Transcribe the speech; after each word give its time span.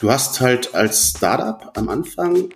du 0.00 0.10
hast 0.10 0.40
halt 0.40 0.74
als 0.74 1.10
Startup 1.10 1.72
am 1.76 1.88
Anfang, 1.88 2.50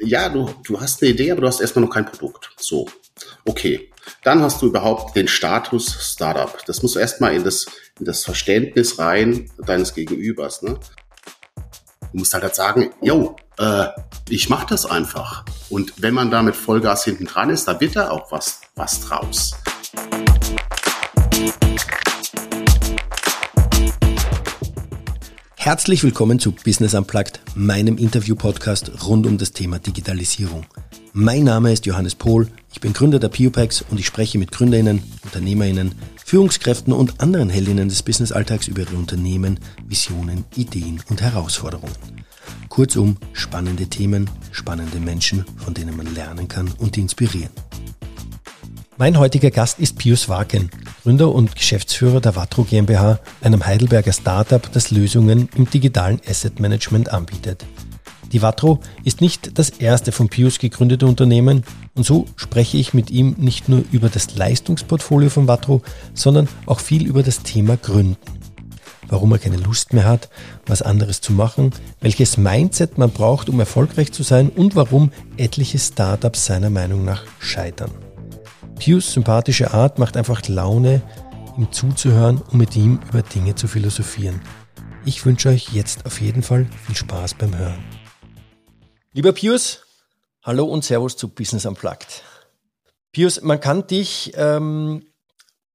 ja, 0.00 0.28
du, 0.28 0.50
du 0.64 0.80
hast 0.80 1.02
eine 1.02 1.12
Idee, 1.12 1.32
aber 1.32 1.42
du 1.42 1.46
hast 1.48 1.60
erstmal 1.60 1.84
noch 1.84 1.92
kein 1.92 2.06
Produkt. 2.06 2.50
So, 2.56 2.88
okay. 3.44 3.90
Dann 4.22 4.40
hast 4.42 4.62
du 4.62 4.66
überhaupt 4.66 5.16
den 5.16 5.28
Status 5.28 6.12
Startup. 6.12 6.64
Das 6.66 6.82
muss 6.82 6.96
erstmal 6.96 7.34
in 7.34 7.44
das, 7.44 7.66
in 7.98 8.06
das 8.06 8.24
Verständnis 8.24 8.98
rein 8.98 9.50
deines 9.58 9.94
Gegenübers. 9.94 10.62
Ne? 10.62 10.78
Du 12.12 12.18
musst 12.18 12.32
halt, 12.32 12.44
halt 12.44 12.54
sagen, 12.54 12.90
yo, 13.02 13.36
äh, 13.58 13.88
ich 14.30 14.48
mach 14.48 14.64
das 14.64 14.86
einfach. 14.86 15.44
Und 15.68 16.00
wenn 16.00 16.14
man 16.14 16.30
da 16.30 16.42
mit 16.42 16.56
Vollgas 16.56 17.04
hinten 17.04 17.26
dran 17.26 17.50
ist, 17.50 17.68
da 17.68 17.78
wird 17.80 17.96
da 17.96 18.10
auch 18.10 18.32
was, 18.32 18.62
was 18.76 19.00
draus. 19.00 19.54
Herzlich 25.68 26.02
willkommen 26.02 26.38
zu 26.38 26.52
Business 26.52 26.94
Unplugged, 26.94 27.40
meinem 27.54 27.98
Interview-Podcast 27.98 29.04
rund 29.06 29.26
um 29.26 29.36
das 29.36 29.52
Thema 29.52 29.78
Digitalisierung. 29.78 30.64
Mein 31.12 31.44
Name 31.44 31.70
ist 31.74 31.84
Johannes 31.84 32.14
Pohl, 32.14 32.48
ich 32.72 32.80
bin 32.80 32.94
Gründer 32.94 33.18
der 33.18 33.28
Piopex 33.28 33.84
und 33.90 34.00
ich 34.00 34.06
spreche 34.06 34.38
mit 34.38 34.50
GründerInnen, 34.50 35.02
UnternehmerInnen, 35.24 35.94
Führungskräften 36.24 36.94
und 36.94 37.20
anderen 37.20 37.50
Heldinnen 37.50 37.90
des 37.90 38.02
Businessalltags 38.02 38.66
über 38.66 38.80
ihre 38.80 38.96
Unternehmen, 38.96 39.60
Visionen, 39.86 40.46
Ideen 40.56 41.02
und 41.10 41.20
Herausforderungen. 41.20 41.92
Kurzum, 42.70 43.18
spannende 43.34 43.88
Themen, 43.88 44.30
spannende 44.52 45.00
Menschen, 45.00 45.44
von 45.58 45.74
denen 45.74 45.98
man 45.98 46.14
lernen 46.14 46.48
kann 46.48 46.72
und 46.78 46.96
inspirieren. 46.96 47.52
Mein 49.00 49.16
heutiger 49.16 49.52
Gast 49.52 49.78
ist 49.78 49.96
Pius 49.96 50.28
Waken, 50.28 50.70
Gründer 51.04 51.32
und 51.32 51.54
Geschäftsführer 51.54 52.20
der 52.20 52.32
Vatro 52.32 52.64
GmbH, 52.64 53.20
einem 53.40 53.64
Heidelberger 53.64 54.12
Startup, 54.12 54.60
das 54.72 54.90
Lösungen 54.90 55.48
im 55.54 55.70
digitalen 55.70 56.20
Asset 56.28 56.58
Management 56.58 57.12
anbietet. 57.12 57.64
Die 58.32 58.40
Vatro 58.40 58.80
ist 59.04 59.20
nicht 59.20 59.56
das 59.56 59.70
erste 59.70 60.10
von 60.10 60.28
Pius 60.28 60.58
gegründete 60.58 61.06
Unternehmen 61.06 61.62
und 61.94 62.06
so 62.06 62.26
spreche 62.34 62.76
ich 62.76 62.92
mit 62.92 63.12
ihm 63.12 63.36
nicht 63.38 63.68
nur 63.68 63.84
über 63.92 64.08
das 64.08 64.34
Leistungsportfolio 64.34 65.30
von 65.30 65.46
Vatro, 65.46 65.80
sondern 66.12 66.48
auch 66.66 66.80
viel 66.80 67.06
über 67.06 67.22
das 67.22 67.44
Thema 67.44 67.76
Gründen. 67.76 68.16
Warum 69.06 69.30
er 69.30 69.38
keine 69.38 69.58
Lust 69.58 69.92
mehr 69.92 70.06
hat, 70.06 70.28
was 70.66 70.82
anderes 70.82 71.20
zu 71.20 71.32
machen, 71.32 71.70
welches 72.00 72.36
Mindset 72.36 72.98
man 72.98 73.10
braucht, 73.10 73.48
um 73.48 73.60
erfolgreich 73.60 74.10
zu 74.10 74.24
sein 74.24 74.48
und 74.48 74.74
warum 74.74 75.12
etliche 75.36 75.78
Startups 75.78 76.46
seiner 76.46 76.68
Meinung 76.68 77.04
nach 77.04 77.22
scheitern. 77.38 77.92
Pius 78.78 79.12
sympathische 79.12 79.74
Art 79.74 79.98
macht 79.98 80.16
einfach 80.16 80.46
Laune, 80.46 81.02
ihm 81.56 81.70
zuzuhören 81.72 82.40
und 82.40 82.54
mit 82.54 82.76
ihm 82.76 83.00
über 83.08 83.22
Dinge 83.22 83.56
zu 83.56 83.66
philosophieren. 83.66 84.40
Ich 85.04 85.26
wünsche 85.26 85.48
euch 85.48 85.72
jetzt 85.72 86.06
auf 86.06 86.20
jeden 86.20 86.44
Fall 86.44 86.66
viel 86.86 86.94
Spaß 86.94 87.34
beim 87.34 87.56
Hören. 87.58 87.84
Lieber 89.12 89.32
Pius, 89.32 89.84
hallo 90.44 90.64
und 90.64 90.84
Servus 90.84 91.16
zu 91.16 91.28
Business 91.28 91.66
Unplugged. 91.66 92.22
Pius, 93.10 93.42
man 93.42 93.58
kann 93.58 93.86
dich, 93.88 94.32
ähm, 94.36 95.04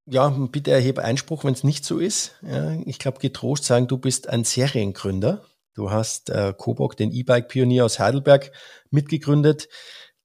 ja, 0.06 0.30
bitte 0.30 0.72
erhebe 0.72 1.04
Einspruch, 1.04 1.44
wenn 1.44 1.54
es 1.54 1.66
nicht 1.66 1.84
so 1.84 2.00
ist. 2.00 2.36
Ja, 2.42 2.72
ich 2.86 3.00
glaube, 3.00 3.20
getrost 3.20 3.66
sagen, 3.66 3.88
du 3.88 3.98
bist 3.98 4.30
ein 4.30 4.46
Seriengründer. 4.46 5.44
Du 5.74 5.92
hast 5.92 6.30
äh, 6.30 6.54
Kobok, 6.56 6.96
den 6.96 7.12
E-Bike-Pionier 7.12 7.84
aus 7.84 8.00
Heidelberg, 8.00 8.52
mitgegründet 8.92 9.68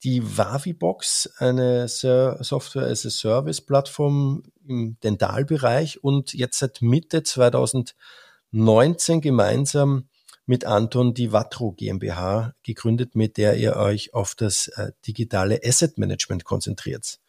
die 0.03 0.37
Wavibox, 0.37 1.29
eine 1.37 1.87
Software-as-a-Service-Plattform 1.87 4.43
im 4.67 4.99
Dentalbereich 5.01 6.03
und 6.03 6.33
jetzt 6.33 6.59
seit 6.59 6.81
Mitte 6.81 7.23
2019 7.23 9.21
gemeinsam 9.21 10.09
mit 10.45 10.65
Anton 10.65 11.13
die 11.13 11.31
Vatro 11.31 11.71
GmbH 11.73 12.55
gegründet, 12.63 13.15
mit 13.15 13.37
der 13.37 13.55
ihr 13.57 13.75
euch 13.75 14.15
auf 14.15 14.33
das 14.35 14.67
äh, 14.69 14.93
digitale 15.05 15.59
Asset 15.63 15.99
Management 15.99 16.43
konzentriert. 16.43 17.19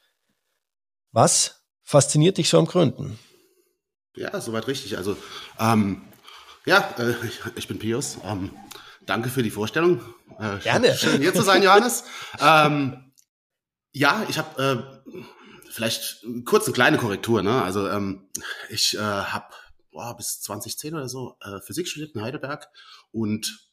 Was 1.13 1.63
fasziniert 1.83 2.39
dich 2.39 2.49
so 2.49 2.59
am 2.59 2.65
Gründen? 2.67 3.19
Ja, 4.17 4.41
soweit 4.41 4.67
richtig. 4.69 4.97
Also 4.97 5.19
ähm, 5.59 6.01
ja, 6.65 6.95
äh, 6.99 7.15
ich, 7.27 7.41
ich, 7.57 7.69
bin 7.69 7.79
Pius. 7.79 8.17
Ähm, 8.25 8.51
danke 9.11 9.29
für 9.29 9.43
die 9.43 9.51
Vorstellung. 9.51 10.01
Äh, 10.39 10.59
Gerne. 10.59 10.95
Schön 10.97 11.21
hier 11.21 11.35
zu 11.35 11.43
sein, 11.43 11.65
Johannes. 11.65 12.05
ähm, 12.41 13.13
ja, 13.93 14.25
ich 14.29 14.39
habe 14.39 15.03
äh, 15.05 15.21
vielleicht 15.69 16.25
kurz 16.45 16.67
eine 16.67 16.75
kleine 16.75 16.97
Korrektur. 16.97 17.43
Ne? 17.43 17.61
Also 17.61 17.89
ähm, 17.89 18.31
ich 18.69 18.97
äh, 18.97 19.01
habe 19.01 19.53
bis 20.17 20.41
2010 20.43 20.95
oder 20.95 21.09
so 21.09 21.37
äh, 21.41 21.61
Physik 21.61 21.89
studiert 21.89 22.15
in 22.15 22.23
Heidelberg 22.23 22.69
und 23.11 23.69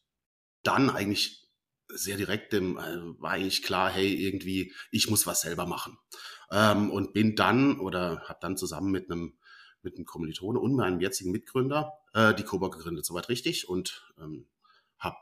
dann 0.64 0.90
eigentlich 0.90 1.48
sehr 1.88 2.18
direkt 2.18 2.52
dem, 2.52 2.80
äh, 2.80 3.22
war 3.22 3.38
ich 3.38 3.62
klar, 3.62 3.92
hey, 3.92 4.12
irgendwie, 4.12 4.74
ich 4.90 5.08
muss 5.08 5.28
was 5.28 5.42
selber 5.42 5.68
machen. 5.68 6.00
Ähm, 6.52 6.90
und 6.90 7.14
bin 7.14 7.36
dann 7.36 7.80
oder 7.80 8.24
habe 8.28 8.40
dann 8.42 8.58
zusammen 8.58 8.92
mit 8.92 9.12
einem 9.12 9.38
mit 9.84 9.96
einem 9.96 10.06
Kommilitone 10.06 10.60
und 10.60 10.76
meinem 10.76 11.00
jetzigen 11.00 11.32
Mitgründer 11.32 11.94
äh, 12.14 12.34
die 12.34 12.44
Koba 12.44 12.70
gegründet, 12.70 13.06
soweit 13.06 13.30
richtig. 13.30 13.70
Und 13.70 14.12
ähm, 14.20 14.48
habe 15.00 15.18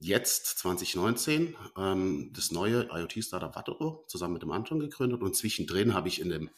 jetzt 0.00 0.58
2019 0.58 1.56
ähm, 1.76 2.32
das 2.34 2.50
neue 2.50 2.88
IoT-Startup 2.90 3.54
Watto 3.54 4.04
zusammen 4.08 4.34
mit 4.34 4.42
dem 4.42 4.52
Anton 4.52 4.80
gegründet 4.80 5.22
und 5.22 5.36
zwischendrin 5.36 5.94
habe 5.94 6.08
ich 6.08 6.20
in 6.20 6.28
dem 6.28 6.50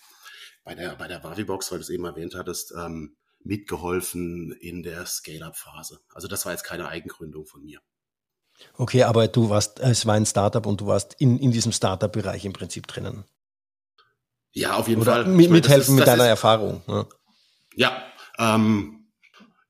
bei 0.63 0.75
der 0.75 0.95
bei 0.97 1.09
der 1.09 1.25
Wavibox, 1.25 1.71
weil 1.71 1.79
du 1.79 1.83
es 1.83 1.91
eben 1.91 2.05
erwähnt 2.05 2.35
hattest, 2.35 2.73
ähm, 2.77 3.17
mitgeholfen 3.43 4.53
in 4.53 4.83
der 4.83 5.07
Scale-up-Phase. 5.07 6.01
Also 6.13 6.29
das 6.29 6.45
war 6.45 6.53
jetzt 6.53 6.65
keine 6.65 6.89
Eigengründung 6.89 7.47
von 7.47 7.63
mir. 7.65 7.81
Okay, 8.75 9.05
aber 9.05 9.27
du 9.29 9.49
warst, 9.49 9.81
es 9.81 10.05
war 10.05 10.15
ein 10.15 10.27
Startup 10.27 10.65
und 10.67 10.83
du 10.83 10.87
warst 10.87 11.15
in, 11.19 11.39
in 11.39 11.51
diesem 11.51 11.73
Startup-Bereich 11.73 12.45
im 12.45 12.53
Prinzip 12.53 12.87
drinnen. 12.87 13.25
Ja, 14.53 14.75
auf 14.75 14.89
jeden 14.89 15.01
Oder 15.01 15.13
Fall. 15.13 15.27
Mit, 15.27 15.51
mithelfen 15.51 15.95
ist, 15.95 16.01
mit 16.01 16.07
deiner 16.07 16.25
ist, 16.25 16.31
Erfahrung. 16.31 16.83
Ja, 16.87 17.07
ja 17.77 18.03
ähm, 18.39 19.00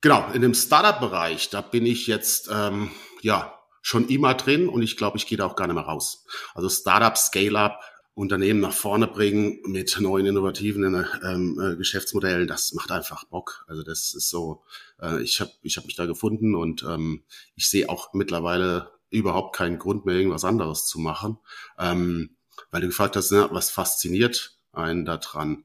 Genau, 0.01 0.31
in 0.33 0.41
dem 0.41 0.55
Startup-Bereich, 0.55 1.51
da 1.51 1.61
bin 1.61 1.85
ich 1.85 2.07
jetzt 2.07 2.49
ähm, 2.53 2.91
ja 3.21 3.59
schon 3.83 4.09
immer 4.09 4.35
drin 4.35 4.69
und 4.69 4.83
ich 4.83 4.97
glaube, 4.97 5.19
ich 5.19 5.27
gehe 5.27 5.39
da 5.39 5.47
auch 5.47 5.57
gar 5.57 5.67
nicht 5.67 5.75
mehr 5.75 5.85
raus. 5.85 6.25
Also 6.55 6.69
Startup, 6.69 7.17
Scale-up, 7.17 7.81
Unternehmen 8.15 8.61
nach 8.61 8.73
vorne 8.73 9.07
bringen 9.07 9.61
mit 9.65 9.99
neuen 10.01 10.27
innovativen 10.27 11.07
ähm, 11.25 11.61
äh, 11.61 11.77
Geschäftsmodellen, 11.77 12.49
das 12.49 12.73
macht 12.73 12.91
einfach 12.91 13.25
Bock. 13.25 13.65
Also 13.69 13.83
das 13.83 14.13
ist 14.15 14.29
so, 14.29 14.63
äh, 15.01 15.23
ich 15.23 15.41
habe 15.41 15.53
ich 15.63 15.77
hab 15.77 15.87
mich 15.87 15.97
da 15.97 16.07
gefunden 16.07 16.55
und 16.55 16.83
ähm, 16.83 17.25
ich 17.55 17.69
sehe 17.69 17.89
auch 17.89 18.13
mittlerweile 18.13 18.91
überhaupt 19.11 19.57
keinen 19.57 19.79
Grund 19.79 20.07
mehr, 20.07 20.17
irgendwas 20.17 20.45
anderes 20.45 20.87
zu 20.87 20.99
machen. 20.99 21.39
Ähm, 21.79 22.37
weil 22.71 22.81
du 22.81 22.89
gefragt 22.89 23.17
hast, 23.17 23.33
ne, 23.33 23.49
was 23.53 23.71
fasziniert 23.71 24.55
einen 24.73 25.05
da 25.05 25.17
dran? 25.17 25.65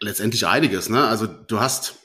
Letztendlich 0.00 0.46
einiges, 0.46 0.88
ne? 0.88 1.06
Also 1.06 1.26
du 1.26 1.60
hast 1.60 1.96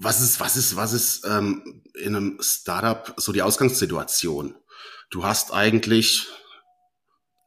was 0.00 0.20
ist, 0.20 0.40
was 0.40 0.56
ist, 0.56 0.76
was 0.76 0.92
ist 0.92 1.26
ähm, 1.26 1.82
in 1.94 2.16
einem 2.16 2.38
Startup 2.40 3.14
so 3.18 3.32
die 3.32 3.42
Ausgangssituation? 3.42 4.56
Du 5.10 5.24
hast 5.24 5.52
eigentlich 5.52 6.26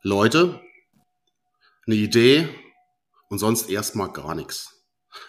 Leute, 0.04 0.62
eine 1.88 1.96
Idee 1.96 2.48
und 3.30 3.40
sonst 3.40 3.70
erstmal 3.70 4.12
gar 4.12 4.36
nichts. 4.36 4.70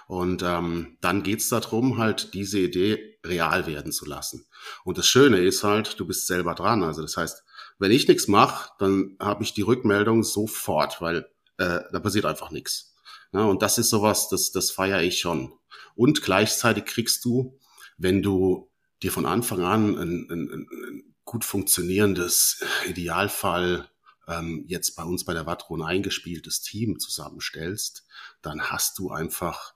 Und 0.06 0.42
ähm, 0.42 0.98
dann 1.00 1.22
geht's 1.22 1.48
darum, 1.48 1.98
halt 1.98 2.34
diese 2.34 2.58
Idee 2.58 3.18
real 3.24 3.66
werden 3.66 3.92
zu 3.92 4.04
lassen. 4.04 4.46
Und 4.84 4.98
das 4.98 5.06
Schöne 5.06 5.38
ist 5.38 5.64
halt, 5.64 5.98
du 5.98 6.06
bist 6.06 6.26
selber 6.26 6.54
dran. 6.54 6.82
Also 6.82 7.02
das 7.02 7.16
heißt, 7.16 7.42
wenn 7.78 7.90
ich 7.90 8.06
nichts 8.06 8.28
mache, 8.28 8.70
dann 8.78 9.16
habe 9.18 9.42
ich 9.42 9.54
die 9.54 9.62
Rückmeldung 9.62 10.24
sofort, 10.24 11.00
weil 11.00 11.26
äh, 11.58 11.80
da 11.90 12.00
passiert 12.00 12.26
einfach 12.26 12.50
nichts. 12.50 12.94
Ja, 13.32 13.44
und 13.44 13.62
das 13.62 13.78
ist 13.78 13.90
sowas, 13.90 14.28
das, 14.28 14.52
das 14.52 14.70
feiere 14.70 15.02
ich 15.02 15.18
schon. 15.18 15.52
Und 15.94 16.22
gleichzeitig 16.22 16.84
kriegst 16.84 17.24
du, 17.24 17.58
wenn 17.96 18.22
du 18.22 18.70
dir 19.02 19.12
von 19.12 19.26
Anfang 19.26 19.62
an 19.62 19.98
ein, 19.98 20.28
ein, 20.30 20.68
ein 20.70 21.14
gut 21.24 21.44
funktionierendes 21.44 22.64
Idealfall 22.86 23.88
ähm, 24.28 24.64
jetzt 24.66 24.96
bei 24.96 25.02
uns 25.02 25.24
bei 25.24 25.34
der 25.34 25.46
Watron 25.46 25.82
eingespieltes 25.82 26.62
Team 26.62 26.98
zusammenstellst, 26.98 28.06
dann 28.42 28.62
hast 28.62 28.98
du 28.98 29.10
einfach, 29.10 29.74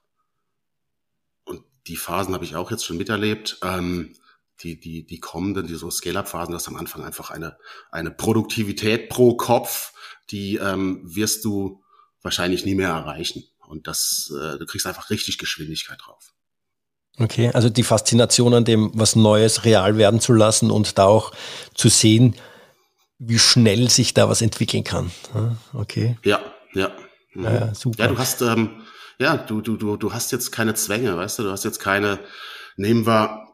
und 1.43 1.63
die 1.87 1.97
Phasen 1.97 2.33
habe 2.33 2.45
ich 2.45 2.55
auch 2.55 2.71
jetzt 2.71 2.85
schon 2.85 2.97
miterlebt, 2.97 3.59
ähm, 3.63 4.15
die, 4.61 4.79
die, 4.79 5.05
die 5.05 5.19
kommenden, 5.19 5.67
die 5.67 5.75
so 5.75 5.89
Scale-Up-Phasen, 5.89 6.51
das 6.51 6.67
am 6.67 6.75
Anfang 6.75 7.03
einfach 7.03 7.29
eine, 7.29 7.57
eine 7.91 8.11
Produktivität 8.11 9.09
pro 9.09 9.37
Kopf, 9.37 9.93
die 10.31 10.57
ähm, 10.57 11.01
wirst 11.03 11.45
du 11.45 11.81
wahrscheinlich 12.21 12.65
nie 12.65 12.75
mehr 12.75 12.89
erreichen. 12.89 13.43
Und 13.69 13.85
das, 13.85 14.33
äh, 14.35 14.57
du 14.57 14.65
kriegst 14.65 14.87
einfach 14.87 15.11
richtig 15.11 15.37
Geschwindigkeit 15.37 15.99
drauf. 16.03 16.33
Okay, 17.19 17.51
also 17.53 17.69
die 17.69 17.83
Faszination 17.83 18.53
an 18.55 18.65
dem, 18.65 18.91
was 18.95 19.15
Neues 19.15 19.63
real 19.63 19.97
werden 19.97 20.19
zu 20.19 20.33
lassen 20.33 20.71
und 20.71 20.97
da 20.97 21.05
auch 21.05 21.31
zu 21.75 21.87
sehen, 21.89 22.35
wie 23.19 23.37
schnell 23.37 23.89
sich 23.89 24.13
da 24.13 24.27
was 24.27 24.41
entwickeln 24.41 24.83
kann. 24.83 25.11
Okay. 25.73 26.17
Ja, 26.23 26.41
ja. 26.73 26.91
Mhm. 27.33 27.43
Ja, 27.43 27.75
super. 27.75 28.03
Ja, 28.03 28.07
du 28.07 28.17
hast, 28.17 28.41
ähm, 28.41 28.81
ja, 29.19 29.37
du, 29.37 29.61
du, 29.61 29.77
du, 29.77 29.97
du 29.97 30.13
hast 30.13 30.31
jetzt 30.31 30.51
keine 30.51 30.73
Zwänge, 30.73 31.15
weißt 31.15 31.39
du, 31.39 31.43
du 31.43 31.51
hast 31.51 31.63
jetzt 31.63 31.79
keine, 31.79 32.19
nehmen 32.75 33.05
wir 33.05 33.48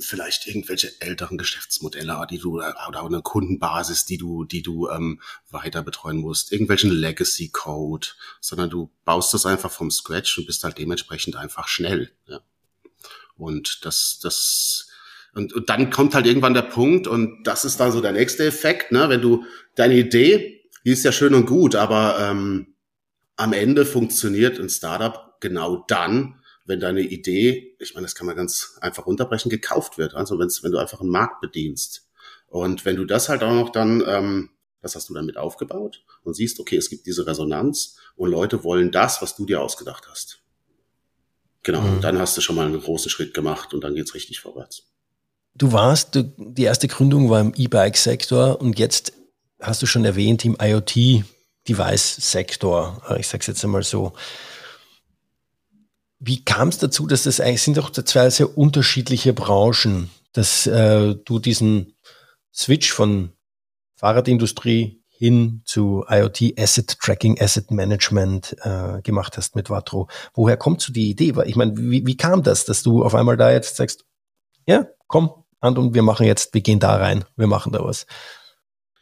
vielleicht 0.00 0.46
irgendwelche 0.46 1.00
älteren 1.00 1.38
Geschäftsmodelle, 1.38 2.26
die 2.30 2.38
du 2.38 2.56
oder 2.60 3.04
eine 3.04 3.22
Kundenbasis, 3.22 4.04
die 4.04 4.18
du, 4.18 4.44
die 4.44 4.62
du 4.62 4.88
ähm, 4.88 5.20
weiter 5.50 5.82
betreuen 5.82 6.18
musst, 6.18 6.52
irgendwelchen 6.52 6.90
Legacy 6.90 7.48
Code, 7.48 8.08
sondern 8.40 8.70
du 8.70 8.90
baust 9.04 9.34
das 9.34 9.46
einfach 9.46 9.70
vom 9.70 9.90
Scratch 9.90 10.38
und 10.38 10.46
bist 10.46 10.64
halt 10.64 10.78
dementsprechend 10.78 11.36
einfach 11.36 11.68
schnell. 11.68 12.12
Ja. 12.26 12.40
Und 13.36 13.84
das, 13.84 14.20
das 14.22 14.88
und, 15.34 15.52
und 15.52 15.68
dann 15.68 15.90
kommt 15.90 16.14
halt 16.14 16.26
irgendwann 16.26 16.54
der 16.54 16.62
Punkt 16.62 17.06
und 17.06 17.44
das 17.44 17.64
ist 17.64 17.78
dann 17.78 17.92
so 17.92 18.00
der 18.00 18.12
nächste 18.12 18.44
Effekt, 18.44 18.92
ne? 18.92 19.08
Wenn 19.08 19.20
du 19.20 19.44
deine 19.74 19.94
Idee, 19.94 20.68
die 20.84 20.90
ist 20.90 21.04
ja 21.04 21.12
schön 21.12 21.34
und 21.34 21.46
gut, 21.46 21.74
aber 21.74 22.18
ähm, 22.18 22.74
am 23.36 23.52
Ende 23.52 23.86
funktioniert 23.86 24.58
ein 24.58 24.68
Startup 24.68 25.36
genau 25.40 25.84
dann, 25.86 26.40
wenn 26.68 26.78
deine 26.80 27.00
Idee, 27.00 27.74
ich 27.78 27.94
meine, 27.94 28.04
das 28.04 28.14
kann 28.14 28.26
man 28.26 28.36
ganz 28.36 28.76
einfach 28.82 29.06
runterbrechen, 29.06 29.48
gekauft 29.50 29.96
wird. 29.96 30.12
Also 30.14 30.38
wenn's, 30.38 30.62
wenn 30.62 30.70
du 30.70 30.76
einfach 30.78 31.00
einen 31.00 31.08
Markt 31.08 31.40
bedienst. 31.40 32.06
Und 32.46 32.84
wenn 32.84 32.96
du 32.96 33.06
das 33.06 33.30
halt 33.30 33.42
auch 33.42 33.54
noch 33.54 33.70
dann, 33.70 34.04
ähm, 34.06 34.50
das 34.82 34.94
hast 34.94 35.08
du 35.08 35.14
damit 35.14 35.38
aufgebaut 35.38 36.04
und 36.22 36.34
siehst, 36.34 36.60
okay, 36.60 36.76
es 36.76 36.90
gibt 36.90 37.06
diese 37.06 37.26
Resonanz 37.26 37.96
und 38.16 38.30
Leute 38.30 38.64
wollen 38.64 38.92
das, 38.92 39.22
was 39.22 39.34
du 39.34 39.46
dir 39.46 39.62
ausgedacht 39.62 40.08
hast. 40.10 40.42
Genau, 41.62 41.80
mhm. 41.80 42.02
dann 42.02 42.18
hast 42.18 42.36
du 42.36 42.42
schon 42.42 42.56
mal 42.56 42.66
einen 42.66 42.80
großen 42.80 43.10
Schritt 43.10 43.32
gemacht 43.32 43.72
und 43.72 43.82
dann 43.82 43.94
geht's 43.94 44.12
richtig 44.14 44.40
vorwärts. 44.40 44.82
Du 45.54 45.72
warst, 45.72 46.14
du, 46.14 46.24
die 46.36 46.64
erste 46.64 46.86
Gründung 46.86 47.30
war 47.30 47.40
im 47.40 47.54
E-Bike-Sektor 47.56 48.60
und 48.60 48.78
jetzt 48.78 49.14
hast 49.58 49.80
du 49.80 49.86
schon 49.86 50.04
erwähnt 50.04 50.44
im 50.44 50.58
IoT-Device-Sektor. 50.60 53.16
Ich 53.18 53.26
sage 53.26 53.40
es 53.40 53.46
jetzt 53.46 53.64
einmal 53.64 53.82
so. 53.82 54.12
Wie 56.20 56.44
kam 56.44 56.68
es 56.68 56.78
dazu, 56.78 57.06
dass 57.06 57.24
das 57.24 57.40
eigentlich 57.40 57.62
sind 57.62 57.76
doch 57.76 57.90
zwei 57.90 58.28
sehr 58.30 58.58
unterschiedliche 58.58 59.32
Branchen, 59.32 60.10
dass 60.32 60.66
äh, 60.66 61.14
du 61.24 61.38
diesen 61.38 61.94
Switch 62.52 62.92
von 62.92 63.32
Fahrradindustrie 63.96 65.02
hin 65.18 65.62
zu 65.64 66.04
IoT 66.08 66.54
Asset 66.56 66.98
Tracking, 67.00 67.40
Asset 67.40 67.70
Management 67.72 68.56
äh, 68.62 69.02
gemacht 69.02 69.36
hast 69.36 69.56
mit 69.56 69.68
Vatro. 69.68 70.08
Woher 70.34 70.56
kommt 70.56 70.80
so 70.80 70.92
die 70.92 71.10
Idee? 71.10 71.34
Ich 71.44 71.56
meine, 71.56 71.76
wie, 71.76 72.06
wie 72.06 72.16
kam 72.16 72.44
das, 72.44 72.64
dass 72.64 72.84
du 72.84 73.02
auf 73.02 73.16
einmal 73.16 73.36
da 73.36 73.50
jetzt 73.50 73.76
sagst, 73.76 74.04
ja, 74.66 74.86
komm, 75.08 75.32
an 75.60 75.76
und 75.76 75.94
wir 75.94 76.02
machen 76.02 76.26
jetzt, 76.26 76.54
wir 76.54 76.60
gehen 76.60 76.78
da 76.78 76.94
rein, 76.94 77.24
wir 77.36 77.48
machen 77.48 77.72
da 77.72 77.82
was. 77.82 78.06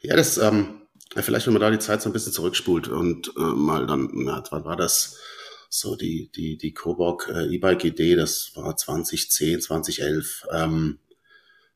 Ja, 0.01 0.15
das, 0.15 0.39
ähm, 0.39 0.81
vielleicht 1.15 1.45
wenn 1.45 1.53
man 1.53 1.61
da 1.61 1.69
die 1.69 1.79
Zeit 1.79 2.01
so 2.01 2.09
ein 2.09 2.13
bisschen 2.13 2.33
zurückspult 2.33 2.87
und 2.87 3.31
äh, 3.37 3.41
mal 3.41 3.85
dann, 3.85 4.09
na, 4.13 4.43
wann 4.49 4.65
war 4.65 4.75
das? 4.75 5.19
So 5.69 5.95
die, 5.95 6.29
die, 6.33 6.57
die 6.57 6.73
Coburg 6.73 7.29
äh, 7.33 7.45
E-Bike-Idee, 7.53 8.15
das 8.15 8.51
war 8.55 8.75
2010, 8.75 9.61
2011. 9.61 10.47
Ähm, 10.51 10.99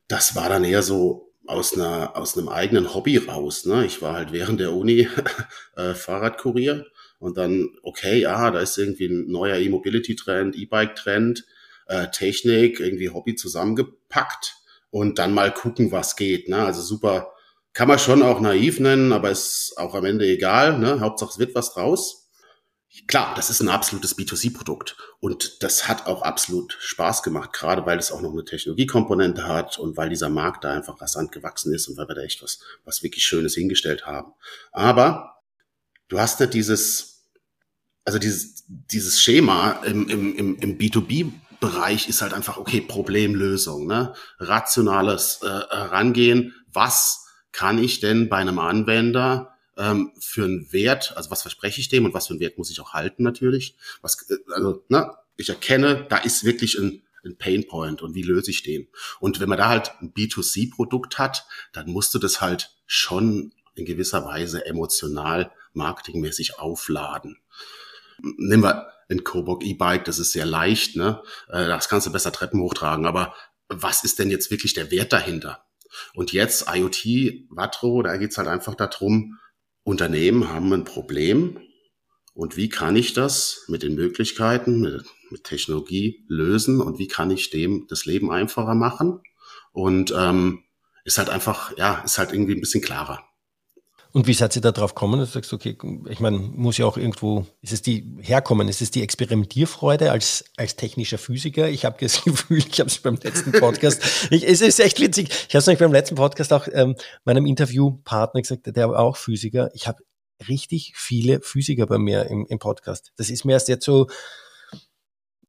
das 0.08 0.34
war 0.34 0.48
dann 0.48 0.64
eher 0.64 0.82
so 0.82 1.32
aus 1.46 1.74
einer, 1.74 2.16
aus 2.16 2.36
einem 2.36 2.48
eigenen 2.48 2.94
Hobby 2.94 3.16
raus. 3.16 3.66
Ne? 3.66 3.84
Ich 3.86 4.02
war 4.02 4.14
halt 4.14 4.32
während 4.32 4.60
der 4.60 4.72
Uni 4.72 5.08
äh, 5.76 5.94
Fahrradkurier 5.94 6.86
und 7.18 7.36
dann, 7.36 7.68
okay, 7.82 8.20
ja, 8.20 8.50
da 8.50 8.60
ist 8.60 8.78
irgendwie 8.78 9.06
ein 9.06 9.30
neuer 9.30 9.56
E-Mobility-Trend, 9.56 10.56
E-Bike-Trend, 10.56 11.44
äh, 11.86 12.08
Technik, 12.08 12.80
irgendwie 12.80 13.10
Hobby 13.10 13.34
zusammengepackt 13.34 14.56
und 14.90 15.18
dann 15.18 15.32
mal 15.34 15.52
gucken, 15.52 15.92
was 15.92 16.16
geht. 16.16 16.48
Ne? 16.48 16.58
Also 16.58 16.82
super, 16.82 17.32
kann 17.74 17.88
man 17.88 17.98
schon 17.98 18.22
auch 18.22 18.40
naiv 18.40 18.80
nennen, 18.80 19.12
aber 19.12 19.30
ist 19.30 19.74
auch 19.76 19.94
am 19.94 20.04
Ende 20.04 20.26
egal. 20.26 20.78
Ne? 20.78 21.00
Hauptsache 21.00 21.30
es 21.30 21.38
wird 21.38 21.54
was 21.54 21.72
draus. 21.72 22.21
Klar, 23.06 23.34
das 23.34 23.48
ist 23.48 23.60
ein 23.60 23.70
absolutes 23.70 24.18
B2C-Produkt 24.18 24.96
und 25.18 25.62
das 25.62 25.88
hat 25.88 26.06
auch 26.06 26.20
absolut 26.20 26.76
Spaß 26.78 27.22
gemacht, 27.22 27.54
gerade 27.54 27.86
weil 27.86 27.98
es 27.98 28.12
auch 28.12 28.20
noch 28.20 28.32
eine 28.32 28.44
Technologiekomponente 28.44 29.48
hat 29.48 29.78
und 29.78 29.96
weil 29.96 30.10
dieser 30.10 30.28
Markt 30.28 30.64
da 30.64 30.74
einfach 30.74 31.00
rasant 31.00 31.32
gewachsen 31.32 31.72
ist 31.72 31.88
und 31.88 31.96
weil 31.96 32.08
wir 32.08 32.16
da 32.16 32.22
echt 32.22 32.42
was, 32.42 32.60
was 32.84 33.02
wirklich 33.02 33.24
Schönes 33.24 33.54
hingestellt 33.54 34.04
haben. 34.06 34.34
Aber 34.72 35.42
du 36.08 36.20
hast 36.20 36.40
nicht 36.40 36.52
dieses, 36.52 37.24
also 38.04 38.18
dieses, 38.18 38.64
dieses 38.66 39.22
Schema 39.22 39.82
im, 39.84 40.06
im, 40.10 40.36
im, 40.36 40.56
im 40.56 40.78
B2B-Bereich 40.78 42.10
ist 42.10 42.20
halt 42.20 42.34
einfach, 42.34 42.58
okay, 42.58 42.82
Problemlösung, 42.82 43.86
ne? 43.86 44.14
rationales 44.38 45.40
äh, 45.42 45.46
Herangehen, 45.46 46.54
was 46.70 47.24
kann 47.52 47.78
ich 47.78 48.00
denn 48.00 48.28
bei 48.28 48.36
einem 48.36 48.58
Anwender 48.58 49.51
ähm, 49.76 50.12
für 50.18 50.44
einen 50.44 50.72
Wert, 50.72 51.16
also 51.16 51.30
was 51.30 51.42
verspreche 51.42 51.80
ich 51.80 51.88
dem 51.88 52.04
und 52.04 52.14
was 52.14 52.26
für 52.26 52.34
einen 52.34 52.40
Wert 52.40 52.58
muss 52.58 52.70
ich 52.70 52.80
auch 52.80 52.92
halten 52.92 53.22
natürlich. 53.22 53.76
Was, 54.00 54.28
äh, 54.30 54.36
also, 54.54 54.84
ne, 54.88 55.14
ich 55.36 55.48
erkenne, 55.48 56.06
da 56.08 56.18
ist 56.18 56.44
wirklich 56.44 56.78
ein, 56.78 57.02
ein 57.24 57.36
Painpoint 57.36 58.02
und 58.02 58.14
wie 58.14 58.22
löse 58.22 58.50
ich 58.50 58.62
den? 58.62 58.88
Und 59.20 59.40
wenn 59.40 59.48
man 59.48 59.58
da 59.58 59.68
halt 59.68 59.92
ein 60.00 60.12
B2C-Produkt 60.12 61.18
hat, 61.18 61.46
dann 61.72 61.90
musst 61.90 62.14
du 62.14 62.18
das 62.18 62.40
halt 62.40 62.76
schon 62.86 63.52
in 63.74 63.84
gewisser 63.86 64.24
Weise 64.24 64.66
emotional, 64.66 65.52
marketingmäßig 65.72 66.58
aufladen. 66.58 67.38
Nehmen 68.20 68.62
wir 68.62 68.92
ein 69.08 69.24
Coburg 69.24 69.64
E-Bike, 69.64 70.04
das 70.04 70.18
ist 70.18 70.32
sehr 70.32 70.46
leicht, 70.46 70.96
ne? 70.96 71.22
Äh, 71.48 71.66
das 71.66 71.88
kannst 71.88 72.06
du 72.06 72.12
besser 72.12 72.32
Treppen 72.32 72.60
hochtragen, 72.60 73.06
aber 73.06 73.34
was 73.68 74.04
ist 74.04 74.18
denn 74.18 74.30
jetzt 74.30 74.50
wirklich 74.50 74.74
der 74.74 74.90
Wert 74.90 75.12
dahinter? 75.12 75.64
Und 76.14 76.32
jetzt 76.32 76.66
IoT, 76.72 77.48
Vatro, 77.50 78.02
da 78.02 78.16
geht's 78.16 78.38
halt 78.38 78.48
einfach 78.48 78.74
darum, 78.74 79.38
Unternehmen 79.84 80.48
haben 80.48 80.72
ein 80.72 80.84
Problem 80.84 81.58
und 82.34 82.56
wie 82.56 82.68
kann 82.68 82.96
ich 82.96 83.12
das 83.12 83.64
mit 83.68 83.82
den 83.82 83.94
Möglichkeiten, 83.94 84.80
mit, 84.80 85.04
mit 85.30 85.44
Technologie 85.44 86.24
lösen 86.28 86.80
und 86.80 86.98
wie 86.98 87.08
kann 87.08 87.30
ich 87.30 87.50
dem 87.50 87.86
das 87.88 88.06
Leben 88.06 88.30
einfacher 88.30 88.74
machen? 88.74 89.20
Und 89.72 90.14
ähm, 90.16 90.64
ist 91.04 91.18
halt 91.18 91.30
einfach, 91.30 91.76
ja, 91.76 92.00
ist 92.04 92.18
halt 92.18 92.32
irgendwie 92.32 92.54
ein 92.54 92.60
bisschen 92.60 92.82
klarer. 92.82 93.24
Und 94.12 94.26
wie 94.26 94.34
seid 94.34 94.54
ihr 94.56 94.62
da 94.62 94.72
drauf 94.72 94.94
gekommen? 94.94 95.20
Du 95.20 95.26
sagst, 95.26 95.54
okay, 95.54 95.76
ich 96.08 96.20
meine, 96.20 96.38
muss 96.38 96.76
ja 96.76 96.84
auch 96.84 96.98
irgendwo, 96.98 97.46
ist 97.62 97.72
es 97.72 97.80
die 97.80 98.14
herkommen, 98.20 98.68
ist 98.68 98.82
es 98.82 98.90
die 98.90 99.02
Experimentierfreude 99.02 100.10
als, 100.10 100.44
als 100.56 100.76
technischer 100.76 101.16
Physiker? 101.16 101.68
Ich 101.68 101.86
habe 101.86 101.96
das 101.98 102.22
Gefühl, 102.24 102.58
ich 102.58 102.78
habe 102.78 102.88
es 102.88 102.98
beim 102.98 103.16
letzten 103.22 103.52
Podcast, 103.52 104.28
ich, 104.30 104.46
es 104.46 104.60
ist 104.60 104.80
echt 104.80 105.00
witzig, 105.00 105.30
ich 105.30 105.54
habe 105.54 105.58
es 105.58 105.66
nämlich 105.66 105.80
beim 105.80 105.92
letzten 105.92 106.14
Podcast 106.14 106.52
auch 106.52 106.68
ähm, 106.72 106.94
meinem 107.24 107.46
Interviewpartner 107.46 108.42
gesagt, 108.42 108.66
der 108.66 108.90
war 108.90 108.98
auch 108.98 109.16
Physiker. 109.16 109.70
Ich 109.72 109.86
habe 109.86 110.02
richtig 110.46 110.92
viele 110.96 111.40
Physiker 111.40 111.86
bei 111.86 111.98
mir 111.98 112.26
im, 112.26 112.44
im 112.46 112.58
Podcast. 112.58 113.12
Das 113.16 113.30
ist 113.30 113.46
mir 113.46 113.52
erst 113.52 113.68
jetzt 113.68 113.84
so 113.84 114.08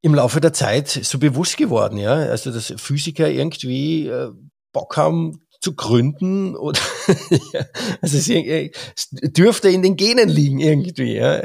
im 0.02 0.16
Laufe 0.16 0.40
der 0.40 0.54
Zeit 0.54 0.88
so 0.88 1.20
bewusst 1.20 1.58
geworden, 1.58 1.98
ja. 1.98 2.14
Also, 2.14 2.52
dass 2.52 2.74
Physiker 2.78 3.30
irgendwie 3.30 4.08
äh, 4.08 4.32
Bock 4.72 4.96
haben, 4.98 5.43
zu 5.64 5.76
gründen 5.76 6.56
oder 6.56 6.80
also 8.02 8.18
es, 8.18 8.30
es, 8.30 9.10
dürfte 9.12 9.70
in 9.70 9.82
den 9.82 9.96
Genen 9.96 10.28
liegen 10.28 10.60
irgendwie. 10.60 11.16
Ja. 11.16 11.42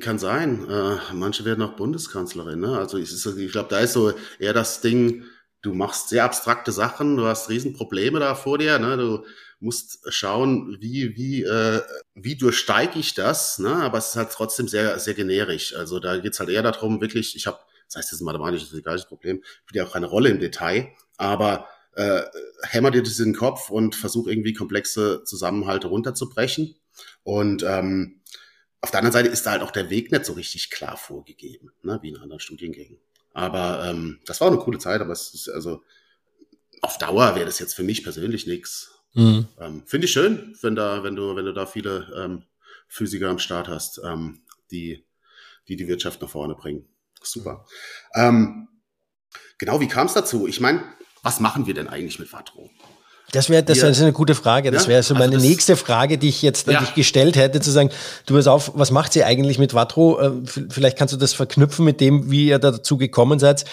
Kann 0.00 0.18
sein. 0.18 0.68
Äh, 0.68 0.96
manche 1.12 1.44
werden 1.44 1.62
auch 1.62 1.76
Bundeskanzlerin. 1.76 2.60
Ne? 2.60 2.78
Also 2.78 2.96
ich, 2.96 3.12
ich 3.12 3.52
glaube, 3.52 3.68
da 3.68 3.78
ist 3.80 3.92
so 3.92 4.12
eher 4.38 4.54
das 4.54 4.80
Ding, 4.80 5.24
du 5.60 5.74
machst 5.74 6.08
sehr 6.08 6.24
abstrakte 6.24 6.72
Sachen, 6.72 7.18
du 7.18 7.26
hast 7.26 7.50
Riesenprobleme 7.50 8.18
da 8.20 8.34
vor 8.34 8.56
dir. 8.56 8.78
Ne? 8.78 8.96
Du 8.96 9.24
musst 9.60 10.00
schauen, 10.08 10.78
wie, 10.80 11.14
wie, 11.14 11.42
äh, 11.42 11.82
wie 12.14 12.36
durchsteige 12.36 12.98
ich 12.98 13.12
das. 13.12 13.58
Ne? 13.58 13.74
Aber 13.76 13.98
es 13.98 14.08
ist 14.08 14.16
halt 14.16 14.30
trotzdem 14.32 14.66
sehr, 14.66 14.98
sehr 14.98 15.14
generisch. 15.14 15.76
Also 15.76 16.00
da 16.00 16.16
geht's 16.16 16.40
halt 16.40 16.48
eher 16.48 16.62
darum, 16.62 17.02
wirklich, 17.02 17.36
ich 17.36 17.46
habe, 17.46 17.58
das 17.86 17.96
heißt, 17.96 18.08
das 18.08 18.12
ist 18.14 18.22
ein 18.22 18.24
mathematisches, 18.24 18.72
legales 18.72 19.06
Problem, 19.06 19.42
spielt 19.66 19.76
ja 19.76 19.84
auch 19.84 19.92
keine 19.92 20.06
Rolle 20.06 20.30
im 20.30 20.40
Detail, 20.40 20.88
aber 21.18 21.68
äh, 21.96 22.22
hämmer 22.62 22.90
dir 22.90 23.02
das 23.02 23.18
in 23.18 23.32
den 23.32 23.36
Kopf 23.36 23.70
und 23.70 23.96
versuch 23.96 24.26
irgendwie 24.26 24.52
komplexe 24.52 25.24
Zusammenhalte 25.24 25.88
runterzubrechen. 25.88 26.76
Und 27.22 27.62
ähm, 27.62 28.20
auf 28.80 28.90
der 28.90 29.00
anderen 29.00 29.12
Seite 29.12 29.28
ist 29.28 29.44
da 29.46 29.52
halt 29.52 29.62
auch 29.62 29.70
der 29.70 29.90
Weg 29.90 30.12
nicht 30.12 30.24
so 30.24 30.34
richtig 30.34 30.70
klar 30.70 30.96
vorgegeben, 30.96 31.72
ne, 31.82 31.98
wie 32.02 32.10
in 32.10 32.18
anderen 32.18 32.40
Studiengängen. 32.40 32.98
Aber 33.32 33.84
ähm, 33.84 34.20
das 34.26 34.40
war 34.40 34.48
eine 34.48 34.58
coole 34.58 34.78
Zeit, 34.78 35.00
aber 35.00 35.12
es 35.12 35.34
ist 35.34 35.48
also 35.48 35.82
auf 36.82 36.98
Dauer 36.98 37.34
wäre 37.34 37.46
das 37.46 37.58
jetzt 37.58 37.74
für 37.74 37.82
mich 37.82 38.04
persönlich 38.04 38.46
nichts. 38.46 39.00
Mhm. 39.14 39.48
Ähm, 39.58 39.82
Finde 39.86 40.04
ich 40.04 40.12
schön, 40.12 40.56
wenn 40.60 40.76
da, 40.76 41.02
wenn 41.02 41.16
du, 41.16 41.34
wenn 41.34 41.46
du 41.46 41.52
da 41.52 41.66
viele 41.66 42.12
ähm, 42.16 42.44
Physiker 42.88 43.30
am 43.30 43.38
Start 43.38 43.68
hast, 43.68 44.00
ähm, 44.04 44.42
die, 44.70 45.04
die 45.68 45.76
die 45.76 45.88
Wirtschaft 45.88 46.20
nach 46.20 46.28
vorne 46.28 46.54
bringen. 46.54 46.86
Super. 47.22 47.66
Ähm, 48.14 48.68
genau, 49.58 49.80
wie 49.80 49.88
kam 49.88 50.06
es 50.06 50.14
dazu? 50.14 50.46
Ich 50.46 50.60
meine, 50.60 50.84
was 51.26 51.40
machen 51.40 51.66
wir 51.66 51.74
denn 51.74 51.88
eigentlich 51.88 52.20
mit 52.20 52.28
Vatro? 52.28 52.70
Das 53.32 53.50
wäre 53.50 53.64
das 53.64 53.78
ist 53.78 54.00
eine 54.00 54.12
gute 54.12 54.36
Frage. 54.36 54.70
Das 54.70 54.86
wäre 54.86 55.02
so 55.02 55.12
also 55.14 55.26
meine 55.28 55.42
nächste 55.42 55.76
Frage, 55.76 56.18
die 56.18 56.28
ich 56.28 56.40
jetzt 56.40 56.68
ja. 56.68 56.80
gestellt 56.94 57.34
hätte, 57.34 57.60
zu 57.60 57.72
sagen, 57.72 57.90
du 58.26 58.34
pass 58.34 58.46
auf, 58.46 58.70
was 58.76 58.92
macht 58.92 59.16
ihr 59.16 59.26
eigentlich 59.26 59.58
mit 59.58 59.72
Vatro? 59.72 60.20
Äh, 60.20 60.42
vielleicht 60.70 60.96
kannst 60.96 61.12
du 61.12 61.18
das 61.18 61.32
verknüpfen 61.32 61.84
mit 61.84 62.00
dem, 62.00 62.30
wie 62.30 62.46
ihr 62.46 62.60
dazu 62.60 62.96
gekommen 62.96 63.40
seid. 63.40 63.64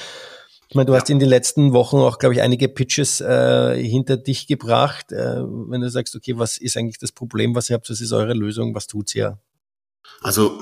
Ich 0.67 0.73
meine, 0.73 0.87
du 0.87 0.93
ja. 0.93 0.99
hast 0.99 1.11
in 1.11 1.19
den 1.19 1.29
letzten 1.29 1.73
Wochen 1.73 1.97
auch, 1.97 2.17
glaube 2.17 2.33
ich, 2.33 2.41
einige 2.41 2.67
Pitches 2.67 3.21
äh, 3.21 3.79
hinter 3.79 4.17
dich 4.17 4.47
gebracht. 4.47 5.11
Äh, 5.11 5.43
wenn 5.43 5.81
du 5.81 5.91
sagst, 5.91 6.15
okay, 6.15 6.39
was 6.39 6.57
ist 6.57 6.75
eigentlich 6.75 6.97
das 6.97 7.11
Problem, 7.11 7.53
was 7.53 7.69
ihr 7.69 7.75
habt, 7.75 7.87
was 7.87 8.01
ist 8.01 8.13
eure 8.13 8.33
Lösung, 8.33 8.73
was 8.73 8.87
tut's 8.87 9.13
ihr? 9.13 9.37
Also, 10.21 10.59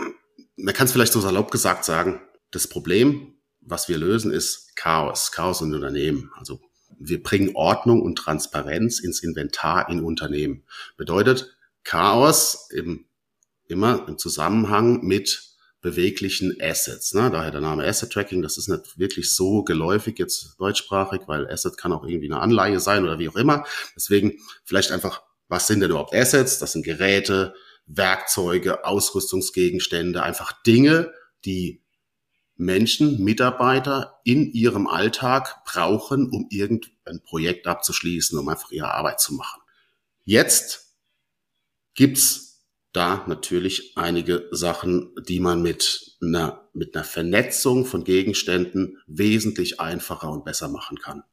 man 0.58 0.74
kann 0.74 0.88
es 0.88 0.92
vielleicht 0.92 1.14
so 1.14 1.22
salopp 1.22 1.52
gesagt 1.52 1.86
sagen, 1.86 2.20
das 2.52 2.68
Problem 2.68 3.36
was 3.62 3.88
wir 3.88 3.98
lösen, 3.98 4.32
ist 4.32 4.76
Chaos, 4.76 5.32
Chaos 5.32 5.62
in 5.62 5.74
Unternehmen. 5.74 6.32
Also 6.36 6.60
wir 7.04 7.22
bringen 7.22 7.56
Ordnung 7.56 8.02
und 8.02 8.16
Transparenz 8.16 9.00
ins 9.00 9.24
Inventar 9.24 9.90
in 9.90 10.04
Unternehmen. 10.04 10.64
Bedeutet 10.98 11.56
Chaos 11.84 12.70
im, 12.72 13.06
immer 13.68 14.08
im 14.08 14.18
Zusammenhang 14.18 15.04
mit 15.04 15.52
beweglichen 15.82 16.56
Assets. 16.62 17.14
Ne? 17.14 17.30
Daher 17.32 17.52
der 17.52 17.62
Name 17.62 17.84
Asset 17.84 18.12
Tracking, 18.12 18.42
das 18.42 18.58
ist 18.58 18.68
nicht 18.68 19.00
wirklich 19.00 19.34
so 19.34 19.64
geläufig 19.64 20.20
jetzt 20.20 20.56
deutschsprachig, 20.60 21.22
weil 21.26 21.50
Asset 21.50 21.78
kann 21.78 21.92
auch 21.92 22.06
irgendwie 22.06 22.32
eine 22.32 22.40
Anleihe 22.40 22.80
sein 22.80 23.04
oder 23.04 23.18
wie 23.18 23.30
auch 23.30 23.36
immer. 23.36 23.66
Deswegen 23.96 24.38
vielleicht 24.64 24.92
einfach, 24.92 25.24
was 25.48 25.68
sind 25.68 25.80
denn 25.80 25.90
überhaupt 25.90 26.14
Assets? 26.14 26.60
Das 26.60 26.74
sind 26.74 26.84
Geräte, 26.84 27.56
Werkzeuge, 27.88 28.86
Ausrüstungsgegenstände, 28.86 30.22
einfach 30.22 30.62
Dinge, 30.64 31.12
die 31.46 31.81
Menschen, 32.62 33.24
Mitarbeiter 33.24 34.20
in 34.24 34.52
ihrem 34.52 34.88
Alltag 34.88 35.64
brauchen, 35.66 36.30
um 36.30 36.48
irgendein 36.52 37.22
Projekt 37.24 37.66
abzuschließen, 37.66 38.38
um 38.38 38.48
einfach 38.48 38.72
ihre 38.72 38.94
Arbeit 38.94 39.20
zu 39.20 39.34
machen. 39.34 39.62
Jetzt 40.24 40.96
gibt's 41.96 42.68
da 42.94 43.26
natürlich 43.28 43.98
einige 43.98 44.48
Sachen, 44.52 45.16
die 45.28 45.40
man 45.40 45.62
mit 45.64 46.18
einer, 46.22 46.70
mit 46.74 46.96
einer 46.96 47.04
Vernetzung 47.04 47.86
von 47.86 48.04
Gegenständen 48.04 49.02
wesentlich 49.08 49.80
einfacher 49.80 50.30
und 50.30 50.46
besser 50.46 50.68
machen 50.68 51.00
kann. 51.00 51.24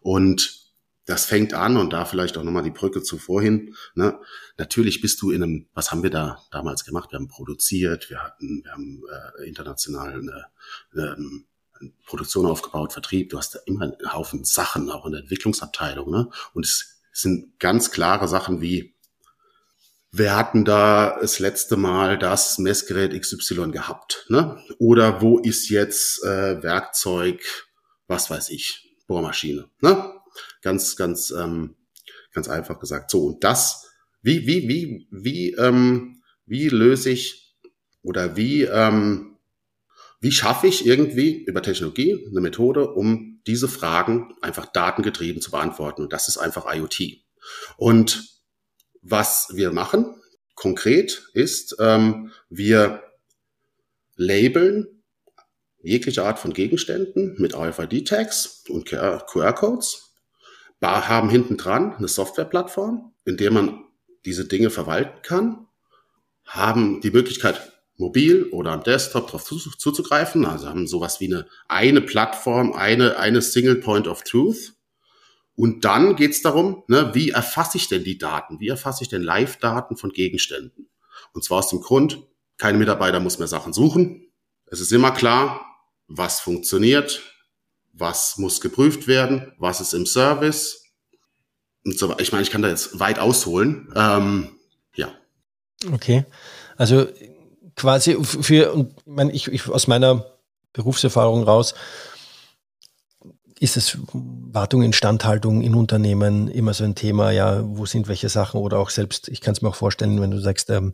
Und 0.00 0.65
das 1.06 1.24
fängt 1.24 1.54
an 1.54 1.76
und 1.76 1.92
da 1.92 2.04
vielleicht 2.04 2.36
auch 2.36 2.42
nochmal 2.42 2.64
die 2.64 2.70
Brücke 2.70 3.02
zu 3.02 3.18
vorhin. 3.18 3.74
Ne? 3.94 4.18
Natürlich 4.58 5.00
bist 5.00 5.22
du 5.22 5.30
in 5.30 5.42
einem, 5.42 5.66
was 5.72 5.92
haben 5.92 6.02
wir 6.02 6.10
da 6.10 6.42
damals 6.50 6.84
gemacht? 6.84 7.12
Wir 7.12 7.18
haben 7.18 7.28
produziert, 7.28 8.10
wir 8.10 8.22
hatten, 8.22 8.62
wir 8.64 8.72
haben 8.72 9.02
äh, 9.38 9.48
international 9.48 10.14
eine, 10.14 10.46
eine 10.92 11.36
Produktion 12.06 12.46
aufgebaut, 12.46 12.92
Vertrieb. 12.92 13.30
Du 13.30 13.38
hast 13.38 13.54
da 13.54 13.60
immer 13.66 13.82
einen 13.82 14.12
Haufen 14.12 14.44
Sachen, 14.44 14.90
auch 14.90 15.06
in 15.06 15.12
der 15.12 15.20
Entwicklungsabteilung. 15.22 16.10
Ne? 16.10 16.28
Und 16.54 16.66
es 16.66 17.00
sind 17.12 17.58
ganz 17.60 17.92
klare 17.92 18.26
Sachen 18.26 18.60
wie, 18.60 18.96
wir 20.10 20.34
hatten 20.34 20.64
da 20.64 21.18
das 21.20 21.38
letzte 21.38 21.76
Mal 21.76 22.18
das 22.18 22.58
Messgerät 22.58 23.18
XY 23.20 23.70
gehabt, 23.70 24.24
ne? 24.28 24.62
Oder 24.78 25.20
wo 25.20 25.38
ist 25.38 25.68
jetzt 25.68 26.24
äh, 26.24 26.62
Werkzeug, 26.62 27.42
was 28.06 28.30
weiß 28.30 28.48
ich, 28.50 28.96
Bohrmaschine, 29.06 29.68
ne? 29.80 30.15
Ganz, 30.66 30.96
ganz, 30.96 31.30
ähm, 31.30 31.76
ganz 32.32 32.48
einfach 32.48 32.80
gesagt. 32.80 33.12
So, 33.12 33.26
und 33.26 33.44
das, 33.44 33.88
wie, 34.20 34.48
wie, 34.48 34.66
wie, 34.68 35.06
wie, 35.12 35.52
ähm, 35.52 36.20
wie 36.44 36.68
löse 36.68 37.10
ich 37.10 37.56
oder 38.02 38.36
wie, 38.36 38.64
ähm, 38.64 39.38
wie 40.20 40.32
schaffe 40.32 40.66
ich 40.66 40.84
irgendwie 40.84 41.44
über 41.44 41.62
Technologie 41.62 42.26
eine 42.28 42.40
Methode, 42.40 42.90
um 42.90 43.40
diese 43.46 43.68
Fragen 43.68 44.34
einfach 44.42 44.66
datengetrieben 44.66 45.40
zu 45.40 45.52
beantworten? 45.52 46.02
Und 46.02 46.12
das 46.12 46.26
ist 46.26 46.38
einfach 46.38 46.66
IoT. 46.74 47.24
Und 47.76 48.42
was 49.02 49.50
wir 49.54 49.70
machen 49.70 50.20
konkret 50.56 51.28
ist, 51.32 51.76
ähm, 51.78 52.32
wir 52.48 53.04
labeln 54.16 55.04
jegliche 55.80 56.24
Art 56.24 56.40
von 56.40 56.52
Gegenständen 56.52 57.36
mit 57.38 57.54
RFID-Tags 57.54 58.64
und 58.68 58.84
QR-Codes 58.84 60.05
haben 60.82 61.30
hinten 61.30 61.56
dran 61.56 61.94
eine 61.96 62.08
Softwareplattform, 62.08 63.12
in 63.24 63.36
der 63.36 63.50
man 63.50 63.84
diese 64.24 64.46
Dinge 64.46 64.70
verwalten 64.70 65.22
kann, 65.22 65.66
haben 66.44 67.00
die 67.00 67.10
Möglichkeit, 67.10 67.72
mobil 67.98 68.48
oder 68.52 68.72
am 68.72 68.82
Desktop 68.82 69.26
darauf 69.26 69.44
zuzugreifen, 69.44 70.44
also 70.44 70.68
haben 70.68 70.86
sowas 70.86 71.20
wie 71.20 71.32
eine, 71.32 71.46
eine 71.68 72.00
Plattform, 72.00 72.72
eine, 72.72 73.18
eine 73.18 73.40
Single 73.42 73.76
Point 73.76 74.06
of 74.06 74.22
Truth. 74.22 74.74
Und 75.54 75.86
dann 75.86 76.16
geht's 76.16 76.42
darum, 76.42 76.84
ne, 76.88 77.14
wie 77.14 77.30
erfasse 77.30 77.78
ich 77.78 77.88
denn 77.88 78.04
die 78.04 78.18
Daten? 78.18 78.60
Wie 78.60 78.68
erfasse 78.68 79.02
ich 79.02 79.08
denn 79.08 79.22
Live-Daten 79.22 79.96
von 79.96 80.10
Gegenständen? 80.10 80.90
Und 81.32 81.44
zwar 81.44 81.58
aus 81.58 81.70
dem 81.70 81.80
Grund, 81.80 82.22
kein 82.58 82.78
Mitarbeiter 82.78 83.20
muss 83.20 83.38
mehr 83.38 83.48
Sachen 83.48 83.72
suchen. 83.72 84.30
Es 84.66 84.80
ist 84.80 84.92
immer 84.92 85.12
klar, 85.12 85.64
was 86.08 86.40
funktioniert, 86.40 87.22
was 87.98 88.36
muss 88.38 88.60
geprüft 88.60 89.06
werden, 89.06 89.52
was 89.58 89.80
ist 89.80 89.94
im 89.94 90.06
Service 90.06 90.84
und 91.84 91.98
so 91.98 92.14
Ich 92.18 92.32
meine, 92.32 92.42
ich 92.42 92.50
kann 92.50 92.62
da 92.62 92.68
jetzt 92.68 92.98
weit 92.98 93.18
ausholen. 93.18 93.92
Ähm, 93.94 94.58
ja. 94.94 95.08
Okay. 95.92 96.24
Also 96.76 97.06
quasi 97.76 98.16
für, 98.22 98.72
und 98.72 98.92
ich 98.98 99.06
meine, 99.06 99.32
ich, 99.32 99.48
ich 99.48 99.68
aus 99.68 99.86
meiner 99.86 100.26
Berufserfahrung 100.72 101.44
raus, 101.44 101.74
ist 103.58 103.78
es 103.78 103.98
Wartung, 104.12 104.82
Instandhaltung 104.82 105.62
in 105.62 105.74
Unternehmen 105.74 106.48
immer 106.48 106.74
so 106.74 106.84
ein 106.84 106.94
Thema, 106.94 107.30
ja, 107.30 107.62
wo 107.64 107.86
sind 107.86 108.06
welche 108.06 108.28
Sachen 108.28 108.60
oder 108.60 108.78
auch 108.78 108.90
selbst, 108.90 109.28
ich 109.28 109.40
kann 109.40 109.52
es 109.52 109.62
mir 109.62 109.70
auch 109.70 109.74
vorstellen, 109.74 110.20
wenn 110.20 110.30
du 110.30 110.38
sagst, 110.38 110.68
ähm, 110.68 110.92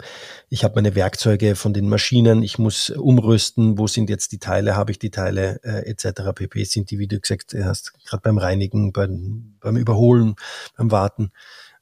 ich 0.49 0.63
habe 0.63 0.77
meine 0.77 0.95
Werkzeuge 0.95 1.57
von 1.57 1.75
den 1.75 1.89
Maschinen, 1.89 2.45
ich 2.45 2.59
muss 2.59 2.91
umrüsten, 2.91 3.79
wo 3.79 3.89
sind 3.89 4.09
jetzt 4.09 4.31
die 4.31 4.39
Teile, 4.39 4.77
habe 4.77 4.93
ich 4.93 5.01
die 5.01 5.11
Teile 5.11 5.61
äh, 5.65 5.91
etc. 5.91 6.33
pp. 6.35 6.65
Sind 6.65 6.91
die, 6.93 7.01
wie 7.01 7.09
du 7.09 7.19
gesagt 7.19 7.55
hast, 7.65 7.95
gerade 8.05 8.23
beim 8.23 8.39
Reinigen, 8.39 8.93
beim, 8.93 9.57
beim 9.59 9.77
Überholen, 9.77 10.37
beim 10.77 10.93
Warten 10.93 11.33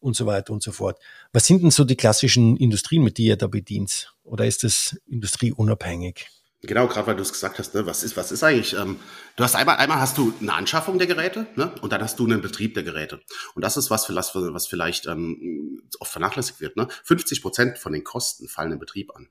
und 0.01 0.17
so 0.17 0.25
weiter 0.25 0.53
und 0.53 0.63
so 0.63 0.73
fort. 0.73 0.99
Was 1.33 1.47
sind 1.47 1.63
denn 1.63 1.71
so 1.71 1.85
die 1.85 1.97
klassischen 1.97 2.57
Industrien, 2.57 3.05
mit 3.05 3.19
denen 3.19 3.29
ihr 3.29 3.37
da 3.37 3.49
bedient? 3.49 4.15
Oder 4.25 4.47
ist 4.47 4.65
das 4.65 4.99
industrieunabhängig? 5.07 6.27
Genau, 6.63 6.89
gerade 6.89 7.07
weil 7.07 7.17
du 7.17 7.23
es 7.23 7.33
gesagt 7.33 7.59
hast, 7.59 7.75
ne, 7.75 7.87
was 7.87 8.03
ist, 8.03 8.19
was 8.19 8.31
ist 8.33 8.43
eigentlich? 8.43 8.75
Ähm, 8.75 9.01
du 9.37 9.45
hast 9.45 9.55
einmal, 9.55 9.77
einmal 9.77 9.99
hast 9.99 10.19
du 10.19 10.35
eine 10.41 10.53
Anschaffung 10.53 10.99
der 10.99 11.07
Geräte, 11.07 11.47
ne, 11.57 11.73
und 11.81 11.91
dann 11.93 12.03
hast 12.03 12.19
du 12.19 12.27
einen 12.27 12.43
Betrieb 12.43 12.75
der 12.75 12.83
Geräte. 12.83 13.23
Und 13.55 13.65
das 13.65 13.79
ist 13.79 13.91
was, 13.91 14.05
für, 14.05 14.15
was 14.15 14.67
vielleicht 14.67 15.07
ähm, 15.07 15.83
oft 16.01 16.13
vernachlässigt 16.13 16.61
wird. 16.61 16.77
Ne? 16.77 16.89
50 17.05 17.41
Prozent 17.41 17.79
von 17.79 17.93
den 17.93 18.05
Kosten 18.05 18.47
fallen 18.47 18.73
im 18.73 18.79
Betrieb 18.79 19.15
an. 19.17 19.29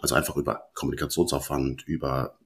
Also 0.00 0.14
einfach 0.14 0.36
über 0.36 0.70
Kommunikationsaufwand, 0.74 1.82
über 1.86 2.38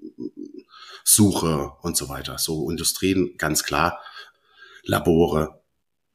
Suche 1.04 1.72
und 1.82 1.96
so 1.96 2.08
weiter. 2.08 2.38
So 2.38 2.70
Industrien, 2.70 3.36
ganz 3.36 3.64
klar. 3.64 4.00
Labore, 4.82 5.59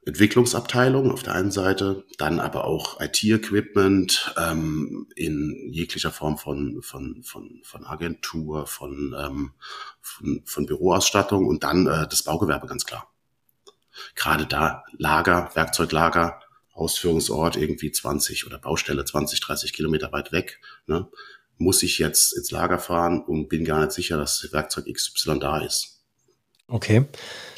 Entwicklungsabteilung 0.05 1.11
auf 1.11 1.23
der 1.23 1.33
einen 1.33 1.51
Seite, 1.51 2.05
dann 2.19 2.39
aber 2.39 2.65
auch 2.65 3.01
IT-Equipment 3.01 4.35
ähm, 4.37 5.07
in 5.15 5.69
jeglicher 5.71 6.11
Form 6.11 6.37
von, 6.37 6.81
von, 6.83 7.23
von, 7.23 7.61
von 7.63 7.85
Agentur, 7.85 8.67
von, 8.67 9.15
ähm, 9.17 9.53
von, 10.01 10.43
von 10.45 10.67
Büroausstattung 10.67 11.47
und 11.47 11.63
dann 11.63 11.87
äh, 11.87 12.07
das 12.07 12.21
Baugewerbe 12.21 12.67
ganz 12.67 12.85
klar. 12.85 13.11
Gerade 14.13 14.45
da 14.45 14.83
Lager, 14.97 15.49
Werkzeuglager, 15.55 16.39
Ausführungsort 16.73 17.55
irgendwie 17.55 17.91
20 17.91 18.45
oder 18.45 18.59
Baustelle 18.59 19.05
20, 19.05 19.39
30 19.39 19.73
Kilometer 19.73 20.11
weit 20.11 20.31
weg, 20.31 20.59
ne, 20.85 21.07
muss 21.57 21.81
ich 21.81 21.97
jetzt 21.97 22.33
ins 22.33 22.51
Lager 22.51 22.77
fahren 22.77 23.23
und 23.23 23.47
bin 23.47 23.65
gar 23.65 23.79
nicht 23.79 23.93
sicher, 23.93 24.17
dass 24.17 24.51
Werkzeug 24.51 24.85
XY 24.93 25.39
da 25.39 25.59
ist. 25.59 26.03
Okay. 26.67 27.05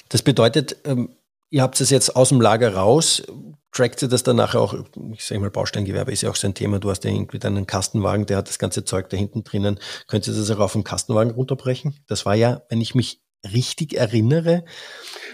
Das 0.07 0.21
bedeutet, 0.21 0.77
ähm 0.85 1.09
Ihr 1.49 1.61
habt 1.61 1.79
es 1.79 1.89
jetzt 1.89 2.15
aus 2.15 2.29
dem 2.29 2.41
Lager 2.41 2.75
raus. 2.75 3.23
Trackt 3.71 4.01
ihr 4.01 4.07
das 4.07 4.23
dann 4.23 4.37
nachher 4.37 4.59
auch, 4.59 4.73
ich 5.13 5.23
sage 5.23 5.39
mal, 5.39 5.51
Bausteingewerbe 5.51 6.11
ist 6.11 6.21
ja 6.21 6.29
auch 6.29 6.35
so 6.35 6.47
ein 6.47 6.53
Thema. 6.53 6.79
Du 6.79 6.89
hast 6.89 7.03
ja 7.03 7.11
irgendwie 7.11 7.39
dann 7.39 7.55
einen 7.55 7.67
Kastenwagen, 7.67 8.25
der 8.25 8.37
hat 8.37 8.49
das 8.49 8.59
ganze 8.59 8.83
Zeug 8.85 9.09
da 9.09 9.17
hinten 9.17 9.43
drinnen. 9.43 9.79
Könnt 10.07 10.27
ihr 10.27 10.33
das 10.33 10.49
auch 10.49 10.59
auf 10.59 10.73
den 10.73 10.83
Kastenwagen 10.83 11.31
runterbrechen? 11.31 11.95
Das 12.07 12.25
war 12.25 12.35
ja, 12.35 12.63
wenn 12.69 12.81
ich 12.81 12.95
mich 12.95 13.21
richtig 13.53 13.95
erinnere. 13.95 14.65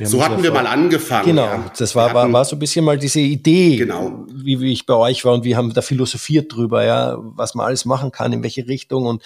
So 0.02 0.24
hatten 0.24 0.44
wir 0.44 0.52
mal 0.52 0.68
angefangen. 0.68 1.26
Genau, 1.26 1.46
ja. 1.46 1.72
das 1.78 1.96
war, 1.96 2.14
war, 2.14 2.32
war 2.32 2.46
so 2.46 2.56
ein 2.56 2.60
bisschen 2.60 2.84
mal 2.84 2.98
diese 2.98 3.20
Idee, 3.20 3.78
genau. 3.78 4.26
wie, 4.32 4.60
wie 4.60 4.72
ich 4.72 4.86
bei 4.86 4.96
euch 4.96 5.24
war 5.24 5.34
und 5.34 5.44
wir 5.44 5.56
haben 5.56 5.74
da 5.74 5.82
philosophiert 5.82 6.52
drüber, 6.54 6.84
ja, 6.84 7.18
was 7.20 7.56
man 7.56 7.68
alles 7.68 7.86
machen 7.86 8.12
kann, 8.12 8.34
in 8.34 8.44
welche 8.44 8.68
Richtung 8.68 9.06
und 9.06 9.24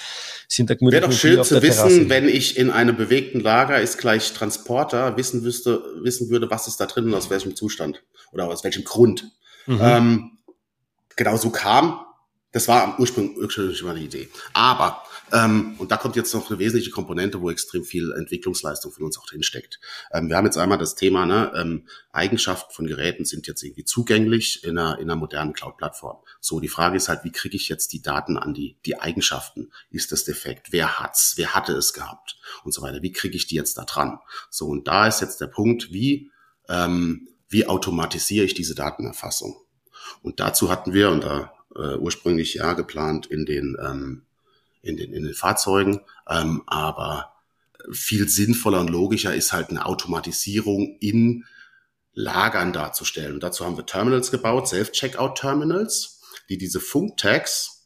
sind 0.47 0.69
da 0.69 0.75
gemütlich. 0.75 1.01
Wäre 1.01 1.11
doch 1.11 1.17
schön 1.17 1.43
zu 1.43 1.61
wissen, 1.61 1.77
Terrasse. 1.77 2.09
wenn 2.09 2.27
ich 2.27 2.57
in 2.57 2.69
einem 2.69 2.97
bewegten 2.97 3.39
Lager 3.39 3.79
ist 3.79 3.97
gleich 3.97 4.33
Transporter, 4.33 5.15
wissen 5.17 5.43
wüsste, 5.43 5.83
wissen 6.01 6.29
würde, 6.29 6.49
was 6.49 6.67
ist 6.67 6.79
da 6.79 6.85
drin 6.85 7.05
und 7.05 7.15
aus 7.15 7.29
welchem 7.29 7.55
Zustand 7.55 8.03
oder 8.31 8.47
aus 8.47 8.63
welchem 8.63 8.83
Grund. 8.83 9.31
Mhm. 9.65 9.79
Ähm, 9.81 10.31
genau 11.15 11.37
so 11.37 11.49
kam 11.49 11.99
das 12.57 12.67
war 12.67 12.99
ursprünglich, 12.99 13.37
ursprünglich 13.37 13.83
mal 13.83 13.95
die 13.95 14.05
Idee. 14.05 14.29
Aber, 14.53 15.03
und 15.77 15.91
da 15.91 15.97
kommt 15.97 16.15
jetzt 16.15 16.33
noch 16.33 16.49
eine 16.49 16.59
wesentliche 16.59 16.91
Komponente, 16.91 17.41
wo 17.41 17.49
extrem 17.49 17.83
viel 17.83 18.13
Entwicklungsleistung 18.13 18.91
von 18.93 19.03
uns 19.03 19.17
auch 19.17 19.25
drinsteckt. 19.25 19.79
Ähm, 20.11 20.29
wir 20.29 20.37
haben 20.37 20.45
jetzt 20.45 20.57
einmal 20.57 20.77
das 20.77 20.95
Thema, 20.95 21.25
ne, 21.25 21.51
ähm, 21.55 21.87
Eigenschaften 22.11 22.73
von 22.73 22.87
Geräten 22.87 23.25
sind 23.25 23.45
jetzt 23.45 23.61
irgendwie 23.61 23.83
zugänglich 23.83 24.63
in 24.63 24.77
einer, 24.77 24.99
in 24.99 25.09
einer 25.09 25.15
modernen 25.17 25.53
Cloud-Plattform. 25.53 26.17
So, 26.39 26.59
die 26.59 26.69
Frage 26.69 26.95
ist 26.95 27.09
halt, 27.09 27.23
wie 27.23 27.31
kriege 27.31 27.57
ich 27.57 27.67
jetzt 27.67 27.91
die 27.91 28.01
Daten 28.01 28.37
an 28.37 28.53
die, 28.53 28.77
die 28.85 28.99
Eigenschaften? 28.99 29.71
Ist 29.89 30.11
das 30.11 30.23
defekt? 30.23 30.67
Wer 30.71 30.99
hat's? 30.99 31.33
Wer 31.35 31.53
hatte 31.53 31.73
es 31.73 31.93
gehabt? 31.93 32.37
Und 32.63 32.73
so 32.73 32.81
weiter. 32.81 33.01
Wie 33.01 33.11
kriege 33.11 33.35
ich 33.35 33.47
die 33.47 33.55
jetzt 33.55 33.77
da 33.77 33.83
dran? 33.83 34.19
So, 34.49 34.67
und 34.67 34.87
da 34.87 35.07
ist 35.07 35.19
jetzt 35.19 35.41
der 35.41 35.47
Punkt, 35.47 35.91
wie, 35.91 36.31
ähm, 36.69 37.27
wie 37.49 37.67
automatisiere 37.67 38.45
ich 38.45 38.53
diese 38.53 38.75
Datenerfassung? 38.75 39.57
Und 40.21 40.39
dazu 40.39 40.69
hatten 40.71 40.93
wir, 40.93 41.09
und 41.09 41.23
da 41.23 41.51
äh, 41.75 41.95
ursprünglich 41.95 42.55
ja 42.55 42.73
geplant 42.73 43.25
in 43.25 43.45
den, 43.45 43.77
ähm, 43.83 44.26
in 44.81 44.97
den, 44.97 45.13
in 45.13 45.23
den 45.23 45.33
Fahrzeugen, 45.33 46.01
ähm, 46.29 46.63
aber 46.67 47.33
viel 47.91 48.27
sinnvoller 48.27 48.81
und 48.81 48.89
logischer 48.89 49.33
ist 49.33 49.53
halt 49.53 49.69
eine 49.69 49.85
Automatisierung 49.85 50.97
in 50.99 51.45
Lagern 52.13 52.73
darzustellen. 52.73 53.35
Und 53.35 53.43
dazu 53.43 53.65
haben 53.65 53.77
wir 53.77 53.85
Terminals 53.85 54.31
gebaut, 54.31 54.67
Self-Checkout-Terminals, 54.67 56.21
die 56.49 56.57
diese 56.57 56.79
Funktags, 56.79 57.85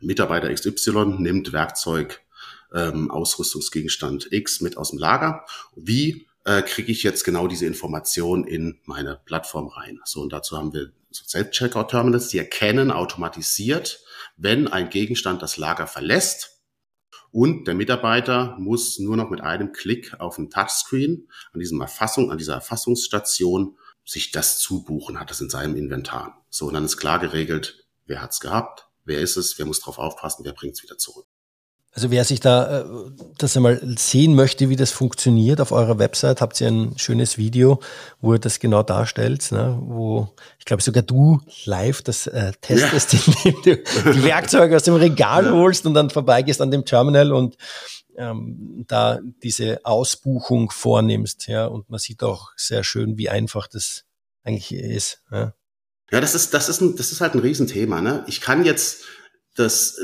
Mitarbeiter 0.00 0.52
XY 0.52 1.18
nimmt 1.18 1.52
Werkzeug, 1.52 2.20
ähm, 2.72 3.10
Ausrüstungsgegenstand 3.10 4.32
X 4.32 4.60
mit 4.60 4.76
aus 4.76 4.90
dem 4.90 4.98
Lager. 4.98 5.44
Wie 5.76 6.26
äh, 6.44 6.62
kriege 6.62 6.90
ich 6.90 7.02
jetzt 7.02 7.24
genau 7.24 7.46
diese 7.46 7.66
Information 7.66 8.44
in 8.44 8.80
meine 8.84 9.20
Plattform 9.24 9.68
rein? 9.68 10.00
So, 10.04 10.22
und 10.22 10.32
dazu 10.32 10.56
haben 10.56 10.72
wir 10.72 10.90
so 11.10 11.24
Self-Checkout-Terminals, 11.26 12.28
die 12.28 12.38
erkennen 12.38 12.90
automatisiert, 12.90 14.01
wenn 14.36 14.68
ein 14.68 14.90
Gegenstand 14.90 15.42
das 15.42 15.56
Lager 15.56 15.86
verlässt 15.86 16.62
und 17.30 17.66
der 17.66 17.74
Mitarbeiter 17.74 18.56
muss 18.58 18.98
nur 18.98 19.16
noch 19.16 19.30
mit 19.30 19.40
einem 19.40 19.72
Klick 19.72 20.20
auf 20.20 20.38
ein 20.38 20.50
Touchscreen 20.50 21.28
an 21.52 21.60
diesem 21.60 21.80
Erfassung, 21.80 22.30
an 22.30 22.38
dieser 22.38 22.54
Erfassungsstation 22.54 23.76
sich 24.04 24.32
das 24.32 24.58
zubuchen, 24.58 25.18
hat 25.18 25.30
das 25.30 25.40
in 25.40 25.50
seinem 25.50 25.76
Inventar. 25.76 26.44
So, 26.50 26.66
und 26.66 26.74
dann 26.74 26.84
ist 26.84 26.96
klar 26.96 27.18
geregelt, 27.18 27.86
wer 28.06 28.20
hat's 28.20 28.40
gehabt, 28.40 28.88
wer 29.04 29.20
ist 29.20 29.36
es, 29.36 29.58
wer 29.58 29.66
muss 29.66 29.80
drauf 29.80 29.98
aufpassen, 29.98 30.44
wer 30.44 30.52
bringt's 30.52 30.82
wieder 30.82 30.98
zurück. 30.98 31.26
Also 31.94 32.10
wer 32.10 32.24
sich 32.24 32.40
da 32.40 32.80
äh, 32.80 32.84
das 33.36 33.54
einmal 33.54 33.80
sehen 33.98 34.34
möchte, 34.34 34.70
wie 34.70 34.76
das 34.76 34.90
funktioniert, 34.90 35.60
auf 35.60 35.72
eurer 35.72 35.98
Website 35.98 36.40
habt 36.40 36.58
ihr 36.60 36.68
ein 36.68 36.96
schönes 36.96 37.36
Video, 37.36 37.80
wo 38.20 38.32
ihr 38.32 38.38
das 38.38 38.60
genau 38.60 38.82
darstellt, 38.82 39.52
ne? 39.52 39.78
wo 39.82 40.34
ich 40.58 40.64
glaube 40.64 40.82
sogar 40.82 41.02
du 41.02 41.40
live 41.66 42.00
das 42.00 42.26
äh, 42.26 42.52
testest, 42.62 43.12
ja. 43.12 43.20
indem 43.44 43.84
du 44.04 44.12
die 44.14 44.24
Werkzeuge 44.24 44.74
aus 44.74 44.84
dem 44.84 44.94
Regal 44.94 45.44
ja. 45.44 45.52
holst 45.52 45.84
und 45.84 45.92
dann 45.92 46.08
vorbeigehst 46.08 46.62
an 46.62 46.70
dem 46.70 46.86
Terminal 46.86 47.30
und 47.30 47.56
ähm, 48.16 48.84
da 48.88 49.20
diese 49.42 49.84
Ausbuchung 49.84 50.70
vornimmst. 50.70 51.46
Ja, 51.46 51.66
und 51.66 51.90
man 51.90 51.98
sieht 51.98 52.22
auch 52.22 52.52
sehr 52.56 52.84
schön, 52.84 53.18
wie 53.18 53.28
einfach 53.28 53.66
das 53.66 54.04
eigentlich 54.44 54.72
ist. 54.72 55.20
Ja, 55.30 55.52
ja 56.10 56.20
das 56.22 56.34
ist 56.34 56.54
das 56.54 56.70
ist 56.70 56.80
ein, 56.80 56.96
das 56.96 57.12
ist 57.12 57.20
halt 57.20 57.34
ein 57.34 57.40
Riesenthema. 57.40 58.00
Ne? 58.00 58.24
Ich 58.28 58.40
kann 58.40 58.64
jetzt 58.64 59.02
das 59.56 59.98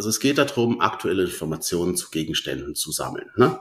also 0.00 0.08
es 0.08 0.18
geht 0.18 0.38
darum, 0.38 0.80
aktuelle 0.80 1.24
Informationen 1.24 1.94
zu 1.94 2.08
Gegenständen 2.08 2.74
zu 2.74 2.90
sammeln 2.90 3.28
ne? 3.36 3.60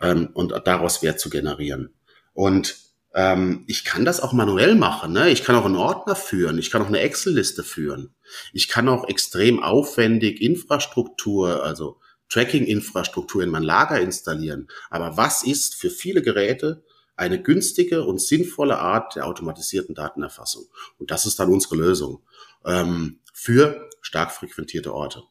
ähm, 0.00 0.30
und 0.34 0.52
daraus 0.64 1.00
Wert 1.00 1.20
zu 1.20 1.30
generieren. 1.30 1.94
Und 2.34 2.76
ähm, 3.14 3.62
ich 3.68 3.84
kann 3.84 4.04
das 4.04 4.18
auch 4.18 4.32
manuell 4.32 4.74
machen. 4.74 5.12
Ne? 5.12 5.30
Ich 5.30 5.44
kann 5.44 5.54
auch 5.54 5.64
einen 5.64 5.76
Ordner 5.76 6.16
führen. 6.16 6.58
Ich 6.58 6.72
kann 6.72 6.82
auch 6.82 6.88
eine 6.88 6.98
Excel-Liste 6.98 7.62
führen. 7.62 8.16
Ich 8.52 8.66
kann 8.66 8.88
auch 8.88 9.08
extrem 9.08 9.62
aufwendig 9.62 10.40
Infrastruktur, 10.42 11.62
also 11.62 12.00
Tracking-Infrastruktur 12.30 13.44
in 13.44 13.50
mein 13.50 13.62
Lager 13.62 14.00
installieren. 14.00 14.66
Aber 14.90 15.16
was 15.16 15.44
ist 15.44 15.76
für 15.76 15.90
viele 15.90 16.20
Geräte 16.20 16.82
eine 17.14 17.40
günstige 17.40 18.02
und 18.02 18.20
sinnvolle 18.20 18.80
Art 18.80 19.14
der 19.14 19.24
automatisierten 19.24 19.94
Datenerfassung? 19.94 20.66
Und 20.98 21.12
das 21.12 21.26
ist 21.26 21.38
dann 21.38 21.52
unsere 21.52 21.76
Lösung 21.76 22.24
ähm, 22.64 23.20
für 23.32 23.88
stark 24.00 24.32
frequentierte 24.32 24.92
Orte. 24.92 25.22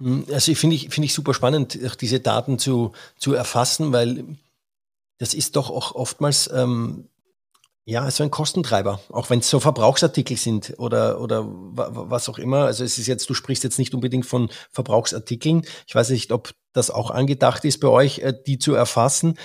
Hm, 0.00 0.26
also 0.32 0.50
ich 0.50 0.58
finde 0.58 0.76
ich, 0.76 0.88
finde 0.90 1.06
ich 1.06 1.14
super 1.14 1.34
spannend, 1.34 1.78
diese 2.00 2.20
Daten 2.20 2.58
zu, 2.58 2.92
zu 3.16 3.34
erfassen, 3.34 3.92
weil 3.92 4.24
das 5.18 5.34
ist 5.34 5.56
doch 5.56 5.70
auch 5.70 5.94
oftmals 5.94 6.50
ähm, 6.52 7.08
ja 7.84 8.10
so 8.10 8.22
ein 8.22 8.30
Kostentreiber, 8.30 9.00
auch 9.10 9.30
wenn 9.30 9.40
es 9.40 9.50
so 9.50 9.60
Verbrauchsartikel 9.60 10.36
sind 10.36 10.74
oder 10.78 11.20
oder 11.20 11.44
was 11.46 12.28
auch 12.28 12.38
immer. 12.38 12.64
Also 12.64 12.84
es 12.84 12.98
ist 12.98 13.06
jetzt, 13.06 13.28
du 13.28 13.34
sprichst 13.34 13.64
jetzt 13.64 13.78
nicht 13.78 13.94
unbedingt 13.94 14.26
von 14.26 14.48
Verbrauchsartikeln. 14.70 15.66
Ich 15.86 15.94
weiß 15.94 16.10
nicht, 16.10 16.32
ob 16.32 16.52
das 16.72 16.90
auch 16.90 17.10
angedacht 17.10 17.64
ist 17.64 17.80
bei 17.80 17.88
euch, 17.88 18.20
äh, 18.20 18.32
die 18.46 18.58
zu 18.58 18.74
erfassen. 18.74 19.38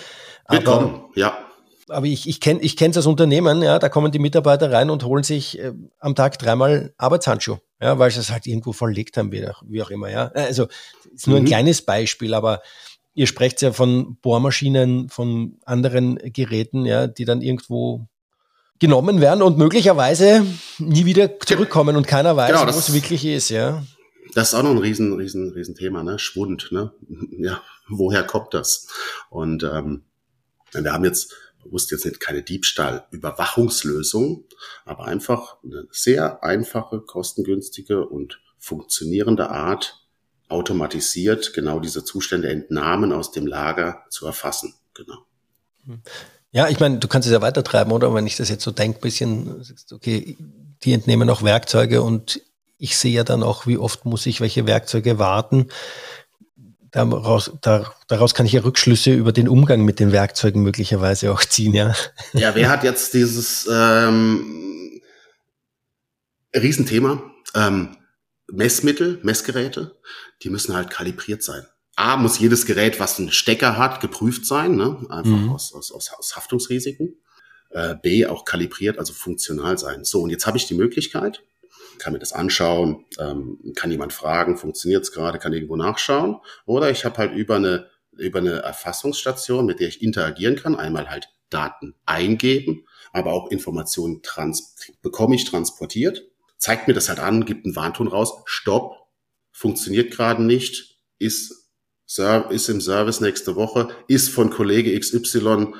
Aber, 0.45 1.09
ja. 1.15 1.37
Aber 1.89 2.05
ich, 2.05 2.27
ich 2.27 2.39
kenne 2.39 2.61
ich 2.61 2.77
kenne 2.77 2.95
als 2.95 3.05
Unternehmen, 3.05 3.61
ja, 3.61 3.77
da 3.77 3.89
kommen 3.89 4.11
die 4.11 4.19
Mitarbeiter 4.19 4.71
rein 4.71 4.89
und 4.89 5.03
holen 5.03 5.23
sich 5.23 5.59
äh, 5.59 5.73
am 5.99 6.15
Tag 6.15 6.39
dreimal 6.39 6.93
Arbeitshandschuhe 6.97 7.59
ja, 7.81 7.99
weil 7.99 8.11
sie 8.11 8.19
es 8.19 8.31
halt 8.31 8.47
irgendwo 8.47 8.73
verlegt 8.73 9.17
haben, 9.17 9.31
wie 9.31 9.47
auch, 9.47 9.61
wie 9.67 9.81
auch 9.81 9.89
immer, 9.89 10.09
ja. 10.09 10.27
Also, 10.27 10.67
ist 11.13 11.27
nur 11.27 11.39
mhm. 11.39 11.45
ein 11.45 11.47
kleines 11.47 11.81
Beispiel, 11.81 12.33
aber 12.33 12.61
ihr 13.13 13.27
sprecht 13.27 13.61
ja 13.61 13.71
von 13.71 14.17
Bohrmaschinen, 14.21 15.09
von 15.09 15.57
anderen 15.65 16.17
Geräten, 16.17 16.85
ja, 16.85 17.07
die 17.07 17.25
dann 17.25 17.41
irgendwo 17.41 18.07
genommen 18.79 19.21
werden 19.21 19.41
und 19.41 19.57
möglicherweise 19.57 20.45
nie 20.79 21.05
wieder 21.05 21.39
zurückkommen 21.39 21.95
und 21.95 22.07
keiner 22.07 22.35
weiß, 22.35 22.51
genau, 22.51 22.65
wo 22.65 22.77
es 22.77 22.93
wirklich 22.93 23.25
ist, 23.25 23.49
ja. 23.49 23.83
Das 24.33 24.49
ist 24.49 24.53
auch 24.53 24.63
noch 24.63 24.71
ein 24.71 24.79
riesen, 24.79 25.13
riesen, 25.13 25.51
riesen 25.51 25.75
Thema, 25.75 26.03
ne? 26.03 26.19
Schwund, 26.19 26.69
ne? 26.71 26.91
Ja, 27.37 27.61
woher 27.87 28.23
kommt 28.23 28.53
das? 28.53 28.87
Und 29.29 29.63
ähm, 29.63 30.03
wir 30.73 30.91
haben 30.91 31.05
jetzt 31.05 31.33
bewusst 31.65 31.91
jetzt 31.91 32.05
nicht 32.05 32.19
keine 32.19 32.43
Diebstahlüberwachungslösung, 32.43 34.45
aber 34.85 35.05
einfach 35.05 35.57
eine 35.63 35.87
sehr 35.91 36.43
einfache, 36.43 37.01
kostengünstige 37.01 38.07
und 38.07 38.39
funktionierende 38.57 39.49
Art, 39.49 40.01
automatisiert 40.47 41.53
genau 41.53 41.79
diese 41.79 42.03
Zustände 42.03 42.49
Entnahmen 42.49 43.11
aus 43.11 43.31
dem 43.31 43.47
Lager 43.47 44.05
zu 44.09 44.27
erfassen. 44.27 44.75
Genau. 44.93 45.25
Ja, 46.51 46.69
ich 46.69 46.79
meine, 46.79 46.99
du 46.99 47.07
kannst 47.07 47.27
es 47.27 47.33
ja 47.33 47.41
weitertreiben, 47.41 47.91
oder? 47.91 48.13
Wenn 48.13 48.27
ich 48.27 48.37
das 48.37 48.49
jetzt 48.49 48.63
so 48.63 48.71
denke, 48.71 48.99
bisschen, 48.99 49.63
okay, 49.91 50.37
die 50.83 50.93
entnehmen 50.93 51.29
auch 51.29 51.41
Werkzeuge 51.41 52.03
und 52.03 52.41
ich 52.77 52.97
sehe 52.97 53.13
ja 53.13 53.23
dann 53.23 53.41
auch, 53.41 53.65
wie 53.65 53.77
oft 53.77 54.05
muss 54.05 54.25
ich 54.27 54.39
welche 54.39 54.67
Werkzeuge 54.67 55.17
warten 55.17 55.69
daraus, 56.95 57.51
daraus 58.07 58.33
kann 58.33 58.45
ich 58.45 58.53
ja 58.53 58.61
Rückschlüsse 58.61 59.13
über 59.13 59.31
den 59.31 59.47
Umgang 59.47 59.83
mit 59.83 59.99
den 59.99 60.11
Werkzeugen 60.11 60.63
möglicherweise 60.63 61.31
auch 61.31 61.43
ziehen, 61.43 61.73
ja. 61.73 61.93
Ja, 62.33 62.55
wer 62.55 62.69
hat 62.69 62.83
jetzt 62.83 63.13
dieses 63.13 63.67
ähm, 63.71 65.01
Riesenthema? 66.55 67.21
Ähm, 67.53 67.97
Messmittel, 68.51 69.19
Messgeräte, 69.23 69.95
die 70.43 70.49
müssen 70.49 70.75
halt 70.75 70.89
kalibriert 70.89 71.43
sein. 71.43 71.65
A, 71.95 72.17
muss 72.17 72.39
jedes 72.39 72.65
Gerät, 72.65 72.99
was 72.99 73.19
einen 73.19 73.31
Stecker 73.31 73.77
hat, 73.77 74.01
geprüft 74.01 74.45
sein, 74.45 74.75
ne? 74.75 75.05
einfach 75.09 75.31
mhm. 75.31 75.51
aus, 75.51 75.73
aus, 75.73 75.91
aus, 75.91 76.11
aus 76.17 76.35
Haftungsrisiken. 76.35 77.15
Äh, 77.69 77.95
B, 78.01 78.25
auch 78.25 78.45
kalibriert, 78.45 78.99
also 78.99 79.13
funktional 79.13 79.77
sein. 79.77 80.03
So, 80.03 80.21
und 80.21 80.29
jetzt 80.29 80.45
habe 80.45 80.57
ich 80.57 80.67
die 80.67 80.75
Möglichkeit, 80.75 81.43
kann 81.99 82.13
mir 82.13 82.19
das 82.19 82.33
anschauen, 82.33 83.05
ähm, 83.19 83.59
kann 83.75 83.91
jemand 83.91 84.13
fragen, 84.13 84.57
funktioniert 84.57 85.03
es 85.03 85.11
gerade, 85.11 85.39
kann 85.39 85.53
irgendwo 85.53 85.75
nachschauen. 85.75 86.37
Oder 86.65 86.89
ich 86.91 87.05
habe 87.05 87.17
halt 87.17 87.33
über 87.33 87.55
eine, 87.55 87.89
über 88.11 88.39
eine 88.39 88.61
Erfassungsstation, 88.61 89.65
mit 89.65 89.79
der 89.79 89.87
ich 89.87 90.01
interagieren 90.01 90.55
kann, 90.55 90.75
einmal 90.75 91.09
halt 91.09 91.29
Daten 91.49 91.95
eingeben, 92.05 92.85
aber 93.13 93.33
auch 93.33 93.51
Informationen 93.51 94.21
trans 94.23 94.75
bekomme 95.01 95.35
ich 95.35 95.45
transportiert, 95.45 96.23
zeigt 96.57 96.87
mir 96.87 96.93
das 96.93 97.09
halt 97.09 97.19
an, 97.19 97.45
gibt 97.45 97.65
einen 97.65 97.75
Warnton 97.75 98.07
raus, 98.07 98.33
stopp, 98.45 99.07
funktioniert 99.51 100.11
gerade 100.11 100.43
nicht, 100.43 100.99
ist, 101.17 101.69
ist 102.49 102.69
im 102.69 102.81
Service 102.81 103.21
nächste 103.21 103.55
Woche, 103.55 103.89
ist 104.07 104.29
von 104.29 104.49
Kollege 104.49 104.99
XY 104.99 105.73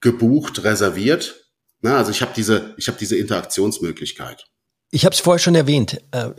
gebucht, 0.00 0.64
reserviert. 0.64 1.46
Na, 1.80 1.98
also 1.98 2.10
ich 2.10 2.22
habe 2.22 2.32
diese, 2.34 2.74
ich 2.78 2.88
habe 2.88 2.98
diese 2.98 3.16
Interaktionsmöglichkeit. 3.16 4.46
Ich 4.96 5.04
habe 5.04 5.12
es 5.12 5.20
vorher 5.20 5.38
schon 5.38 5.54
erwähnt. 5.54 6.00
Äh, 6.12 6.30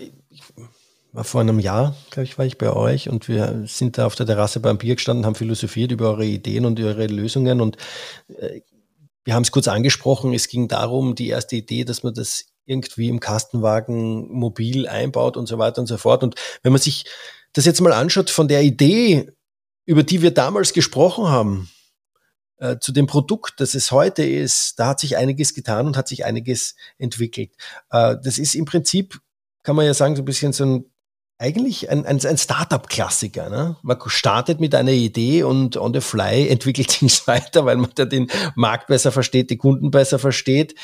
war 1.12 1.24
vor 1.24 1.42
einem 1.42 1.60
Jahr, 1.60 1.96
glaube 2.10 2.24
ich, 2.24 2.40
war 2.40 2.46
ich 2.48 2.58
bei 2.58 2.74
euch 2.74 3.08
und 3.08 3.28
wir 3.28 3.66
sind 3.68 4.00
da 4.00 4.08
auf 4.08 4.16
der 4.16 4.26
Terrasse 4.26 4.60
beim 4.60 4.80
Bier 4.80 4.96
gestanden, 4.96 5.28
haben 5.28 5.36
philosophiert 5.36 5.92
über 5.92 6.10
eure 6.10 6.26
Ideen 6.26 6.66
und 6.66 6.80
eure 6.80 7.06
Lösungen 7.06 7.62
und 7.62 7.78
äh, 8.40 8.62
wir 9.24 9.36
haben 9.36 9.44
es 9.44 9.52
kurz 9.52 9.68
angesprochen. 9.68 10.34
Es 10.34 10.48
ging 10.48 10.68
darum, 10.68 11.14
die 11.14 11.28
erste 11.28 11.56
Idee, 11.56 11.84
dass 11.84 12.02
man 12.02 12.16
das 12.16 12.46
irgendwie 12.66 13.10
im 13.10 13.20
Kastenwagen 13.20 14.28
mobil 14.32 14.88
einbaut 14.88 15.38
und 15.38 15.46
so 15.46 15.60
weiter 15.60 15.80
und 15.80 15.86
so 15.88 15.98
fort. 15.98 16.24
Und 16.24 16.34
wenn 16.64 16.72
man 16.72 16.82
sich 16.82 17.06
das 17.54 17.66
jetzt 17.66 17.82
mal 17.82 17.94
anschaut 17.94 18.32
von 18.32 18.48
der 18.48 18.64
Idee, 18.64 19.30
über 19.86 20.02
die 20.02 20.24
wir 20.24 20.32
damals 20.32 20.74
gesprochen 20.74 21.30
haben, 21.30 21.70
äh, 22.58 22.78
zu 22.80 22.92
dem 22.92 23.08
Produkt, 23.08 23.60
das 23.60 23.76
es 23.76 23.92
heute 23.92 24.24
ist, 24.24 24.80
da 24.80 24.88
hat 24.88 25.00
sich 25.00 25.18
einiges 25.18 25.54
getan 25.54 25.88
und 25.88 25.98
hat 25.98 26.08
sich 26.08 26.26
einiges 26.26 26.76
entwickelt. 26.98 27.52
Äh, 27.92 28.16
das 28.24 28.38
ist 28.38 28.56
im 28.56 28.66
Prinzip, 28.66 29.20
kann 29.64 29.76
man 29.76 29.86
ja 29.86 29.94
sagen, 29.94 30.16
so 30.16 30.22
ein 30.22 30.26
bisschen 30.26 30.54
so 30.54 30.66
ein 30.66 30.86
eigentlich 31.40 31.90
ein, 31.90 32.06
ein, 32.06 32.24
ein 32.26 32.38
Startup-Klassiker. 32.38 33.50
Ne? 33.50 33.78
Man 33.84 33.98
startet 34.08 34.60
mit 34.60 34.74
einer 34.74 34.92
Idee 34.92 35.44
und 35.44 35.78
on 35.78 35.94
the 35.94 36.02
fly 36.02 36.48
entwickelt 36.50 36.92
sich 36.92 37.28
weiter, 37.28 37.66
weil 37.66 37.78
man 37.78 37.92
da 37.96 38.06
den 38.06 38.28
Markt 38.56 38.88
besser 38.88 39.12
versteht, 39.12 39.50
die 39.50 39.58
Kunden 39.58 39.92
besser 39.92 40.20
versteht. 40.20 40.76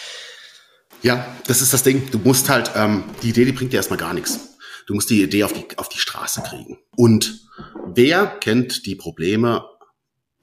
Ja, 1.01 1.25
das 1.47 1.62
ist 1.62 1.73
das 1.73 1.83
Ding. 1.83 2.09
Du 2.12 2.19
musst 2.19 2.49
halt, 2.49 2.71
ähm, 2.75 3.03
die 3.21 3.29
Idee, 3.29 3.45
die 3.45 3.51
bringt 3.51 3.73
dir 3.73 3.77
erstmal 3.77 3.99
gar 3.99 4.13
nichts. 4.13 4.39
Du 4.86 4.93
musst 4.93 5.09
die 5.09 5.23
Idee 5.23 5.43
auf 5.43 5.53
die, 5.53 5.65
auf 5.77 5.89
die 5.89 5.97
Straße 5.97 6.43
kriegen. 6.43 6.77
Und 6.95 7.41
wer 7.93 8.27
kennt 8.27 8.86
die 8.86 8.95
Probleme 8.95 9.65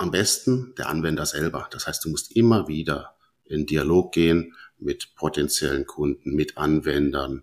am 0.00 0.10
besten 0.10 0.74
der 0.78 0.88
Anwender 0.88 1.26
selber. 1.26 1.68
Das 1.70 1.86
heißt, 1.86 2.04
du 2.04 2.08
musst 2.08 2.34
immer 2.34 2.68
wieder 2.68 3.16
in 3.44 3.66
Dialog 3.66 4.12
gehen 4.12 4.54
mit 4.78 5.14
potenziellen 5.14 5.86
Kunden, 5.86 6.34
mit 6.34 6.56
Anwendern, 6.56 7.42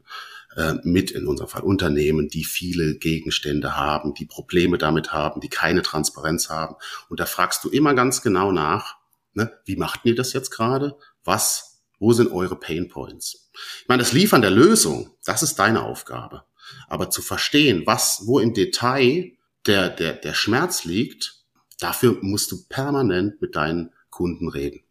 äh, 0.56 0.74
mit, 0.84 1.12
in 1.12 1.28
unserem 1.28 1.50
Fall 1.50 1.62
Unternehmen, 1.62 2.30
die 2.30 2.43
viele 2.43 2.96
Gegenstände 2.96 3.78
haben, 3.78 4.15
die 4.15 4.26
Probleme 4.26 4.80
damit 4.80 5.13
haben, 5.13 5.39
die 5.39 5.50
keine 5.50 5.84
Transparenz 5.84 6.50
haben. 6.50 6.76
Und 7.10 7.20
da 7.20 7.28
fragst 7.28 7.63
du 7.63 7.70
immer 7.70 7.93
ganz 7.93 8.24
genau 8.24 8.52
nach, 8.52 8.96
ne, 9.34 9.52
wie 9.65 9.76
macht 9.76 10.00
ihr 10.06 10.15
das 10.15 10.34
jetzt 10.34 10.50
gerade? 10.50 10.98
Was, 11.24 11.84
wo 12.00 12.12
sind 12.13 12.32
eure 12.32 12.56
Pain 12.56 12.88
Points? 12.88 13.52
Ich 13.82 13.88
meine, 13.88 14.02
das 14.02 14.13
Liefern 14.13 14.41
der 14.41 14.52
Lösung, 14.52 15.12
das 15.26 15.43
ist 15.43 15.60
deine 15.60 15.84
Aufgabe. 15.84 16.43
Aber 16.88 17.12
zu 17.12 17.22
verstehen, 17.22 17.84
was, 17.86 18.24
wo 18.26 18.39
im 18.39 18.56
Detail 18.56 19.34
der, 19.67 19.89
der, 19.89 20.13
der 20.13 20.34
Schmerz 20.34 20.86
liegt, 20.86 21.38
dafür 21.80 22.18
musst 22.22 22.52
du 22.52 22.63
permanent 22.68 23.42
mit 23.42 23.56
deinen 23.56 23.92
Kunden 24.10 24.50
reden. 24.50 24.82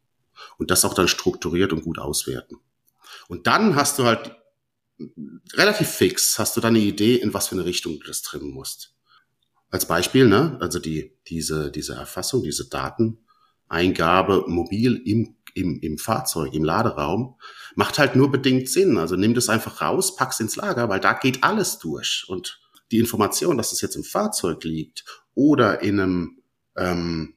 Und 0.58 0.70
das 0.70 0.84
auch 0.84 0.94
dann 0.94 1.08
strukturiert 1.08 1.72
und 1.72 1.82
gut 1.82 1.98
auswerten. 1.98 2.58
Und 3.28 3.46
dann 3.46 3.74
hast 3.74 3.98
du 3.98 4.04
halt 4.04 4.36
relativ 5.54 5.88
fix, 5.88 6.38
hast 6.38 6.56
du 6.56 6.60
dann 6.60 6.74
eine 6.74 6.84
Idee, 6.84 7.16
in 7.16 7.34
was 7.34 7.48
für 7.48 7.54
eine 7.54 7.64
Richtung 7.64 7.98
du 7.98 8.06
das 8.06 8.22
trimmen 8.22 8.50
musst. 8.50 8.94
Als 9.70 9.86
Beispiel, 9.86 10.26
ne, 10.26 10.56
also 10.60 10.78
die, 10.78 11.12
diese, 11.26 11.70
diese 11.70 11.94
Erfassung, 11.94 12.42
diese 12.42 12.68
Dateneingabe 12.68 14.44
mobil 14.46 15.02
im, 15.04 15.36
im, 15.54 15.80
im 15.80 15.98
Fahrzeug, 15.98 16.54
im 16.54 16.64
Laderaum, 16.64 17.36
macht 17.74 17.98
halt 17.98 18.16
nur 18.16 18.30
bedingt 18.30 18.68
Sinn. 18.68 18.96
Also 18.96 19.16
nimm 19.16 19.34
das 19.34 19.48
einfach 19.48 19.82
raus, 19.82 20.16
pack's 20.16 20.40
ins 20.40 20.56
Lager, 20.56 20.88
weil 20.88 21.00
da 21.00 21.14
geht 21.14 21.42
alles 21.42 21.78
durch. 21.78 22.24
Und 22.28 22.60
die 22.90 22.98
Information, 22.98 23.56
dass 23.56 23.72
es 23.72 23.80
jetzt 23.80 23.96
im 23.96 24.04
Fahrzeug 24.04 24.62
liegt 24.64 25.04
oder 25.34 25.82
in 25.82 26.00
einem, 26.00 26.35
ähm, 26.76 27.34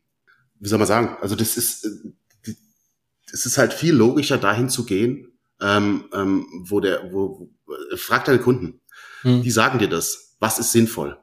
wie 0.59 0.67
soll 0.67 0.79
man 0.79 0.87
sagen, 0.87 1.17
also 1.21 1.35
das 1.35 1.57
ist, 1.57 1.85
äh, 1.85 2.53
es 3.31 3.45
ist 3.45 3.57
halt 3.57 3.73
viel 3.73 3.93
logischer, 3.93 4.37
dahin 4.37 4.69
zu 4.69 4.85
gehen, 4.85 5.31
ähm, 5.61 6.05
ähm, 6.13 6.45
wo 6.65 6.79
der, 6.79 7.11
wo, 7.11 7.49
wo 7.65 7.77
frag 7.95 8.25
deine 8.25 8.39
Kunden, 8.39 8.81
hm. 9.21 9.43
die 9.43 9.51
sagen 9.51 9.79
dir 9.79 9.89
das, 9.89 10.35
was 10.39 10.59
ist 10.59 10.71
sinnvoll. 10.71 11.17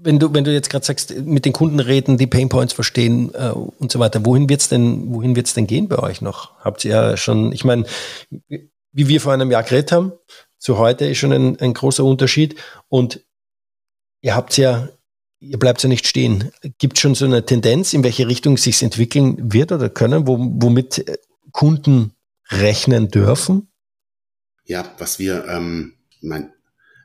Wenn 0.00 0.20
du, 0.20 0.32
wenn 0.32 0.44
du 0.44 0.52
jetzt 0.52 0.70
gerade 0.70 0.86
sagst, 0.86 1.12
mit 1.24 1.44
den 1.44 1.52
Kunden 1.52 1.80
reden, 1.80 2.18
die 2.18 2.28
Painpoints 2.28 2.72
verstehen 2.72 3.34
äh, 3.34 3.50
und 3.50 3.90
so 3.90 3.98
weiter, 3.98 4.24
wohin 4.24 4.48
wird's 4.48 4.68
denn, 4.68 5.12
wohin 5.12 5.34
wird's 5.34 5.54
denn 5.54 5.66
gehen 5.66 5.88
bei 5.88 5.98
euch 5.98 6.22
noch? 6.22 6.56
Habt 6.60 6.84
ihr 6.84 6.90
ja 6.92 7.16
schon, 7.16 7.52
ich 7.52 7.64
meine, 7.64 7.84
wie 8.92 9.08
wir 9.08 9.20
vor 9.20 9.32
einem 9.32 9.50
Jahr 9.50 9.64
geredet 9.64 9.90
haben, 9.90 10.12
zu 10.58 10.78
heute 10.78 11.06
ist 11.06 11.18
schon 11.18 11.32
ein, 11.32 11.58
ein 11.60 11.74
großer 11.74 12.04
Unterschied. 12.04 12.56
Und 12.88 13.24
ihr 14.20 14.34
habt 14.34 14.56
ja, 14.56 14.88
ihr 15.40 15.58
bleibt 15.58 15.82
ja 15.82 15.88
nicht 15.88 16.06
stehen. 16.06 16.50
Gibt 16.78 16.98
schon 16.98 17.14
so 17.14 17.24
eine 17.24 17.44
Tendenz, 17.44 17.92
in 17.92 18.04
welche 18.04 18.28
Richtung 18.28 18.54
es 18.54 18.64
sich 18.64 18.82
entwickeln 18.82 19.52
wird 19.52 19.72
oder 19.72 19.88
können, 19.88 20.26
wo, 20.26 20.38
womit 20.38 21.04
Kunden 21.52 22.12
rechnen 22.50 23.08
dürfen? 23.08 23.68
Ja, 24.64 24.94
was 24.98 25.18
wir, 25.18 25.46
ähm, 25.46 25.94
mein, 26.20 26.52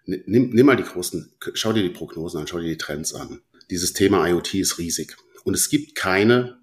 nimm, 0.05 0.49
nimm 0.49 0.65
mal 0.65 0.75
die 0.75 0.83
großen, 0.83 1.33
schau 1.53 1.73
dir 1.73 1.83
die 1.83 1.89
Prognosen 1.89 2.41
an, 2.41 2.47
schau 2.47 2.59
dir 2.59 2.67
die 2.67 2.77
Trends 2.77 3.13
an. 3.13 3.41
Dieses 3.69 3.93
Thema 3.93 4.27
IoT 4.27 4.55
ist 4.55 4.77
riesig. 4.77 5.15
Und 5.43 5.53
es 5.53 5.69
gibt 5.69 5.95
keine 5.95 6.59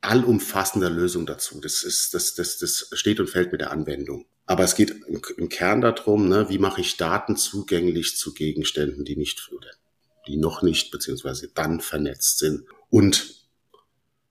allumfassende 0.00 0.88
Lösung 0.88 1.26
dazu. 1.26 1.60
Das 1.60 1.82
ist, 1.82 2.14
das, 2.14 2.34
das, 2.34 2.58
das 2.58 2.90
steht 2.92 3.18
und 3.18 3.28
fällt 3.28 3.52
mit 3.52 3.60
der 3.60 3.72
Anwendung. 3.72 4.26
Aber 4.44 4.62
es 4.62 4.76
geht 4.76 4.90
im, 4.90 5.20
im 5.36 5.48
Kern 5.48 5.80
darum, 5.80 6.28
ne, 6.28 6.48
wie 6.48 6.58
mache 6.58 6.80
ich 6.80 6.96
Daten 6.96 7.36
zugänglich 7.36 8.16
zu 8.16 8.32
Gegenständen, 8.32 9.04
die 9.04 9.16
nicht 9.16 9.50
oder 9.52 9.68
die 10.26 10.36
noch 10.36 10.62
nicht 10.62 10.90
beziehungsweise 10.90 11.48
dann 11.48 11.80
vernetzt 11.80 12.38
sind. 12.38 12.64
Und 12.90 13.46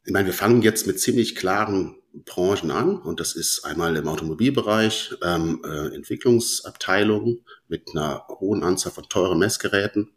ich 0.04 0.14
meine, 0.14 0.28
wir 0.28 0.34
fangen 0.34 0.62
jetzt 0.62 0.88
mit 0.88 1.00
ziemlich 1.00 1.36
klaren 1.36 1.96
Branchen 2.24 2.72
an. 2.72 2.98
Und 2.98 3.20
das 3.20 3.36
ist 3.36 3.66
einmal 3.66 3.96
im 3.96 4.08
Automobilbereich 4.08 5.16
ähm, 5.22 5.62
äh, 5.66 5.94
Entwicklungsabteilungen 5.94 7.44
mit 7.68 7.90
einer 7.90 8.26
hohen 8.30 8.64
Anzahl 8.64 8.92
von 8.92 9.10
teuren 9.10 9.40
Messgeräten. 9.40 10.12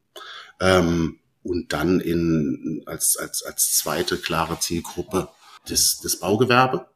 Ähm, 0.61 1.19
und 1.43 1.73
dann 1.73 2.01
in 2.01 2.83
als 2.87 3.17
als 3.17 3.43
als 3.43 3.79
zweite 3.79 4.19
klare 4.19 4.61
Zielgruppe 4.61 5.29
das 5.69 6.01
das 6.03 6.17
Baugewerbe. 6.17 6.87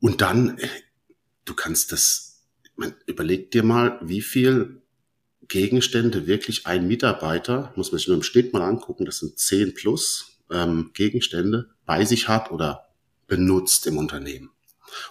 Und 0.00 0.20
dann 0.20 0.58
du 1.44 1.54
kannst 1.54 1.92
das 1.92 2.44
man, 2.76 2.94
überleg 3.06 3.50
dir 3.50 3.62
mal 3.62 3.98
wie 4.02 4.22
viel 4.22 4.81
Gegenstände 5.52 6.26
wirklich 6.26 6.66
ein 6.66 6.88
Mitarbeiter 6.88 7.74
muss 7.76 7.92
man 7.92 7.98
sich 7.98 8.08
nur 8.08 8.16
im 8.16 8.22
Schnitt 8.22 8.54
mal 8.54 8.62
angucken 8.62 9.04
das 9.04 9.18
sind 9.18 9.38
zehn 9.38 9.74
plus 9.74 10.38
ähm, 10.50 10.92
Gegenstände 10.94 11.68
bei 11.84 12.06
sich 12.06 12.26
hat 12.26 12.50
oder 12.50 12.86
benutzt 13.26 13.86
im 13.86 13.98
Unternehmen. 13.98 14.50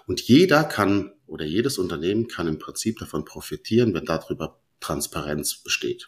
Und 0.08 0.20
jeder 0.20 0.64
kann 0.64 1.14
oder 1.28 1.46
jedes 1.46 1.78
Unternehmen 1.78 2.28
kann 2.28 2.48
im 2.48 2.58
Prinzip 2.58 2.98
davon 2.98 3.24
profitieren, 3.24 3.94
wenn 3.94 4.06
darüber 4.06 4.60
Transparenz 4.80 5.58
besteht. 5.58 6.08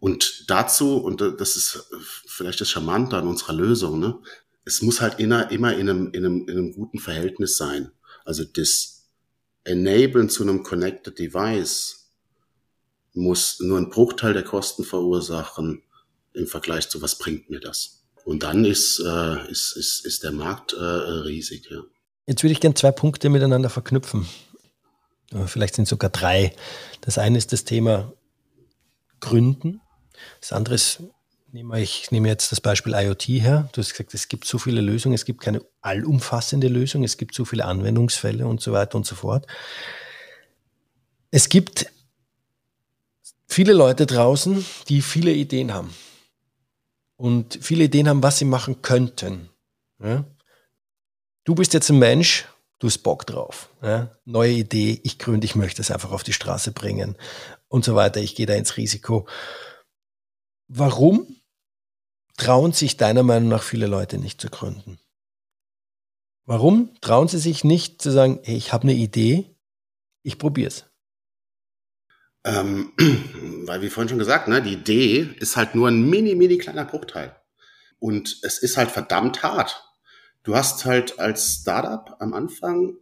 Und 0.00 0.50
dazu, 0.50 0.96
und 0.96 1.20
das 1.20 1.54
ist 1.54 1.88
vielleicht 2.26 2.60
das 2.60 2.70
Charmante 2.70 3.16
an 3.16 3.28
unserer 3.28 3.52
Lösung, 3.52 4.00
ne, 4.00 4.18
es 4.64 4.82
muss 4.82 5.00
halt 5.00 5.20
immer, 5.20 5.52
immer 5.52 5.72
in, 5.74 5.88
einem, 5.88 6.06
in, 6.12 6.24
einem, 6.24 6.48
in 6.48 6.58
einem 6.58 6.72
guten 6.72 6.98
Verhältnis 6.98 7.56
sein. 7.56 7.92
Also 8.24 8.42
das 8.42 9.08
Enablen 9.62 10.28
zu 10.28 10.42
einem 10.42 10.64
Connected 10.64 11.16
Device 11.16 12.01
muss 13.14 13.60
nur 13.60 13.78
einen 13.78 13.90
Bruchteil 13.90 14.32
der 14.32 14.44
Kosten 14.44 14.84
verursachen 14.84 15.82
im 16.34 16.46
Vergleich 16.46 16.88
zu, 16.88 17.02
was 17.02 17.18
bringt 17.18 17.50
mir 17.50 17.60
das? 17.60 18.04
Und 18.24 18.42
dann 18.42 18.64
ist, 18.64 19.00
äh, 19.00 19.50
ist, 19.50 19.76
ist, 19.76 20.06
ist 20.06 20.22
der 20.22 20.32
Markt 20.32 20.72
äh, 20.72 20.78
riesig. 20.78 21.68
Ja. 21.70 21.82
Jetzt 22.26 22.42
würde 22.42 22.52
ich 22.52 22.60
gerne 22.60 22.74
zwei 22.74 22.92
Punkte 22.92 23.28
miteinander 23.28 23.68
verknüpfen. 23.68 24.28
Vielleicht 25.46 25.74
sind 25.74 25.88
sogar 25.88 26.10
drei. 26.10 26.54
Das 27.00 27.18
eine 27.18 27.38
ist 27.38 27.52
das 27.52 27.64
Thema 27.64 28.12
Gründen. 29.20 29.80
Das 30.40 30.52
andere 30.52 30.74
ist, 30.74 31.02
nehme 31.50 31.80
ich 31.80 32.10
nehme 32.10 32.28
jetzt 32.28 32.52
das 32.52 32.60
Beispiel 32.60 32.92
IoT 32.94 33.22
her. 33.28 33.68
Du 33.72 33.80
hast 33.80 33.90
gesagt, 33.92 34.14
es 34.14 34.28
gibt 34.28 34.46
so 34.46 34.58
viele 34.58 34.80
Lösungen, 34.80 35.14
es 35.14 35.24
gibt 35.24 35.40
keine 35.40 35.62
allumfassende 35.80 36.68
Lösung, 36.68 37.02
es 37.02 37.16
gibt 37.16 37.34
so 37.34 37.44
viele 37.44 37.64
Anwendungsfälle 37.64 38.46
und 38.46 38.60
so 38.60 38.72
weiter 38.72 38.96
und 38.96 39.06
so 39.06 39.14
fort. 39.14 39.46
Es 41.30 41.48
gibt 41.48 41.86
viele 43.52 43.74
Leute 43.74 44.06
draußen, 44.06 44.64
die 44.88 45.02
viele 45.02 45.32
Ideen 45.32 45.72
haben 45.72 45.94
und 47.16 47.58
viele 47.60 47.84
Ideen 47.84 48.08
haben, 48.08 48.22
was 48.22 48.38
sie 48.38 48.44
machen 48.44 48.82
könnten. 48.82 49.50
Ja? 50.02 50.24
Du 51.44 51.54
bist 51.54 51.74
jetzt 51.74 51.90
ein 51.90 51.98
Mensch, 51.98 52.46
du 52.78 52.86
hast 52.86 52.98
Bock 52.98 53.26
drauf. 53.26 53.68
Ja? 53.82 54.16
Neue 54.24 54.52
Idee, 54.52 55.00
ich 55.04 55.18
gründe, 55.18 55.44
ich 55.44 55.54
möchte 55.54 55.82
es 55.82 55.90
einfach 55.90 56.12
auf 56.12 56.22
die 56.22 56.32
Straße 56.32 56.72
bringen 56.72 57.16
und 57.68 57.84
so 57.84 57.94
weiter. 57.94 58.20
Ich 58.20 58.34
gehe 58.34 58.46
da 58.46 58.54
ins 58.54 58.76
Risiko. 58.76 59.28
Warum 60.68 61.36
trauen 62.36 62.72
sich 62.72 62.96
deiner 62.96 63.22
Meinung 63.22 63.50
nach 63.50 63.62
viele 63.62 63.86
Leute 63.86 64.18
nicht 64.18 64.40
zu 64.40 64.48
gründen? 64.48 64.98
Warum 66.44 66.90
trauen 67.00 67.28
sie 67.28 67.38
sich 67.38 67.62
nicht 67.62 68.02
zu 68.02 68.10
sagen, 68.10 68.40
hey, 68.42 68.56
ich 68.56 68.72
habe 68.72 68.84
eine 68.84 68.94
Idee, 68.94 69.54
ich 70.22 70.38
probiere 70.38 70.68
es? 70.68 70.86
Ähm, 72.44 72.92
weil 73.66 73.82
wie 73.82 73.90
vorhin 73.90 74.08
schon 74.08 74.18
gesagt, 74.18 74.48
ne, 74.48 74.62
die 74.62 74.74
Idee 74.74 75.34
ist 75.38 75.56
halt 75.56 75.74
nur 75.74 75.88
ein 75.88 76.08
mini, 76.08 76.34
mini 76.34 76.58
kleiner 76.58 76.84
Bruchteil. 76.84 77.36
Und 77.98 78.40
es 78.42 78.58
ist 78.58 78.76
halt 78.76 78.90
verdammt 78.90 79.42
hart. 79.42 79.88
Du 80.42 80.56
hast 80.56 80.84
halt 80.84 81.20
als 81.20 81.60
Startup 81.60 82.16
am 82.18 82.34
Anfang, 82.34 82.96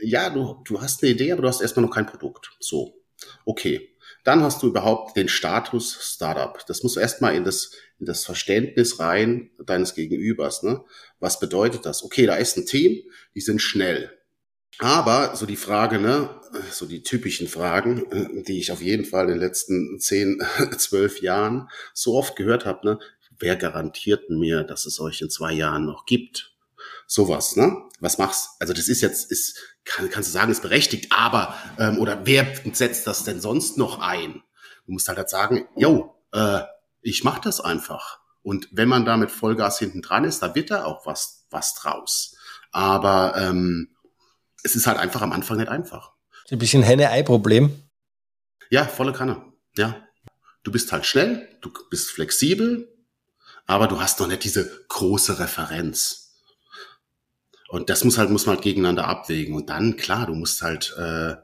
ja, 0.00 0.30
du, 0.30 0.62
du 0.64 0.80
hast 0.80 1.02
eine 1.02 1.12
Idee, 1.12 1.32
aber 1.32 1.42
du 1.42 1.48
hast 1.48 1.60
erstmal 1.60 1.86
noch 1.86 1.94
kein 1.94 2.06
Produkt. 2.06 2.50
So. 2.58 2.94
Okay. 3.44 3.86
Dann 4.24 4.42
hast 4.42 4.62
du 4.62 4.66
überhaupt 4.66 5.16
den 5.16 5.28
Status 5.28 5.98
Startup. 6.14 6.58
Das 6.66 6.82
muss 6.82 6.96
erstmal 6.96 7.34
in 7.34 7.44
das, 7.44 7.72
in 7.98 8.06
das 8.06 8.24
Verständnis 8.24 8.98
rein 8.98 9.50
deines 9.64 9.94
Gegenübers. 9.94 10.62
Ne? 10.62 10.84
Was 11.20 11.40
bedeutet 11.40 11.86
das? 11.86 12.02
Okay, 12.02 12.26
da 12.26 12.34
ist 12.34 12.56
ein 12.56 12.66
Team, 12.66 13.02
die 13.34 13.40
sind 13.40 13.62
schnell. 13.62 14.19
Aber 14.78 15.36
so 15.36 15.46
die 15.46 15.56
Frage, 15.56 15.98
ne, 15.98 16.30
so 16.70 16.86
die 16.86 17.02
typischen 17.02 17.48
Fragen, 17.48 18.44
die 18.46 18.58
ich 18.58 18.72
auf 18.72 18.80
jeden 18.80 19.04
Fall 19.04 19.24
in 19.24 19.32
den 19.32 19.40
letzten 19.40 19.98
zehn, 19.98 20.42
zwölf 20.78 21.20
Jahren 21.20 21.68
so 21.92 22.16
oft 22.16 22.36
gehört 22.36 22.64
habe, 22.64 22.86
ne, 22.86 22.98
wer 23.38 23.56
garantiert 23.56 24.30
mir, 24.30 24.62
dass 24.64 24.86
es 24.86 25.00
euch 25.00 25.20
in 25.20 25.30
zwei 25.30 25.52
Jahren 25.52 25.84
noch 25.84 26.06
gibt? 26.06 26.54
Sowas, 27.06 27.56
ne? 27.56 27.76
Was 27.98 28.18
machst? 28.18 28.50
Also 28.60 28.72
das 28.72 28.88
ist 28.88 29.00
jetzt, 29.00 29.30
ist, 29.30 29.58
kann, 29.84 30.08
kannst 30.10 30.28
du 30.28 30.32
sagen, 30.32 30.52
ist 30.52 30.62
berechtigt, 30.62 31.10
aber 31.10 31.54
ähm, 31.78 31.98
oder 31.98 32.24
wer 32.24 32.46
setzt 32.72 33.06
das 33.06 33.24
denn 33.24 33.40
sonst 33.40 33.76
noch 33.76 33.98
ein? 33.98 34.42
Du 34.86 34.92
musst 34.92 35.08
halt, 35.08 35.18
halt 35.18 35.28
sagen, 35.28 35.66
yo, 35.76 36.14
äh, 36.32 36.60
ich 37.02 37.24
mach 37.24 37.38
das 37.38 37.60
einfach. 37.60 38.20
Und 38.42 38.68
wenn 38.72 38.88
man 38.88 39.04
da 39.04 39.16
mit 39.16 39.30
Vollgas 39.30 39.78
hinten 39.78 40.02
dran 40.02 40.24
ist, 40.24 40.40
da 40.40 40.54
wird 40.54 40.70
da 40.70 40.84
auch 40.84 41.04
was, 41.04 41.46
was 41.50 41.74
draus. 41.74 42.36
Aber 42.72 43.34
ähm, 43.36 43.96
es 44.64 44.76
ist 44.76 44.86
halt 44.86 44.98
einfach 44.98 45.22
am 45.22 45.32
Anfang 45.32 45.58
nicht 45.58 45.68
einfach. 45.68 46.12
Ein 46.50 46.58
bisschen 46.58 46.82
Henne-Ei-Problem. 46.82 47.82
Ja, 48.70 48.86
volle 48.86 49.12
Kanne. 49.12 49.42
Ja. 49.76 50.04
Du 50.62 50.72
bist 50.72 50.92
halt 50.92 51.06
schnell, 51.06 51.48
du 51.60 51.72
bist 51.90 52.10
flexibel, 52.10 52.88
aber 53.66 53.88
du 53.88 54.00
hast 54.00 54.20
noch 54.20 54.26
nicht 54.26 54.44
diese 54.44 54.84
große 54.88 55.38
Referenz. 55.38 56.34
Und 57.68 57.88
das 57.88 58.02
muss 58.04 58.18
halt, 58.18 58.30
muss 58.30 58.46
man 58.46 58.56
halt 58.56 58.64
gegeneinander 58.64 59.06
abwägen. 59.06 59.54
Und 59.54 59.70
dann, 59.70 59.96
klar, 59.96 60.26
du 60.26 60.34
musst 60.34 60.60
halt, 60.60 60.92
äh, 60.98 61.36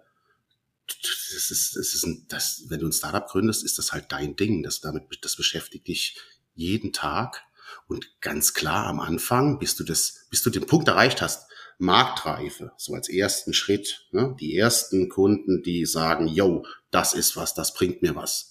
das 0.86 1.50
ist, 1.50 1.76
das 1.76 1.94
ist 1.94 2.04
ein, 2.04 2.26
das, 2.28 2.64
wenn 2.68 2.80
du 2.80 2.86
ein 2.86 2.92
Startup 2.92 3.26
gründest, 3.26 3.64
ist 3.64 3.78
das 3.78 3.92
halt 3.92 4.10
dein 4.10 4.34
Ding. 4.34 4.62
Das 4.64 4.80
damit, 4.80 5.04
das 5.22 5.36
beschäftigt 5.36 5.86
dich 5.86 6.18
jeden 6.54 6.92
Tag. 6.92 7.44
Und 7.86 8.20
ganz 8.20 8.54
klar 8.54 8.86
am 8.86 8.98
Anfang, 8.98 9.58
bis 9.60 9.76
du 9.76 9.84
das, 9.84 10.26
bis 10.30 10.42
du 10.42 10.50
den 10.50 10.66
Punkt 10.66 10.88
erreicht 10.88 11.22
hast, 11.22 11.45
Marktreife, 11.78 12.72
so 12.76 12.94
als 12.94 13.08
ersten 13.08 13.52
Schritt, 13.52 14.06
ne? 14.10 14.34
die 14.40 14.56
ersten 14.56 15.08
Kunden, 15.08 15.62
die 15.62 15.84
sagen, 15.84 16.26
yo, 16.26 16.64
das 16.90 17.12
ist 17.12 17.36
was, 17.36 17.54
das 17.54 17.74
bringt 17.74 18.02
mir 18.02 18.16
was. 18.16 18.50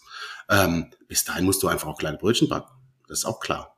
Ähm, 0.49 0.91
bis 1.07 1.23
dahin 1.23 1.45
musst 1.45 1.63
du 1.63 1.67
einfach 1.67 1.87
auch 1.87 1.97
kleine 1.97 2.17
Brötchen 2.17 2.49
backen. 2.49 2.71
Das 3.07 3.19
ist 3.19 3.25
auch 3.25 3.39
klar. 3.39 3.75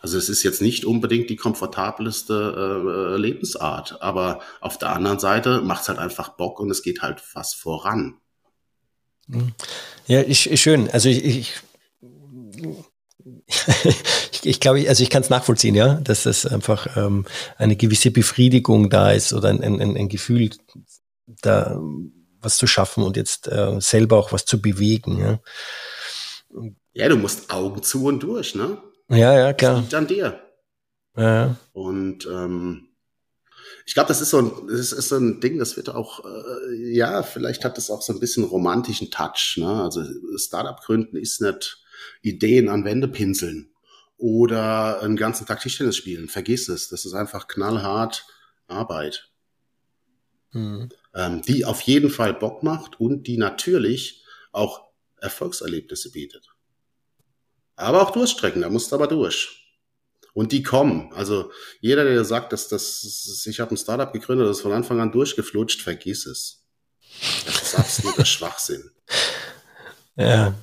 Also 0.00 0.16
es 0.18 0.28
ist 0.28 0.42
jetzt 0.42 0.62
nicht 0.62 0.84
unbedingt 0.84 1.28
die 1.30 1.36
komfortabelste 1.36 3.14
äh, 3.14 3.16
Lebensart, 3.16 4.00
aber 4.00 4.40
auf 4.60 4.78
der 4.78 4.90
anderen 4.90 5.18
Seite 5.18 5.60
macht 5.62 5.82
es 5.82 5.88
halt 5.88 5.98
einfach 5.98 6.30
Bock 6.30 6.60
und 6.60 6.70
es 6.70 6.82
geht 6.82 7.02
halt 7.02 7.22
was 7.34 7.54
voran. 7.54 8.20
Ja, 10.06 10.22
ich 10.22 10.60
schön. 10.60 10.88
Also 10.90 11.08
ich, 11.08 11.24
ich 11.24 11.54
ich, 13.46 14.44
ich 14.44 14.60
glaube, 14.60 14.88
also 14.88 15.02
ich 15.02 15.10
kann 15.10 15.22
es 15.22 15.30
nachvollziehen, 15.30 15.74
ja, 15.74 15.94
dass 15.94 16.24
das 16.24 16.46
einfach 16.46 16.96
ähm, 16.96 17.24
eine 17.56 17.76
gewisse 17.76 18.10
Befriedigung 18.10 18.90
da 18.90 19.12
ist 19.12 19.32
oder 19.32 19.48
ein, 19.48 19.62
ein, 19.62 19.96
ein 19.96 20.08
Gefühl, 20.08 20.50
da 21.42 21.78
was 22.40 22.56
zu 22.56 22.66
schaffen 22.66 23.02
und 23.02 23.16
jetzt 23.16 23.48
äh, 23.48 23.80
selber 23.80 24.16
auch 24.16 24.32
was 24.32 24.44
zu 24.44 24.60
bewegen. 24.60 25.18
Ja. 25.18 25.40
ja, 26.92 27.08
du 27.08 27.16
musst 27.16 27.50
Augen 27.50 27.82
zu 27.82 28.04
und 28.04 28.22
durch, 28.22 28.54
ne? 28.54 28.78
Ja, 29.10 29.36
ja, 29.36 29.52
klar. 29.52 29.74
Das 29.74 29.80
liegt 29.82 29.94
an 29.94 30.06
dir. 30.06 30.40
Ja. 31.16 31.56
Und 31.72 32.26
ähm, 32.26 32.88
ich 33.86 33.94
glaube, 33.94 34.08
das 34.08 34.20
ist 34.20 34.30
so 34.30 34.38
ein, 34.38 34.52
das 34.68 34.92
ist 34.92 35.08
so 35.08 35.16
ein 35.16 35.40
Ding, 35.40 35.58
das 35.58 35.76
wird 35.76 35.88
auch, 35.88 36.24
äh, 36.24 36.94
ja, 36.94 37.22
vielleicht 37.22 37.64
hat 37.64 37.76
das 37.76 37.90
auch 37.90 38.02
so 38.02 38.12
ein 38.12 38.20
bisschen 38.20 38.44
romantischen 38.44 39.10
Touch. 39.10 39.56
Ne? 39.56 39.82
Also 39.82 40.04
Startup 40.36 40.78
gründen 40.80 41.16
ist 41.16 41.40
nicht 41.40 41.82
Ideen 42.22 42.68
an 42.68 42.84
Wände 42.84 43.08
pinseln 43.08 43.70
oder 44.16 45.00
einen 45.00 45.16
ganzen 45.16 45.46
Tag 45.46 45.60
Tischtennis 45.60 45.96
spielen. 45.96 46.28
Vergiss 46.28 46.68
es. 46.68 46.88
Das 46.88 47.04
ist 47.04 47.14
einfach 47.14 47.48
knallhart 47.48 48.26
Arbeit. 48.66 49.30
Mhm. 50.52 50.88
Ähm, 51.14 51.42
die 51.42 51.64
auf 51.64 51.80
jeden 51.82 52.10
Fall 52.10 52.34
Bock 52.34 52.62
macht 52.62 53.00
und 53.00 53.26
die 53.26 53.38
natürlich 53.38 54.24
auch 54.52 54.88
Erfolgserlebnisse 55.20 56.10
bietet. 56.10 56.48
Aber 57.76 58.02
auch 58.02 58.10
Durchstrecken, 58.10 58.62
da 58.62 58.70
musst 58.70 58.90
du 58.90 58.96
aber 58.96 59.06
durch. 59.06 59.58
Und 60.34 60.52
die 60.52 60.62
kommen. 60.62 61.12
Also 61.12 61.50
jeder, 61.80 62.04
der 62.04 62.24
sagt, 62.24 62.52
dass 62.52 62.68
das, 62.68 63.44
ich 63.46 63.60
habe 63.60 63.74
ein 63.74 63.76
Startup 63.76 64.12
gegründet, 64.12 64.48
das 64.48 64.58
ist 64.58 64.62
von 64.62 64.72
Anfang 64.72 65.00
an 65.00 65.12
durchgeflutscht, 65.12 65.82
vergiss 65.82 66.26
es. 66.26 66.64
Das 67.46 67.62
ist 67.62 67.74
absoluter 67.74 68.24
Schwachsinn. 68.24 68.90
Ja. 70.16 70.54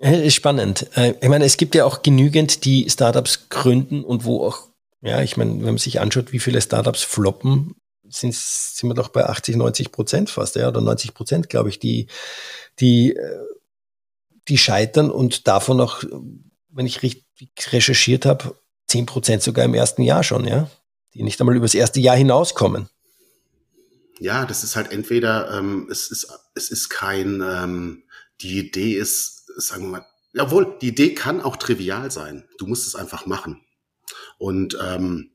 Ist 0.00 0.34
spannend. 0.34 0.86
Äh, 0.96 1.14
ich 1.20 1.28
meine, 1.28 1.44
es 1.44 1.56
gibt 1.56 1.74
ja 1.74 1.84
auch 1.84 2.02
genügend, 2.02 2.64
die 2.64 2.88
Startups 2.88 3.48
gründen 3.50 4.02
und 4.02 4.24
wo 4.24 4.46
auch, 4.46 4.68
ja, 5.02 5.20
ich 5.22 5.36
meine, 5.36 5.52
wenn 5.52 5.64
man 5.64 5.78
sich 5.78 6.00
anschaut, 6.00 6.32
wie 6.32 6.38
viele 6.38 6.60
Startups 6.60 7.02
floppen, 7.02 7.74
sind, 8.08 8.34
sind 8.34 8.88
wir 8.88 8.94
doch 8.94 9.10
bei 9.10 9.26
80, 9.26 9.56
90 9.56 9.92
Prozent 9.92 10.30
fast, 10.30 10.56
ja, 10.56 10.68
oder 10.68 10.80
90 10.80 11.14
Prozent, 11.14 11.48
glaube 11.48 11.68
ich, 11.68 11.78
die, 11.78 12.08
die 12.80 13.14
äh, 13.14 13.38
die 14.48 14.58
scheitern 14.58 15.10
und 15.10 15.46
davon 15.46 15.76
noch, 15.76 16.02
wenn 16.68 16.86
ich 16.86 17.02
richtig 17.02 17.24
recherchiert 17.70 18.26
habe, 18.26 18.56
10 18.88 19.06
Prozent 19.06 19.42
sogar 19.42 19.64
im 19.64 19.74
ersten 19.74 20.02
Jahr 20.02 20.24
schon, 20.24 20.46
ja, 20.46 20.68
die 21.14 21.22
nicht 21.22 21.40
einmal 21.40 21.56
übers 21.56 21.74
erste 21.74 22.00
Jahr 22.00 22.16
hinauskommen. 22.16 22.88
Ja, 24.18 24.44
das 24.44 24.64
ist 24.64 24.76
halt 24.76 24.92
entweder, 24.92 25.56
ähm, 25.56 25.88
es 25.90 26.10
ist, 26.10 26.28
es 26.54 26.70
ist 26.70 26.90
kein, 26.90 27.40
ähm, 27.42 28.02
die 28.42 28.58
Idee 28.58 28.94
ist, 28.94 29.39
sagen 29.68 29.84
wir 29.84 29.98
mal, 29.98 30.06
jawohl, 30.32 30.76
die 30.80 30.88
Idee 30.88 31.14
kann 31.14 31.40
auch 31.40 31.56
trivial 31.56 32.10
sein. 32.10 32.48
Du 32.58 32.66
musst 32.66 32.86
es 32.86 32.94
einfach 32.94 33.26
machen. 33.26 33.60
Und 34.38 34.76
ähm, 34.82 35.30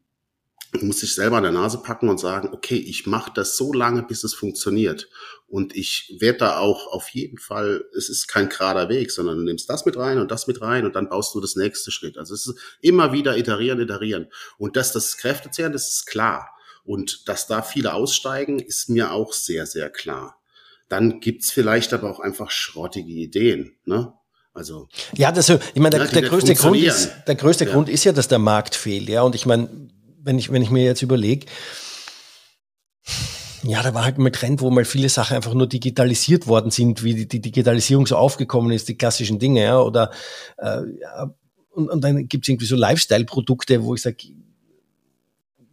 Du 0.79 0.85
musst 0.85 1.01
dich 1.01 1.15
selber 1.15 1.37
an 1.37 1.43
der 1.43 1.51
Nase 1.51 1.77
packen 1.77 2.09
und 2.09 2.19
sagen, 2.19 2.49
okay, 2.51 2.75
ich 2.75 3.05
mache 3.05 3.31
das 3.33 3.55
so 3.55 3.71
lange, 3.71 4.03
bis 4.03 4.23
es 4.23 4.33
funktioniert. 4.33 5.09
Und 5.47 5.75
ich 5.75 6.15
werde 6.19 6.39
da 6.39 6.57
auch 6.57 6.87
auf 6.87 7.09
jeden 7.09 7.37
Fall, 7.37 7.85
es 7.95 8.09
ist 8.09 8.27
kein 8.27 8.49
gerader 8.49 8.89
Weg, 8.89 9.11
sondern 9.11 9.37
du 9.37 9.43
nimmst 9.43 9.69
das 9.69 9.85
mit 9.85 9.97
rein 9.97 10.19
und 10.19 10.31
das 10.31 10.47
mit 10.47 10.61
rein 10.61 10.85
und 10.85 10.95
dann 10.95 11.09
baust 11.09 11.33
du 11.35 11.39
das 11.39 11.55
nächste 11.55 11.91
Schritt. 11.91 12.17
Also 12.17 12.33
es 12.33 12.47
ist 12.47 12.59
immer 12.81 13.13
wieder 13.13 13.37
iterieren, 13.37 13.79
iterieren. 13.79 14.27
Und 14.57 14.75
dass 14.75 14.91
das 14.91 15.17
Kräftezehren, 15.17 15.73
das 15.73 15.89
ist 15.89 16.07
klar. 16.07 16.49
Und 16.83 17.27
dass 17.29 17.47
da 17.47 17.61
viele 17.61 17.93
aussteigen, 17.93 18.59
ist 18.59 18.89
mir 18.89 19.11
auch 19.11 19.33
sehr, 19.33 19.65
sehr 19.65 19.89
klar. 19.89 20.41
Dann 20.95 21.19
gibt's 21.19 21.51
vielleicht 21.51 21.91
aber 21.91 22.09
auch 22.09 22.21
einfach 22.21 22.51
schrottige 22.51 23.11
Ideen. 23.11 23.75
Ne? 23.83 24.13
Also 24.53 24.87
ja, 25.17 25.33
das, 25.33 25.49
ich 25.49 25.59
meine, 25.75 25.97
der, 25.97 26.07
der 26.07 26.21
größte 26.21 26.55
Grund 26.55 26.77
ist, 26.77 27.11
der 27.27 27.35
größte 27.35 27.65
ja. 27.65 27.71
Grund 27.73 27.89
ist 27.89 28.05
ja, 28.05 28.13
dass 28.13 28.29
der 28.29 28.39
Markt 28.39 28.75
fehlt, 28.75 29.09
ja. 29.09 29.21
Und 29.23 29.35
ich 29.35 29.45
meine, 29.45 29.67
wenn 30.21 30.39
ich, 30.39 30.53
wenn 30.53 30.61
ich 30.61 30.69
mir 30.69 30.85
jetzt 30.85 31.01
überlege, 31.01 31.47
ja, 33.63 33.83
da 33.83 33.93
war 33.93 34.05
halt 34.05 34.17
mal 34.19 34.31
Trend, 34.31 34.61
wo 34.61 34.69
mal 34.69 34.85
viele 34.85 35.09
Sachen 35.09 35.35
einfach 35.35 35.53
nur 35.53 35.67
digitalisiert 35.67 36.47
worden 36.47 36.71
sind, 36.71 37.03
wie 37.03 37.13
die, 37.13 37.27
die 37.27 37.41
Digitalisierung 37.41 38.07
so 38.07 38.15
aufgekommen 38.15 38.71
ist, 38.71 38.87
die 38.87 38.97
klassischen 38.97 39.37
Dinge, 39.37 39.63
ja, 39.63 39.81
oder 39.81 40.11
äh, 40.57 40.79
ja, 41.01 41.35
und, 41.71 41.89
und 41.89 42.01
dann 42.01 42.29
gibt's 42.29 42.47
irgendwie 42.47 42.67
so 42.67 42.77
Lifestyle-Produkte, 42.77 43.83
wo 43.83 43.95
ich 43.95 44.01
sage, 44.01 44.27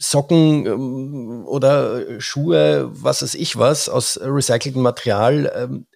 Socken 0.03 0.67
ähm, 0.67 1.45
oder 1.47 2.21
Schuhe, 2.21 2.91
was 2.93 3.23
weiß 3.23 3.35
ich 3.35 3.57
was, 3.57 3.89
aus 3.89 4.19
recyceltem 4.21 4.83
Material, 4.83 5.53
ähm, 5.55 5.87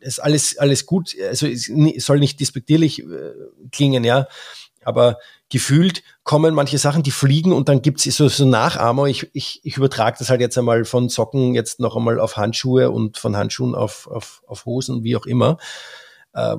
ist 0.00 0.18
alles, 0.18 0.58
alles 0.58 0.86
gut, 0.86 1.14
also 1.28 1.46
es 1.46 1.70
soll 1.98 2.18
nicht 2.18 2.40
despektierlich 2.40 3.00
äh, 3.02 3.32
klingen, 3.70 4.02
ja, 4.02 4.26
aber 4.82 5.18
gefühlt 5.50 6.02
kommen 6.24 6.54
manche 6.54 6.78
Sachen, 6.78 7.02
die 7.02 7.10
fliegen 7.10 7.52
und 7.52 7.68
dann 7.68 7.82
gibt's 7.82 8.04
so, 8.04 8.28
so 8.28 8.46
Nachahmer. 8.46 9.06
Ich, 9.06 9.28
ich, 9.34 9.60
ich 9.62 9.76
übertrage 9.76 10.16
das 10.18 10.30
halt 10.30 10.40
jetzt 10.40 10.56
einmal 10.56 10.84
von 10.84 11.08
Socken 11.08 11.54
jetzt 11.54 11.80
noch 11.80 11.96
einmal 11.96 12.18
auf 12.18 12.36
Handschuhe 12.36 12.90
und 12.90 13.18
von 13.18 13.36
Handschuhen 13.36 13.74
auf, 13.74 14.06
auf, 14.06 14.42
auf 14.46 14.64
Hosen, 14.64 15.04
wie 15.04 15.16
auch 15.16 15.26
immer. 15.26 15.58
Äh, 16.32 16.56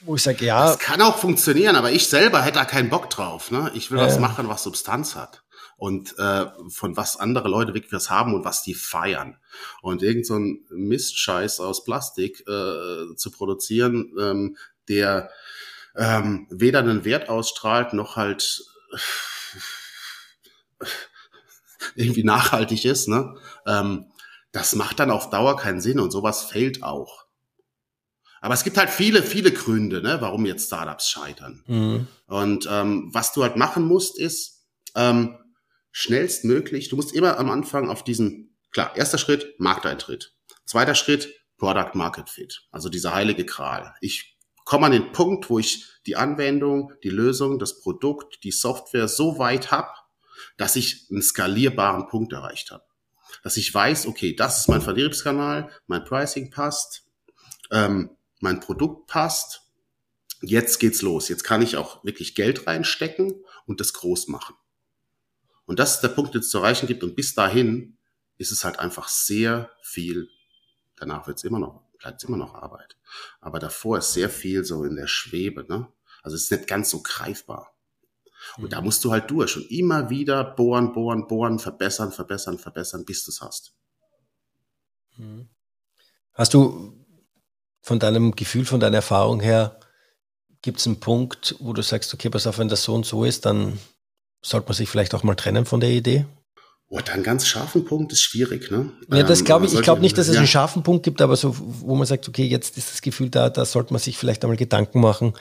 wo 0.00 0.16
ich 0.16 0.22
sage, 0.22 0.44
ja. 0.44 0.66
Das 0.66 0.78
kann 0.78 1.00
auch 1.00 1.16
funktionieren, 1.16 1.76
aber 1.76 1.92
ich 1.92 2.08
selber 2.08 2.42
hätte 2.42 2.58
da 2.58 2.64
keinen 2.64 2.90
Bock 2.90 3.08
drauf. 3.08 3.50
Ne? 3.50 3.70
Ich 3.74 3.90
will 3.90 3.98
äh, 3.98 4.02
was 4.02 4.18
machen, 4.18 4.48
was 4.48 4.62
Substanz 4.62 5.14
hat. 5.14 5.43
Und 5.84 6.18
äh, 6.18 6.46
von 6.68 6.96
was 6.96 7.20
andere 7.20 7.50
Leute 7.50 7.74
wirklich 7.74 7.92
was 7.92 8.08
haben 8.08 8.32
und 8.32 8.42
was 8.42 8.62
die 8.62 8.72
feiern. 8.72 9.36
Und 9.82 10.02
irgend 10.02 10.24
so 10.24 10.38
ein 10.38 10.64
Mistscheiß 10.70 11.60
aus 11.60 11.84
Plastik 11.84 12.40
äh, 12.48 13.14
zu 13.16 13.30
produzieren, 13.30 14.10
ähm, 14.18 14.56
der 14.88 15.28
ähm, 15.94 16.46
weder 16.48 16.78
einen 16.78 17.04
Wert 17.04 17.28
ausstrahlt, 17.28 17.92
noch 17.92 18.16
halt 18.16 18.64
irgendwie 21.96 22.24
nachhaltig 22.24 22.86
ist, 22.86 23.08
ne? 23.08 23.36
Ähm, 23.66 24.06
das 24.52 24.74
macht 24.76 25.00
dann 25.00 25.10
auf 25.10 25.28
Dauer 25.28 25.58
keinen 25.58 25.82
Sinn 25.82 26.00
und 26.00 26.12
sowas 26.12 26.44
fehlt 26.44 26.82
auch. 26.82 27.26
Aber 28.40 28.54
es 28.54 28.64
gibt 28.64 28.78
halt 28.78 28.88
viele, 28.88 29.22
viele 29.22 29.52
Gründe, 29.52 30.00
ne, 30.00 30.16
warum 30.22 30.46
jetzt 30.46 30.68
Startups 30.68 31.10
scheitern. 31.10 31.62
Mhm. 31.66 32.08
Und 32.26 32.66
ähm, 32.70 33.10
was 33.12 33.34
du 33.34 33.42
halt 33.42 33.56
machen 33.56 33.84
musst, 33.84 34.18
ist 34.18 34.62
ähm, 34.94 35.36
schnellstmöglich, 35.94 36.88
du 36.88 36.96
musst 36.96 37.14
immer 37.14 37.38
am 37.38 37.48
Anfang 37.48 37.88
auf 37.88 38.02
diesen, 38.02 38.58
klar, 38.72 38.96
erster 38.96 39.16
Schritt, 39.16 39.54
Markteintritt. 39.58 40.34
Zweiter 40.66 40.96
Schritt, 40.96 41.32
Product 41.56 41.92
Market 41.94 42.28
Fit, 42.28 42.66
also 42.72 42.88
dieser 42.88 43.14
heilige 43.14 43.46
Kral. 43.46 43.94
Ich 44.00 44.36
komme 44.64 44.86
an 44.86 44.92
den 44.92 45.12
Punkt, 45.12 45.48
wo 45.48 45.60
ich 45.60 45.86
die 46.04 46.16
Anwendung, 46.16 46.92
die 47.04 47.10
Lösung, 47.10 47.60
das 47.60 47.80
Produkt, 47.80 48.42
die 48.42 48.50
Software 48.50 49.06
so 49.06 49.38
weit 49.38 49.70
habe, 49.70 49.92
dass 50.56 50.74
ich 50.74 51.06
einen 51.10 51.22
skalierbaren 51.22 52.08
Punkt 52.08 52.32
erreicht 52.32 52.72
habe. 52.72 52.84
Dass 53.44 53.56
ich 53.56 53.72
weiß, 53.72 54.08
okay, 54.08 54.34
das 54.34 54.60
ist 54.60 54.68
mein 54.68 54.82
Vertriebskanal, 54.82 55.70
mein 55.86 56.04
Pricing 56.04 56.50
passt, 56.50 57.06
ähm, 57.70 58.10
mein 58.40 58.58
Produkt 58.58 59.06
passt. 59.06 59.62
Jetzt 60.42 60.80
geht's 60.80 61.02
los. 61.02 61.28
Jetzt 61.28 61.44
kann 61.44 61.62
ich 61.62 61.76
auch 61.76 62.04
wirklich 62.04 62.34
Geld 62.34 62.66
reinstecken 62.66 63.44
und 63.64 63.78
das 63.78 63.92
groß 63.92 64.26
machen. 64.26 64.56
Und 65.66 65.78
das 65.78 65.96
ist 65.96 66.00
der 66.00 66.08
Punkt, 66.08 66.34
den 66.34 66.40
es 66.40 66.50
zu 66.50 66.58
erreichen 66.58 66.86
gibt. 66.86 67.02
Und 67.02 67.16
bis 67.16 67.34
dahin 67.34 67.96
ist 68.36 68.52
es 68.52 68.64
halt 68.64 68.78
einfach 68.78 69.08
sehr 69.08 69.70
viel. 69.82 70.28
Danach 70.96 71.26
wird 71.26 71.38
es 71.38 71.44
immer 71.44 71.58
noch 71.58 71.84
bleibt 72.04 72.22
immer 72.24 72.36
noch 72.36 72.54
Arbeit. 72.54 72.98
Aber 73.40 73.58
davor 73.58 73.98
ist 73.98 74.12
sehr 74.12 74.28
viel 74.28 74.64
so 74.64 74.84
in 74.84 74.96
der 74.96 75.06
Schwebe, 75.06 75.64
ne? 75.66 75.88
Also 76.22 76.36
es 76.36 76.44
ist 76.44 76.52
nicht 76.52 76.66
ganz 76.66 76.90
so 76.90 77.02
greifbar. 77.02 77.74
Und 78.58 78.64
mhm. 78.64 78.68
da 78.68 78.82
musst 78.82 79.02
du 79.04 79.10
halt 79.10 79.30
durch 79.30 79.56
und 79.56 79.70
immer 79.70 80.10
wieder 80.10 80.44
bohren, 80.44 80.92
bohren, 80.92 81.26
bohren, 81.26 81.58
verbessern, 81.58 82.12
verbessern, 82.12 82.58
verbessern, 82.58 83.06
bis 83.06 83.24
du 83.24 83.30
es 83.30 83.40
hast. 83.40 83.74
Mhm. 85.16 85.48
Hast 86.34 86.52
du 86.52 87.06
von 87.80 87.98
deinem 87.98 88.32
Gefühl, 88.32 88.66
von 88.66 88.80
deiner 88.80 88.96
Erfahrung 88.96 89.40
her, 89.40 89.80
gibt 90.60 90.80
es 90.80 90.86
einen 90.86 91.00
Punkt, 91.00 91.56
wo 91.60 91.72
du 91.72 91.82
sagst, 91.82 92.12
okay, 92.12 92.28
pass 92.28 92.46
auf, 92.46 92.58
wenn 92.58 92.68
das 92.68 92.84
so 92.84 92.94
und 92.94 93.06
so 93.06 93.24
ist, 93.24 93.46
dann 93.46 93.78
sollte 94.44 94.68
man 94.68 94.74
sich 94.74 94.88
vielleicht 94.88 95.14
auch 95.14 95.22
mal 95.22 95.34
trennen 95.34 95.64
von 95.64 95.80
der 95.80 95.90
Idee? 95.90 96.26
Oh, 96.88 97.00
dann 97.04 97.22
ganz 97.22 97.46
scharfen 97.46 97.84
Punkt 97.84 98.12
ist 98.12 98.20
schwierig, 98.20 98.70
ne? 98.70 98.92
Ja, 99.10 99.22
das 99.22 99.42
glaube 99.44 99.66
ich. 99.66 99.74
Ich 99.74 99.82
glaube 99.82 100.00
nicht, 100.00 100.16
dass 100.16 100.28
es 100.28 100.34
ja. 100.34 100.40
einen 100.40 100.46
scharfen 100.46 100.82
Punkt 100.82 101.02
gibt, 101.02 101.22
aber 101.22 101.34
so, 101.34 101.56
wo 101.58 101.96
man 101.96 102.06
sagt, 102.06 102.28
okay, 102.28 102.44
jetzt 102.44 102.76
ist 102.76 102.92
das 102.92 103.02
Gefühl 103.02 103.30
da, 103.30 103.50
da 103.50 103.64
sollte 103.64 103.92
man 103.92 104.00
sich 104.00 104.18
vielleicht 104.18 104.44
einmal 104.44 104.56
Gedanken 104.56 105.00
machen. 105.00 105.34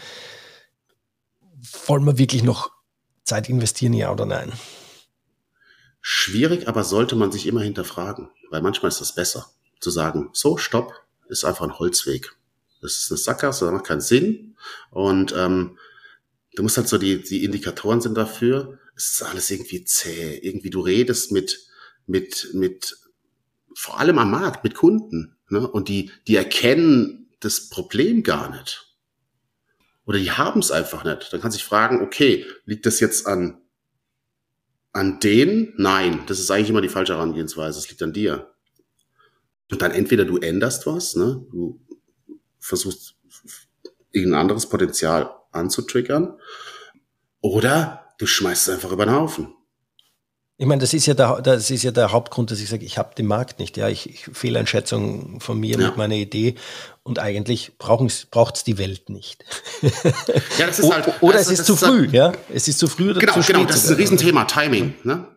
Wollen 1.85 2.05
wir 2.05 2.17
wirklich 2.17 2.43
noch 2.43 2.71
Zeit 3.23 3.49
investieren, 3.49 3.93
ja 3.93 4.11
oder 4.11 4.25
nein? 4.25 4.51
Schwierig, 6.01 6.67
aber 6.67 6.83
sollte 6.83 7.15
man 7.15 7.31
sich 7.31 7.45
immer 7.45 7.61
hinterfragen, 7.61 8.29
weil 8.49 8.61
manchmal 8.61 8.89
ist 8.89 9.01
das 9.01 9.13
besser, 9.13 9.45
zu 9.79 9.91
sagen, 9.91 10.29
so, 10.33 10.57
stopp, 10.57 10.93
ist 11.27 11.45
einfach 11.45 11.65
ein 11.65 11.77
Holzweg. 11.77 12.35
Das 12.81 12.95
ist 12.95 13.11
eine 13.11 13.17
Sackgasse, 13.17 13.65
das 13.65 13.73
macht 13.73 13.85
keinen 13.85 14.01
Sinn. 14.01 14.55
Und 14.91 15.33
ähm, 15.37 15.77
du 16.55 16.63
musst 16.63 16.77
halt 16.77 16.87
so, 16.87 16.97
die, 16.97 17.21
die 17.21 17.43
Indikatoren 17.43 18.01
sind 18.01 18.15
dafür, 18.15 18.79
es 18.95 19.13
ist 19.13 19.23
alles 19.23 19.49
irgendwie 19.51 19.84
zäh. 19.84 20.38
Irgendwie 20.38 20.69
du 20.69 20.82
redest 20.82 21.32
mit, 21.32 21.67
mit, 22.06 22.49
mit, 22.53 22.95
vor 23.75 23.99
allem 23.99 24.19
am 24.19 24.32
Markt, 24.32 24.63
mit 24.63 24.75
Kunden. 24.75 25.38
Ne? 25.49 25.67
Und 25.67 25.89
die, 25.89 26.12
die 26.27 26.36
erkennen 26.36 27.29
das 27.39 27.69
Problem 27.69 28.23
gar 28.23 28.49
nicht. 28.56 28.95
Oder 30.06 30.19
die 30.19 30.32
haben 30.32 30.60
es 30.60 30.71
einfach 30.71 31.03
nicht. 31.03 31.32
Dann 31.32 31.41
kannst 31.41 31.56
du 31.56 31.60
dich 31.60 31.67
fragen, 31.67 32.01
okay, 32.01 32.45
liegt 32.65 32.86
das 32.86 32.99
jetzt 32.99 33.25
an, 33.25 33.62
an 34.91 35.19
denen? 35.19 35.73
Nein, 35.77 36.23
das 36.27 36.39
ist 36.39 36.51
eigentlich 36.51 36.69
immer 36.69 36.82
die 36.82 36.89
falsche 36.89 37.13
Herangehensweise. 37.13 37.79
Es 37.79 37.89
liegt 37.89 38.01
an 38.03 38.13
dir. 38.13 38.53
Und 39.71 39.82
dann 39.82 39.91
entweder 39.91 40.25
du 40.25 40.38
änderst 40.38 40.86
was, 40.86 41.15
ne? 41.15 41.45
du 41.51 41.79
versuchst 42.60 43.15
irgendein 44.12 44.41
anderes 44.41 44.69
Potenzial 44.69 45.32
anzutriggern, 45.51 46.38
oder 47.41 48.02
du 48.23 48.27
schmeißt 48.27 48.69
es 48.69 48.73
einfach 48.73 48.91
über 48.91 49.05
den 49.05 49.15
Haufen. 49.15 49.53
Ich 50.55 50.65
meine, 50.65 50.79
das 50.79 50.93
ist 50.93 51.07
ja 51.07 51.13
der, 51.13 51.41
das 51.41 51.69
ist 51.69 51.83
ja 51.83 51.91
der 51.91 52.13
Hauptgrund, 52.13 52.51
dass 52.51 52.62
ich 52.62 52.69
sage, 52.69 52.86
ich 52.86 52.97
habe 52.97 53.13
den 53.15 53.25
Markt 53.25 53.59
nicht. 53.59 53.75
Ja, 53.75 53.89
ich, 53.89 54.09
ich 54.09 54.29
Fehleinschätzung 54.31 55.41
von 55.41 55.59
mir 55.59 55.77
ja. 55.77 55.88
mit 55.88 55.97
meiner 55.97 56.15
Idee 56.15 56.55
und 57.01 57.19
eigentlich 57.19 57.77
braucht 57.77 58.55
es 58.55 58.63
die 58.63 58.77
Welt 58.77 59.09
nicht. 59.09 59.43
Ja, 60.57 60.67
das 60.67 60.79
ist 60.79 60.93
halt, 60.93 61.21
oder 61.21 61.39
also, 61.39 61.51
es 61.51 61.59
ist 61.59 61.65
zu 61.65 61.75
früh, 61.75 62.03
halt, 62.03 62.13
ja. 62.13 62.31
Es 62.53 62.67
ist 62.67 62.79
zu 62.79 62.88
früh 62.88 63.09
oder 63.09 63.19
genau, 63.19 63.33
zu 63.33 63.43
spät. 63.43 63.55
Genau, 63.55 63.67
das 63.67 63.83
ist 63.83 63.89
ein 63.89 63.97
Riesenthema, 63.97 64.45
Timing. 64.45 64.93
Ne? 65.03 65.27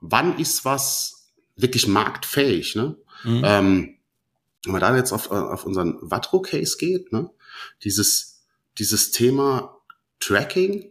Wann 0.00 0.38
ist 0.38 0.64
was 0.64 1.32
wirklich 1.56 1.88
marktfähig? 1.88 2.76
Ne? 2.76 2.96
Mhm. 3.24 3.42
Ähm, 3.44 3.98
wenn 4.64 4.72
man 4.72 4.80
da 4.80 4.94
jetzt 4.94 5.12
auf, 5.12 5.30
auf 5.30 5.64
unseren 5.64 5.98
Watro-Case 6.02 6.76
geht, 6.76 7.12
ne? 7.12 7.30
dieses, 7.82 8.44
dieses 8.78 9.10
Thema 9.10 9.76
Tracking 10.20 10.90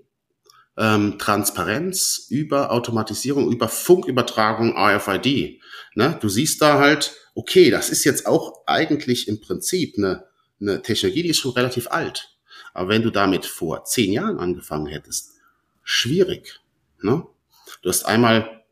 ähm, 0.80 1.20
Transparenz 1.20 2.28
über 2.30 2.72
Automatisierung, 2.72 3.52
über 3.52 3.68
Funkübertragung 3.68 4.76
RFID. 4.78 5.60
Ne? 5.94 6.18
Du 6.22 6.30
siehst 6.30 6.62
da 6.62 6.80
halt, 6.80 7.14
okay, 7.36 7.70
das 7.70 7.90
ist 7.90 8.06
jetzt 8.06 8.26
auch 8.26 8.64
eigentlich 8.66 9.28
im 9.28 9.42
Prinzip 9.42 9.96
eine, 9.98 10.26
eine 10.62 10.82
Technologie, 10.82 11.24
die 11.24 11.30
ist 11.30 11.40
schon 11.40 11.52
relativ 11.52 11.92
alt. 11.92 12.38
Aber 12.74 12.90
wenn 12.90 13.04
du 13.04 13.10
damit 13.10 13.46
vor 13.46 13.84
zehn 13.84 14.14
Jahren 14.14 14.40
angefangen 14.40 14.88
hättest, 14.88 15.32
schwierig. 15.84 16.62
Ne? 17.02 17.26
Du 17.82 17.90
hast 17.90 18.06
einmal 18.06 18.64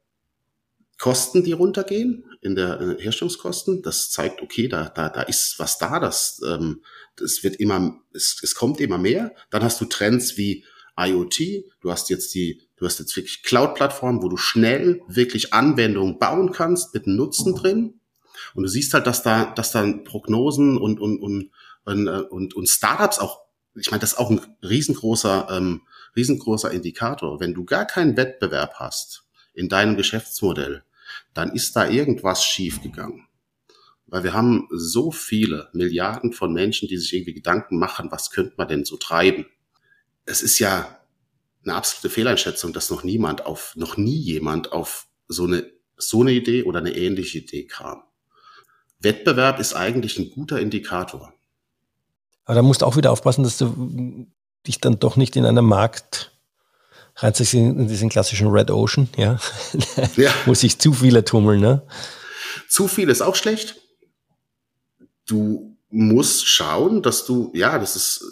Kosten, 0.98 1.44
die 1.44 1.52
runtergehen 1.52 2.24
in 2.42 2.56
der 2.56 2.80
äh, 2.80 3.04
Herstellungskosten. 3.04 3.84
Das 3.84 4.10
zeigt, 4.12 4.42
okay, 4.42 4.68
da, 4.68 4.90
da, 4.90 5.10
da 5.10 5.24
ist 5.24 5.56
was 5.60 5.78
da, 5.78 6.00
das, 6.00 6.42
ähm, 6.48 6.82
das 7.18 7.44
wird 7.44 7.58
immer, 7.58 8.00
es, 8.14 8.40
es 8.42 8.56
kommt 8.56 8.80
immer 8.80 8.98
mehr. 8.98 9.36
Dann 9.50 9.64
hast 9.64 9.82
du 9.82 9.86
Trends 9.86 10.38
wie 10.38 10.64
IoT, 10.98 11.66
du 11.82 11.92
hast 11.92 12.10
jetzt 12.10 12.34
die, 12.34 12.62
du 12.76 12.86
hast 12.86 13.00
jetzt 13.00 13.16
wirklich 13.16 13.44
Cloud-Plattformen, 13.44 14.22
wo 14.22 14.30
du 14.30 14.38
schnell 14.38 15.02
wirklich 15.08 15.54
Anwendungen 15.54 16.20
bauen 16.20 16.52
kannst 16.52 16.94
mit 16.94 17.08
Nutzen 17.08 17.56
drin. 17.56 18.00
Und 18.56 18.64
du 18.64 18.70
siehst 18.70 18.94
halt, 18.94 19.08
dass 19.08 19.24
da, 19.24 19.46
dass 19.46 19.72
da 19.72 19.86
Prognosen 20.04 20.78
und, 20.78 21.00
und, 21.00 21.20
und, 21.20 21.52
und, 21.86 22.08
und, 22.08 22.54
und 22.56 22.70
Startups 22.70 23.20
auch, 23.20 23.42
ich 23.76 23.92
meine, 23.92 24.02
das 24.02 24.14
ist 24.14 24.20
auch 24.20 24.32
ein 24.32 24.42
riesengroßer, 24.64 25.48
ähm, 25.52 25.82
riesengroßer 26.16 26.72
Indikator. 26.72 27.40
Wenn 27.40 27.54
du 27.54 27.66
gar 27.66 27.86
keinen 27.86 28.18
Wettbewerb 28.18 28.76
hast 28.76 29.26
in 29.54 29.70
deinem 29.70 29.98
Geschäftsmodell, 29.98 30.84
dann 31.34 31.52
ist 31.54 31.76
da 31.76 31.88
irgendwas 31.88 32.44
schiefgegangen. 32.44 33.28
Weil 34.08 34.24
wir 34.24 34.34
haben 34.34 34.68
so 34.72 35.12
viele 35.12 35.70
Milliarden 35.74 36.32
von 36.32 36.54
Menschen, 36.54 36.88
die 36.88 36.98
sich 36.98 37.14
irgendwie 37.14 37.34
Gedanken 37.34 37.78
machen, 37.78 38.10
was 38.10 38.32
könnte 38.32 38.54
man 38.58 38.68
denn 38.68 38.86
so 38.86 38.98
treiben? 38.98 39.46
Es 40.28 40.42
ist 40.42 40.60
ja 40.60 41.00
eine 41.64 41.76
absolute 41.76 42.10
Fehleinschätzung, 42.10 42.74
dass 42.74 42.92
noch 42.92 43.04
niemand 43.04 43.46
auf, 43.46 43.74
noch 43.76 43.98
nie 43.98 44.18
jemand 44.18 44.72
auf 44.72 45.08
so 45.28 45.46
eine, 45.46 45.70
so 45.98 46.22
eine 46.22 46.32
Idee 46.32 46.64
oder 46.64 46.80
eine 46.80 46.96
ähnliche 46.96 47.40
Idee 47.40 47.66
kam. 47.66 48.04
Wettbewerb 49.00 49.60
ist 49.60 49.74
eigentlich 49.74 50.20
ein 50.20 50.32
guter 50.32 50.60
Indikator. 50.60 51.34
Aber 52.46 52.56
da 52.56 52.62
musst 52.62 52.82
du 52.82 52.86
auch 52.86 52.96
wieder 52.96 53.12
aufpassen, 53.12 53.44
dass 53.44 53.58
du 53.58 54.28
dich 54.66 54.80
dann 54.80 55.00
doch 55.00 55.16
nicht 55.16 55.36
in 55.36 55.46
einem 55.46 55.66
Markt 55.66 56.32
reinziehst, 57.16 57.54
in 57.56 57.88
diesen 57.88 58.10
klassischen 58.10 58.48
Red 58.48 58.70
Ocean, 58.70 59.10
ja. 59.18 59.40
ja. 60.16 60.32
wo 60.46 60.54
sich 60.54 60.80
zu 60.80 60.94
viele 60.94 61.26
tummeln, 61.26 61.60
ne? 61.60 61.86
Zu 62.70 62.88
viel 62.88 63.10
ist 63.10 63.22
auch 63.22 63.36
schlecht. 63.36 63.76
Du 65.26 65.78
musst 65.90 66.48
schauen, 66.48 67.02
dass 67.02 67.26
du, 67.26 67.52
ja, 67.54 67.80
das 67.80 67.96
ist 67.96 68.24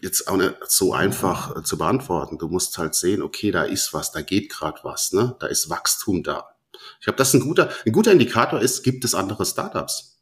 jetzt 0.00 0.28
auch 0.28 0.36
nicht 0.36 0.56
so 0.66 0.92
einfach 0.92 1.56
äh, 1.56 1.62
zu 1.62 1.78
beantworten. 1.78 2.38
Du 2.38 2.48
musst 2.48 2.78
halt 2.78 2.94
sehen, 2.94 3.22
okay, 3.22 3.50
da 3.50 3.64
ist 3.64 3.92
was, 3.92 4.12
da 4.12 4.22
geht 4.22 4.50
gerade 4.50 4.80
was, 4.82 5.12
ne? 5.12 5.36
Da 5.40 5.46
ist 5.46 5.70
Wachstum 5.70 6.22
da. 6.22 6.54
Ich 6.98 7.04
glaube, 7.04 7.16
das 7.16 7.28
ist 7.28 7.34
ein 7.34 7.46
guter, 7.46 7.70
ein 7.84 7.92
guter 7.92 8.12
Indikator 8.12 8.60
ist, 8.60 8.82
gibt 8.82 9.04
es 9.04 9.14
andere 9.14 9.44
Startups? 9.44 10.18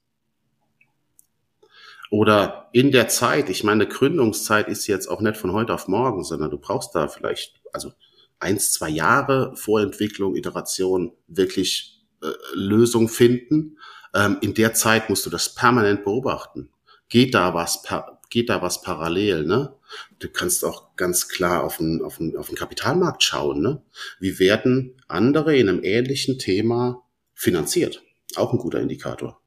Oder 2.10 2.70
in 2.72 2.90
der 2.90 3.08
Zeit, 3.08 3.50
ich 3.50 3.64
meine, 3.64 3.86
Gründungszeit 3.86 4.68
ist 4.68 4.86
jetzt 4.86 5.08
auch 5.08 5.20
nicht 5.20 5.36
von 5.36 5.52
heute 5.52 5.74
auf 5.74 5.88
morgen, 5.88 6.24
sondern 6.24 6.50
du 6.50 6.58
brauchst 6.58 6.94
da 6.94 7.08
vielleicht, 7.08 7.60
also 7.72 7.92
eins, 8.40 8.72
zwei 8.72 8.88
Jahre 8.88 9.54
Vorentwicklung, 9.56 10.34
Iteration, 10.34 11.12
wirklich 11.26 12.02
äh, 12.22 12.28
Lösung 12.54 13.08
finden. 13.08 13.78
Ähm, 14.14 14.38
in 14.40 14.54
der 14.54 14.72
Zeit 14.72 15.10
musst 15.10 15.26
du 15.26 15.30
das 15.30 15.54
permanent 15.54 16.04
beobachten. 16.04 16.70
Geht 17.10 17.34
da 17.34 17.52
was 17.52 17.82
per, 17.82 18.17
geht 18.30 18.48
da 18.50 18.62
was 18.62 18.82
parallel, 18.82 19.44
ne? 19.44 19.74
Du 20.18 20.28
kannst 20.28 20.64
auch 20.64 20.96
ganz 20.96 21.28
klar 21.28 21.64
auf 21.64 21.78
den, 21.78 22.02
auf 22.02 22.18
den, 22.18 22.36
auf 22.36 22.48
den 22.48 22.56
Kapitalmarkt 22.56 23.22
schauen, 23.22 23.60
ne? 23.60 23.82
Wie 24.20 24.38
werden 24.38 25.00
andere 25.08 25.56
in 25.56 25.68
einem 25.68 25.82
ähnlichen 25.82 26.38
Thema 26.38 27.04
finanziert? 27.34 28.02
Auch 28.36 28.52
ein 28.52 28.58
guter 28.58 28.80
Indikator. 28.80 29.40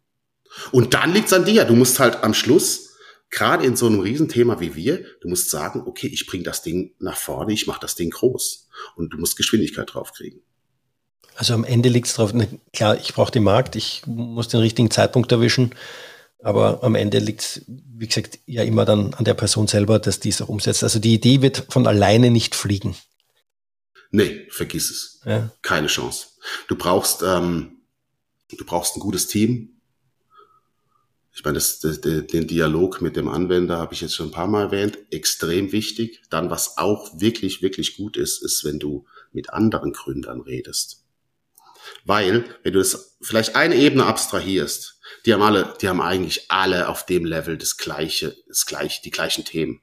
Und 0.72 0.94
dann 0.94 1.14
liegt's 1.14 1.34
an 1.34 1.46
dir. 1.46 1.66
Du 1.66 1.76
musst 1.76 2.00
halt 2.00 2.24
am 2.24 2.34
Schluss, 2.34 2.96
gerade 3.30 3.66
in 3.66 3.76
so 3.76 3.88
einem 3.88 4.00
Riesenthema 4.00 4.60
wie 4.60 4.76
wir, 4.76 5.06
du 5.22 5.30
musst 5.30 5.50
sagen, 5.50 5.84
okay, 5.86 6.08
ich 6.08 6.26
bring 6.26 6.44
das 6.44 6.62
Ding 6.62 6.94
nach 7.00 7.18
vorne, 7.18 7.54
ich 7.54 7.68
mache 7.68 7.80
das 7.80 7.96
Ding 7.96 8.10
groß. 8.10 8.68
Und 8.96 9.14
du 9.14 9.18
musst 9.18 9.38
Geschwindigkeit 9.38 9.94
draufkriegen. 9.94 10.42
Also 11.36 11.54
am 11.54 11.64
Ende 11.64 11.90
liegt's 11.90 12.16
drauf, 12.16 12.34
ne, 12.34 12.48
klar, 12.74 12.98
ich 12.98 13.14
brauche 13.14 13.32
den 13.32 13.44
Markt, 13.44 13.76
ich 13.76 14.04
muss 14.06 14.50
den 14.50 14.60
richtigen 14.60 14.92
Zeitpunkt 14.92 15.32
erwischen. 15.32 15.74
Aber 16.44 16.84
am 16.84 16.96
Ende 16.96 17.20
liegt 17.20 17.42
es, 17.42 17.66
wie 17.68 18.08
gesagt, 18.08 18.40
ja 18.46 18.64
immer 18.64 18.86
dann 18.86 19.14
an 19.14 19.26
der 19.26 19.36
Person 19.36 19.68
selber, 19.68 20.00
dass 20.00 20.20
die 20.20 20.30
es 20.30 20.42
auch 20.42 20.50
umsetzt. 20.50 20.84
Also 20.84 21.00
die 21.00 21.14
Idee 21.14 21.42
wird 21.42 21.66
von 21.70 21.86
alleine 21.86 22.32
nicht 22.32 22.56
fliegen. 22.56 22.96
Nee, 24.10 24.48
vergiss 24.50 24.90
es. 24.90 25.22
Ja. 25.26 25.52
Keine 25.62 25.88
Chance. 25.88 26.28
Du 26.68 26.76
brauchst, 26.76 27.22
ähm, 27.24 27.84
du 28.50 28.66
brauchst 28.66 28.96
ein 28.96 29.00
gutes 29.00 29.28
Team. 29.28 29.82
Ich 31.34 31.46
meine, 31.46 31.56
das, 31.56 31.80
das, 31.80 32.02
den 32.02 32.48
Dialog 32.48 33.02
mit 33.02 33.16
dem 33.16 33.30
Anwender 33.30 33.78
habe 33.78 33.94
ich 33.94 34.02
jetzt 34.02 34.16
schon 34.16 34.28
ein 34.28 34.34
paar 34.34 34.48
Mal 34.48 34.64
erwähnt. 34.64 34.98
Extrem 35.12 35.72
wichtig. 35.72 36.22
Dann, 36.30 36.50
was 36.50 36.78
auch 36.78 37.22
wirklich, 37.22 37.62
wirklich 37.62 37.96
gut 37.96 38.18
ist, 38.18 38.44
ist, 38.44 38.66
wenn 38.66 38.80
du 38.80 39.06
mit 39.32 39.52
anderen 39.52 39.94
Gründern 39.94 40.42
redest. 40.42 41.06
Weil, 42.04 42.46
wenn 42.64 42.74
du 42.74 42.80
das 42.80 43.18
vielleicht 43.22 43.56
eine 43.56 43.76
Ebene 43.76 44.06
abstrahierst, 44.06 45.00
die 45.26 45.34
haben 45.34 45.42
alle, 45.42 45.74
die 45.82 45.88
haben 45.88 46.02
eigentlich 46.02 46.50
alle 46.52 46.90
auf 46.90 47.06
dem 47.06 47.26
Level 47.26 47.58
das 47.58 47.78
gleiche, 47.78 48.36
das 48.48 48.66
gleiche, 48.66 49.02
die 49.04 49.12
gleichen 49.12 49.46
Themen. 49.46 49.82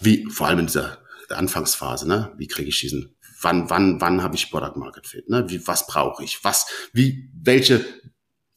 Wie, 0.00 0.26
vor 0.30 0.46
allem 0.46 0.60
in 0.60 0.66
dieser 0.66 0.98
Anfangsphase, 1.28 2.08
ne? 2.08 2.32
Wie 2.36 2.48
kriege 2.48 2.68
ich 2.68 2.80
diesen, 2.80 3.14
wann, 3.40 3.70
wann, 3.70 4.00
wann 4.00 4.22
habe 4.22 4.36
ich 4.36 4.50
Product 4.50 4.76
Market 4.76 5.06
Fit, 5.06 5.28
ne? 5.28 5.48
Wie, 5.48 5.66
was 5.66 5.86
brauche 5.86 6.24
ich? 6.24 6.42
Was, 6.44 6.66
wie, 6.92 7.30
welche, 7.34 7.84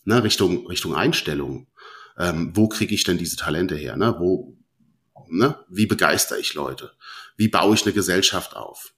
ne, 0.05 0.23
Richtung, 0.23 0.67
Richtung 0.67 0.95
Einstellung? 0.95 1.67
Ähm, 2.17 2.51
wo 2.55 2.67
kriege 2.67 2.93
ich 2.93 3.03
denn 3.03 3.17
diese 3.17 3.37
Talente 3.37 3.75
her, 3.75 3.95
ne? 3.95 4.15
Wo, 4.19 4.57
ne? 5.27 5.63
Wie 5.69 5.85
begeister 5.85 6.37
ich 6.37 6.53
Leute? 6.53 6.91
Wie 7.37 7.47
baue 7.47 7.75
ich 7.75 7.83
eine 7.83 7.93
Gesellschaft 7.93 8.55
auf? 8.55 8.93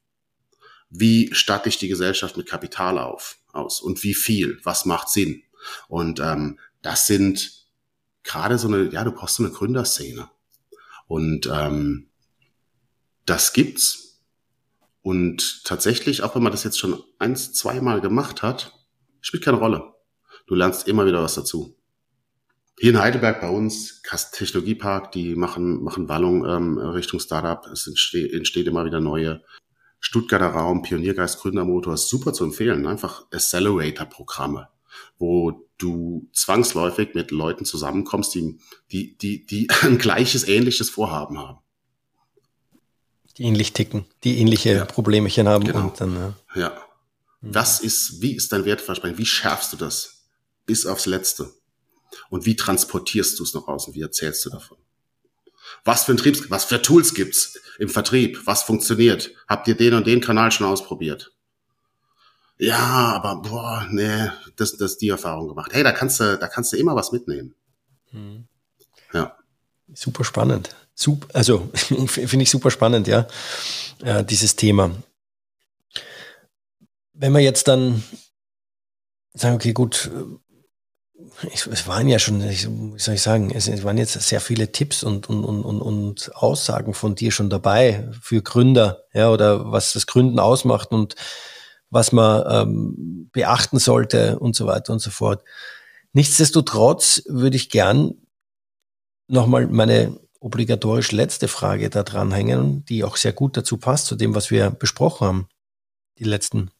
Wie 0.90 1.34
statte 1.34 1.70
ich 1.70 1.78
die 1.78 1.88
Gesellschaft 1.88 2.38
mit 2.38 2.48
Kapital 2.48 2.98
auf, 3.00 3.38
aus? 3.52 3.82
Und 3.82 4.04
wie 4.04 4.14
viel? 4.14 4.60
Was 4.64 4.86
macht 4.86 5.10
Sinn? 5.10 5.44
Und 5.88 6.20
ähm, 6.20 6.60
das 6.86 7.08
sind 7.08 7.66
gerade 8.24 8.60
so 8.60 8.68
eine, 8.68 8.92
ja, 8.92 9.04
du 9.04 9.12
brauchst 9.12 9.38
so 9.38 9.44
eine 9.44 9.52
Gründerszene. 9.52 10.30
Und 11.08 11.50
ähm, 11.52 12.12
das 13.26 13.54
gibt's. 13.54 14.22
Und 15.02 15.64
tatsächlich, 15.64 16.22
auch 16.22 16.36
wenn 16.36 16.44
man 16.44 16.52
das 16.52 16.64
jetzt 16.64 16.78
schon 16.78 17.04
eins, 17.18 17.54
zweimal 17.54 18.02
gemacht 18.02 18.44
hat, 18.44 18.72
spielt 19.20 19.44
keine 19.44 19.58
Rolle. 19.58 19.96
Du 20.46 20.54
lernst 20.54 20.88
immer 20.88 21.08
wieder 21.08 21.24
was 21.24 21.34
dazu. 21.34 21.76
Hier 22.78 22.92
in 22.92 23.00
Heidelberg 23.00 23.42
bei 23.42 23.50
uns, 23.50 24.04
Technologiepark, 24.04 25.12
die 25.12 25.36
machen, 25.36 25.84
machen 25.84 26.08
Wallung 26.08 26.46
ähm, 26.46 26.78
Richtung 26.78 27.20
Startup. 27.20 27.66
Es 27.66 27.88
entsteht, 27.88 28.32
entsteht 28.32 28.68
immer 28.68 28.86
wieder 28.86 29.00
neue 29.00 29.42
Stuttgarter 30.00 30.50
Raum, 30.50 30.84
Pioniergeist, 30.84 31.40
Gründermotor, 31.40 31.98
super 31.98 32.32
zu 32.32 32.44
empfehlen. 32.44 32.86
Einfach 32.86 33.26
Accelerator-Programme, 33.32 34.68
wo 35.18 35.68
du 35.78 36.30
zwangsläufig 36.34 37.14
mit 37.14 37.32
Leuten 37.32 37.66
zusammenkommst, 37.66 38.34
die, 38.36 38.58
die, 38.92 39.18
die, 39.18 39.46
die 39.46 39.70
ein 39.82 39.98
gleiches, 39.98 40.48
ähnliches 40.48 40.90
Vorhaben 40.90 41.38
haben. 41.38 41.60
Die 43.38 43.44
ähnlich 43.44 43.74
ticken, 43.74 44.06
die 44.24 44.38
ähnliche 44.40 44.74
ja. 44.74 44.86
Problemchen 44.86 45.48
haben. 45.48 45.66
Genau. 45.66 45.88
Und 45.88 46.00
dann, 46.00 46.16
ja. 46.16 46.62
ja. 46.62 46.82
Was 47.42 47.82
ist, 47.82 48.22
wie 48.22 48.36
ist 48.36 48.52
dein 48.54 48.66
Wertversprechen? 48.66 49.18
Wie 49.18 49.26
schärfst 49.26 49.74
du 49.74 49.78
das? 49.78 50.24
Bis 50.66 50.86
aufs 50.86 51.06
Letzte. 51.06 51.54
Und 52.30 52.46
wie 52.46 52.56
transportierst 52.56 53.38
du 53.38 53.44
es 53.44 53.54
nach 53.54 53.68
außen? 53.68 53.94
Wie 53.94 54.02
erzählst 54.02 54.46
du 54.46 54.50
davon? 54.50 54.78
Was 55.84 56.06
für 56.06 56.14
ein 56.14 56.18
Triebs, 56.18 56.50
was 56.50 56.66
für 56.66 56.82
Tools 56.82 57.14
gibt's 57.14 57.60
im 57.78 57.90
Vertrieb? 57.90 58.42
Was 58.46 58.64
funktioniert? 58.64 59.32
Habt 59.48 59.68
ihr 59.68 59.76
den 59.76 59.94
und 59.94 60.08
den 60.08 60.22
Kanal 60.22 60.52
schon 60.52 60.66
ausprobiert? 60.66 61.35
Ja, 62.58 63.14
aber 63.16 63.42
boah, 63.42 63.88
nee, 63.92 64.30
das, 64.56 64.78
das 64.78 64.98
die 64.98 65.10
Erfahrung 65.10 65.50
gemacht. 65.50 65.72
Hey, 65.74 65.84
da 65.84 65.92
kannst 65.92 66.20
du, 66.20 66.38
da 66.38 66.48
kannst 66.48 66.72
du 66.72 66.78
immer 66.78 66.96
was 66.96 67.12
mitnehmen. 67.12 67.54
Hm. 68.12 68.48
Ja. 69.14 69.36
Super 69.94 70.24
spannend. 70.24 70.76
Super, 70.94 71.28
also 71.34 71.70
finde 72.08 72.44
ich 72.44 72.50
super 72.50 72.72
spannend, 72.72 73.08
ja, 73.08 73.28
äh, 74.04 74.24
dieses 74.24 74.56
Thema. 74.56 74.92
Wenn 77.14 77.34
wir 77.34 77.42
jetzt 77.42 77.68
dann 77.68 78.04
sagen, 79.34 79.56
okay, 79.56 79.74
gut, 79.74 80.10
es 81.54 81.88
waren 81.88 82.08
ja 82.08 82.20
schon, 82.20 82.42
wie 82.42 83.00
soll 83.00 83.16
ich 83.16 83.22
sagen, 83.22 83.52
es, 83.52 83.84
waren 83.84 83.98
jetzt 83.98 84.14
sehr 84.14 84.40
viele 84.40 84.72
Tipps 84.72 85.04
und, 85.04 85.28
und, 85.30 85.44
und, 85.44 85.82
und 85.82 86.36
Aussagen 86.36 86.94
von 86.94 87.16
dir 87.16 87.32
schon 87.32 87.50
dabei 87.50 88.10
für 88.22 88.42
Gründer, 88.42 89.04
ja, 89.14 89.30
oder 89.30 89.72
was 89.72 89.94
das 89.94 90.08
Gründen 90.08 90.40
ausmacht 90.40 90.92
und 90.92 91.16
was 91.90 92.12
man 92.12 92.44
ähm, 92.50 93.30
beachten 93.32 93.80
sollte 93.80 94.40
und 94.40 94.56
so 94.56 94.66
weiter 94.66 94.94
und 94.94 95.00
so 95.00 95.12
fort. 95.12 95.44
Nichtsdestotrotz 96.14 97.24
würde 97.28 97.58
ich 97.58 97.70
gern 97.70 98.16
nochmal 99.28 99.68
meine 99.68 100.20
obligatorisch 100.40 101.12
letzte 101.12 101.48
Frage 101.48 101.90
da 101.90 102.04
dranhängen, 102.04 102.86
die 102.86 103.04
auch 103.04 103.18
sehr 103.18 103.34
gut 103.34 103.58
dazu 103.58 103.78
passt, 103.78 104.06
zu 104.06 104.16
dem, 104.16 104.36
was 104.36 104.52
wir 104.52 104.70
besprochen 104.70 105.28
haben, 105.28 105.50
die 106.20 106.24
letzten 106.24 106.72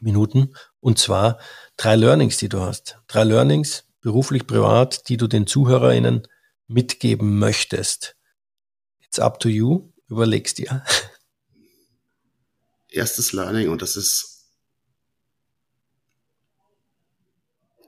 Minuten. 0.00 0.54
Und 0.80 0.98
zwar 0.98 1.38
drei 1.76 1.94
Learnings, 1.96 2.38
die 2.38 2.48
du 2.48 2.60
hast. 2.60 2.98
Drei 3.06 3.24
Learnings, 3.24 3.84
beruflich, 4.00 4.46
privat, 4.46 5.08
die 5.08 5.16
du 5.16 5.28
den 5.28 5.46
ZuhörerInnen 5.46 6.26
mitgeben 6.66 7.38
möchtest. 7.38 8.16
It's 9.00 9.18
up 9.18 9.38
to 9.40 9.48
you. 9.48 9.92
Überlegst 10.08 10.58
dir. 10.58 10.82
Erstes 12.92 13.32
Learning, 13.32 13.68
und 13.68 13.82
das 13.82 13.96
ist 13.96 14.32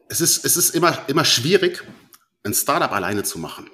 es 0.09 0.21
ist, 0.21 0.45
es 0.45 0.57
ist 0.57 0.71
immer, 0.71 1.09
immer 1.09 1.25
schwierig, 1.25 1.83
ein 2.43 2.55
Startup 2.55 2.93
alleine 2.93 3.25
zu 3.25 3.39
machen. 3.39 3.71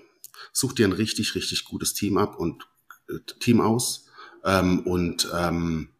Such 0.52 0.72
dir 0.72 0.86
ein 0.86 0.92
richtig, 0.92 1.34
richtig 1.34 1.64
gutes 1.64 1.92
Team 1.92 2.18
ab 2.18 2.38
und 2.38 2.66
äh, 3.08 3.18
Team 3.40 3.60
aus 3.60 4.06
ähm, 4.44 4.80
und 4.80 5.28
ähm, 5.34 5.90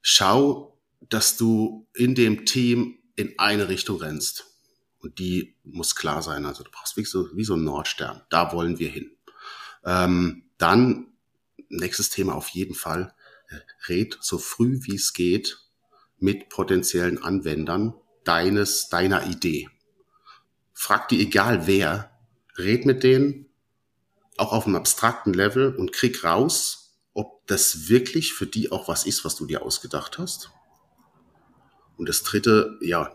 schau, 0.00 0.78
dass 1.00 1.36
du 1.36 1.88
in 1.94 2.14
dem 2.14 2.46
Team 2.46 2.98
in 3.16 3.38
eine 3.38 3.68
Richtung 3.68 3.98
rennst. 3.98 4.46
Und 5.00 5.18
die 5.18 5.56
muss 5.64 5.96
klar 5.96 6.22
sein. 6.22 6.46
Also 6.46 6.62
du 6.62 6.70
brauchst 6.70 6.96
wie 6.96 7.04
so, 7.04 7.28
wie 7.34 7.44
so 7.44 7.54
ein 7.54 7.64
Nordstern. 7.64 8.22
Da 8.30 8.52
wollen 8.52 8.78
wir 8.78 8.88
hin. 8.88 9.10
Ähm, 9.84 10.44
dann, 10.58 11.08
nächstes 11.68 12.10
Thema 12.10 12.34
auf 12.34 12.48
jeden 12.50 12.74
Fall, 12.74 13.12
red 13.88 14.18
so 14.20 14.38
früh 14.38 14.80
wie 14.82 14.96
es 14.96 15.12
geht 15.12 15.58
mit 16.18 16.48
potenziellen 16.48 17.22
Anwendern 17.22 17.94
deines, 18.24 18.88
deiner 18.88 19.26
Idee. 19.26 19.68
Frag 20.72 21.08
die 21.08 21.20
egal 21.20 21.66
wer, 21.66 22.10
red 22.56 22.86
mit 22.86 23.02
denen, 23.02 23.46
auch 24.36 24.52
auf 24.52 24.66
einem 24.66 24.76
abstrakten 24.76 25.34
Level 25.34 25.74
und 25.74 25.92
krieg 25.92 26.24
raus, 26.24 26.94
ob 27.12 27.46
das 27.46 27.88
wirklich 27.88 28.32
für 28.32 28.46
die 28.46 28.72
auch 28.72 28.88
was 28.88 29.04
ist, 29.04 29.24
was 29.24 29.36
du 29.36 29.46
dir 29.46 29.62
ausgedacht 29.62 30.18
hast. 30.18 30.50
Und 31.96 32.08
das 32.08 32.22
dritte, 32.22 32.78
ja, 32.80 33.14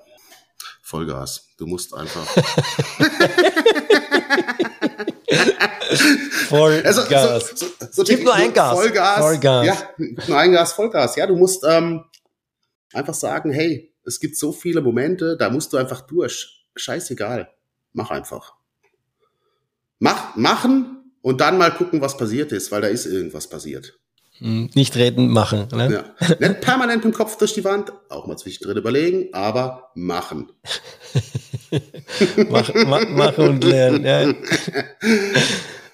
Vollgas. 0.82 1.50
Du 1.58 1.66
musst 1.66 1.94
einfach. 1.94 2.28
Vollgas. 6.48 6.98
Also, 6.98 7.56
so, 7.56 7.66
so, 7.80 7.88
so 7.92 8.04
Gib 8.04 8.24
nur 8.24 8.34
ein 8.34 8.54
Gas. 8.54 8.74
Vollgas. 8.74 9.20
Vollgas. 9.20 9.66
Ja, 9.66 9.90
nur 9.98 10.38
ein 10.38 10.52
Gas, 10.52 10.74
Vollgas. 10.74 11.16
Ja, 11.16 11.28
du 11.28 11.36
musst 11.36 11.64
ähm, 11.68 12.04
einfach 12.94 13.14
sagen, 13.14 13.52
hey, 13.52 13.94
es 14.06 14.20
gibt 14.20 14.38
so 14.38 14.52
viele 14.52 14.82
Momente, 14.82 15.38
da 15.38 15.50
musst 15.50 15.74
du 15.74 15.78
einfach 15.78 16.02
durch. 16.02 16.66
Scheißegal. 16.76 17.50
Mach 17.94 18.12
einfach. 18.12 18.54
Mach, 20.00 20.36
machen 20.36 21.12
und 21.22 21.42
dann 21.42 21.58
mal 21.58 21.72
gucken, 21.72 22.02
was 22.02 22.18
passiert 22.18 22.52
ist, 22.52 22.72
weil 22.72 22.82
da 22.82 22.88
ist 22.88 23.06
irgendwas 23.06 23.50
passiert. 23.50 23.98
Hm, 24.40 24.70
nicht 24.76 24.96
reden, 24.96 25.30
machen. 25.30 25.68
Ne? 25.74 25.92
Ja. 26.20 26.36
Nicht 26.40 26.62
permanent 26.62 27.04
mit 27.04 27.14
dem 27.14 27.18
Kopf 27.18 27.38
durch 27.38 27.54
die 27.54 27.64
Wand, 27.64 27.92
auch 28.10 28.28
mal 28.28 28.38
zwischendrin 28.38 28.78
überlegen, 28.78 29.34
aber 29.34 29.90
machen. 29.96 30.52
mach, 32.50 32.74
mach, 32.74 33.10
machen 33.10 33.48
und 33.50 33.64
lernen. 33.64 34.04
Ja. 34.04 34.34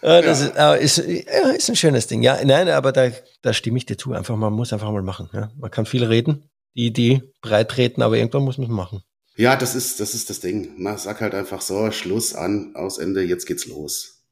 Ah, 0.06 0.22
das 0.22 0.52
ja. 0.54 0.74
Ist, 0.74 0.98
ist, 0.98 1.28
ja, 1.28 1.52
ist 1.52 1.70
ein 1.70 1.78
schönes 1.78 2.08
Ding. 2.08 2.24
Ja, 2.24 2.44
nein, 2.44 2.68
aber 2.68 2.92
da, 2.92 3.10
da 3.42 3.54
stimme 3.54 3.78
ich 3.78 3.86
dir 3.86 3.96
zu. 3.96 4.12
Einfach, 4.12 4.36
man 4.36 4.52
muss 4.52 4.74
einfach 4.74 4.92
mal 4.92 5.02
machen. 5.02 5.30
Ja. 5.32 5.50
Man 5.58 5.72
kann 5.72 5.86
viel 5.86 6.04
reden, 6.04 6.50
die 6.76 6.88
Idee 6.88 7.22
breit 7.42 7.70
treten, 7.70 8.02
aber 8.02 8.18
irgendwann 8.18 8.44
muss 8.44 8.58
man 8.58 8.68
es 8.68 8.74
machen. 8.74 9.02
Ja, 9.38 9.56
das 9.56 9.76
ist, 9.76 10.02
das 10.02 10.14
ist 10.14 10.30
das 10.30 10.42
Ding. 10.42 10.74
Man 10.78 10.98
sagt 10.98 11.22
halt 11.22 11.34
einfach 11.34 11.62
so, 11.62 11.90
Schluss 11.92 12.36
an, 12.36 12.76
aus 12.76 12.98
Ende, 12.98 13.22
jetzt 13.24 13.46
geht's 13.46 13.66
los. 13.66 14.26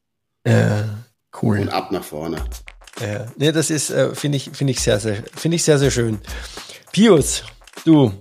Ja, 0.45 1.05
cool. 1.41 1.59
Und 1.59 1.69
ab 1.69 1.93
nach 1.93 2.03
vorne. 2.03 2.43
Ja, 2.99 3.31
nee, 3.37 3.51
das 3.51 3.69
ist, 3.69 3.89
äh, 3.89 4.13
finde 4.13 4.37
ich, 4.37 4.51
finde 4.53 4.71
ich 4.71 4.81
sehr, 4.81 4.99
sehr, 4.99 5.23
finde 5.35 5.55
ich 5.55 5.63
sehr, 5.63 5.79
sehr 5.79 5.89
schön. 5.89 6.19
Pius, 6.91 7.43
du, 7.85 8.11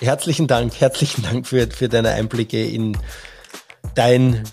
herzlichen 0.00 0.46
Dank, 0.46 0.80
herzlichen 0.80 1.22
Dank 1.22 1.46
für, 1.46 1.68
für 1.68 1.88
deine 1.88 2.10
Einblicke 2.10 2.64
in 2.64 2.96
dein 3.94 4.44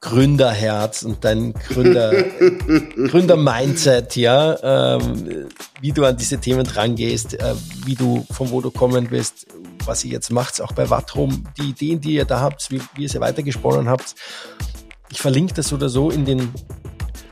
Gründerherz 0.00 1.02
und 1.02 1.24
dein 1.24 1.54
Gründer, 1.54 2.12
Gründer-Mindset, 3.08 4.16
ja, 4.16 4.96
ähm, 4.96 5.48
wie 5.80 5.92
du 5.92 6.04
an 6.04 6.16
diese 6.16 6.38
Themen 6.38 6.64
drangehst, 6.64 7.34
äh, 7.34 7.54
wie 7.86 7.94
du, 7.94 8.26
von 8.30 8.50
wo 8.50 8.60
du 8.60 8.70
kommen 8.70 9.08
bist, 9.08 9.46
was 9.86 10.04
ihr 10.04 10.12
jetzt 10.12 10.30
macht, 10.30 10.60
auch 10.60 10.72
bei 10.72 10.90
Wattrum, 10.90 11.44
die 11.58 11.70
Ideen, 11.70 12.00
die 12.00 12.14
ihr 12.14 12.26
da 12.26 12.40
habt, 12.40 12.70
wie, 12.70 12.82
wie 12.94 13.04
ihr 13.04 13.08
sie 13.08 13.20
weitergesponnen 13.20 13.88
habt. 13.88 14.14
Ich 15.10 15.20
verlinke 15.20 15.54
das 15.54 15.72
oder 15.72 15.88
so 15.88 16.10
in 16.10 16.26
den 16.26 16.52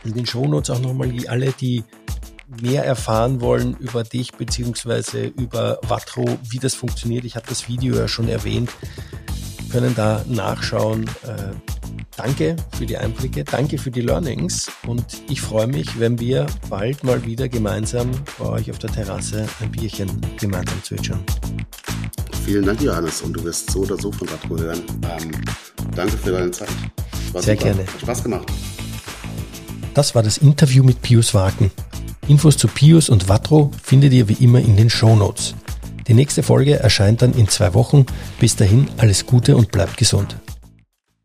in 0.04 0.14
den 0.14 0.26
Shownotes 0.26 0.70
auch 0.70 0.80
nochmal 0.80 1.12
alle, 1.28 1.52
die 1.52 1.84
mehr 2.60 2.84
erfahren 2.84 3.40
wollen 3.40 3.76
über 3.78 4.04
dich 4.04 4.32
beziehungsweise 4.32 5.24
über 5.24 5.78
Vatro, 5.82 6.38
wie 6.48 6.58
das 6.58 6.74
funktioniert. 6.74 7.24
Ich 7.24 7.36
habe 7.36 7.46
das 7.48 7.68
Video 7.68 7.94
ja 7.96 8.08
schon 8.08 8.28
erwähnt, 8.28 8.70
können 9.70 9.94
da 9.94 10.24
nachschauen. 10.28 11.06
Äh, 11.24 11.52
danke 12.16 12.56
für 12.76 12.86
die 12.86 12.96
Einblicke, 12.96 13.44
danke 13.44 13.78
für 13.78 13.90
die 13.90 14.02
Learnings 14.02 14.70
und 14.86 15.04
ich 15.28 15.40
freue 15.40 15.66
mich, 15.66 15.98
wenn 15.98 16.18
wir 16.20 16.46
bald 16.68 17.02
mal 17.04 17.24
wieder 17.24 17.48
gemeinsam 17.48 18.10
bei 18.38 18.46
euch 18.46 18.70
auf 18.70 18.78
der 18.78 18.92
Terrasse 18.92 19.48
ein 19.60 19.70
Bierchen 19.70 20.10
gemeinsam 20.38 20.82
zwitschern. 20.82 21.24
Vielen 22.44 22.66
Dank, 22.66 22.82
Johannes, 22.82 23.22
und 23.22 23.34
du 23.34 23.44
wirst 23.44 23.70
so 23.70 23.80
oder 23.80 23.96
so 23.96 24.10
von 24.10 24.26
Vatro 24.26 24.58
hören. 24.58 24.82
Ähm, 25.02 25.30
danke 25.94 26.16
für 26.18 26.32
deine 26.32 26.50
Zeit. 26.50 26.68
War 27.32 27.40
Sehr 27.40 27.54
super. 27.54 27.72
gerne. 27.72 27.86
Hat 27.86 28.00
Spaß 28.00 28.22
gemacht. 28.24 28.48
Das 29.94 30.14
war 30.14 30.22
das 30.22 30.38
Interview 30.38 30.82
mit 30.82 31.02
Pius 31.02 31.34
Wagen. 31.34 31.70
Infos 32.28 32.56
zu 32.56 32.68
Pius 32.68 33.08
und 33.08 33.24
Vatro 33.24 33.72
findet 33.82 34.12
ihr 34.12 34.28
wie 34.28 34.44
immer 34.44 34.60
in 34.60 34.76
den 34.76 34.90
Show 34.90 35.16
Notes. 35.16 35.54
Die 36.06 36.14
nächste 36.14 36.42
Folge 36.42 36.78
erscheint 36.78 37.22
dann 37.22 37.34
in 37.34 37.48
zwei 37.48 37.74
Wochen. 37.74 38.06
Bis 38.38 38.54
dahin 38.54 38.88
alles 38.96 39.26
Gute 39.26 39.56
und 39.56 39.72
bleibt 39.72 39.96
gesund. 39.96 40.36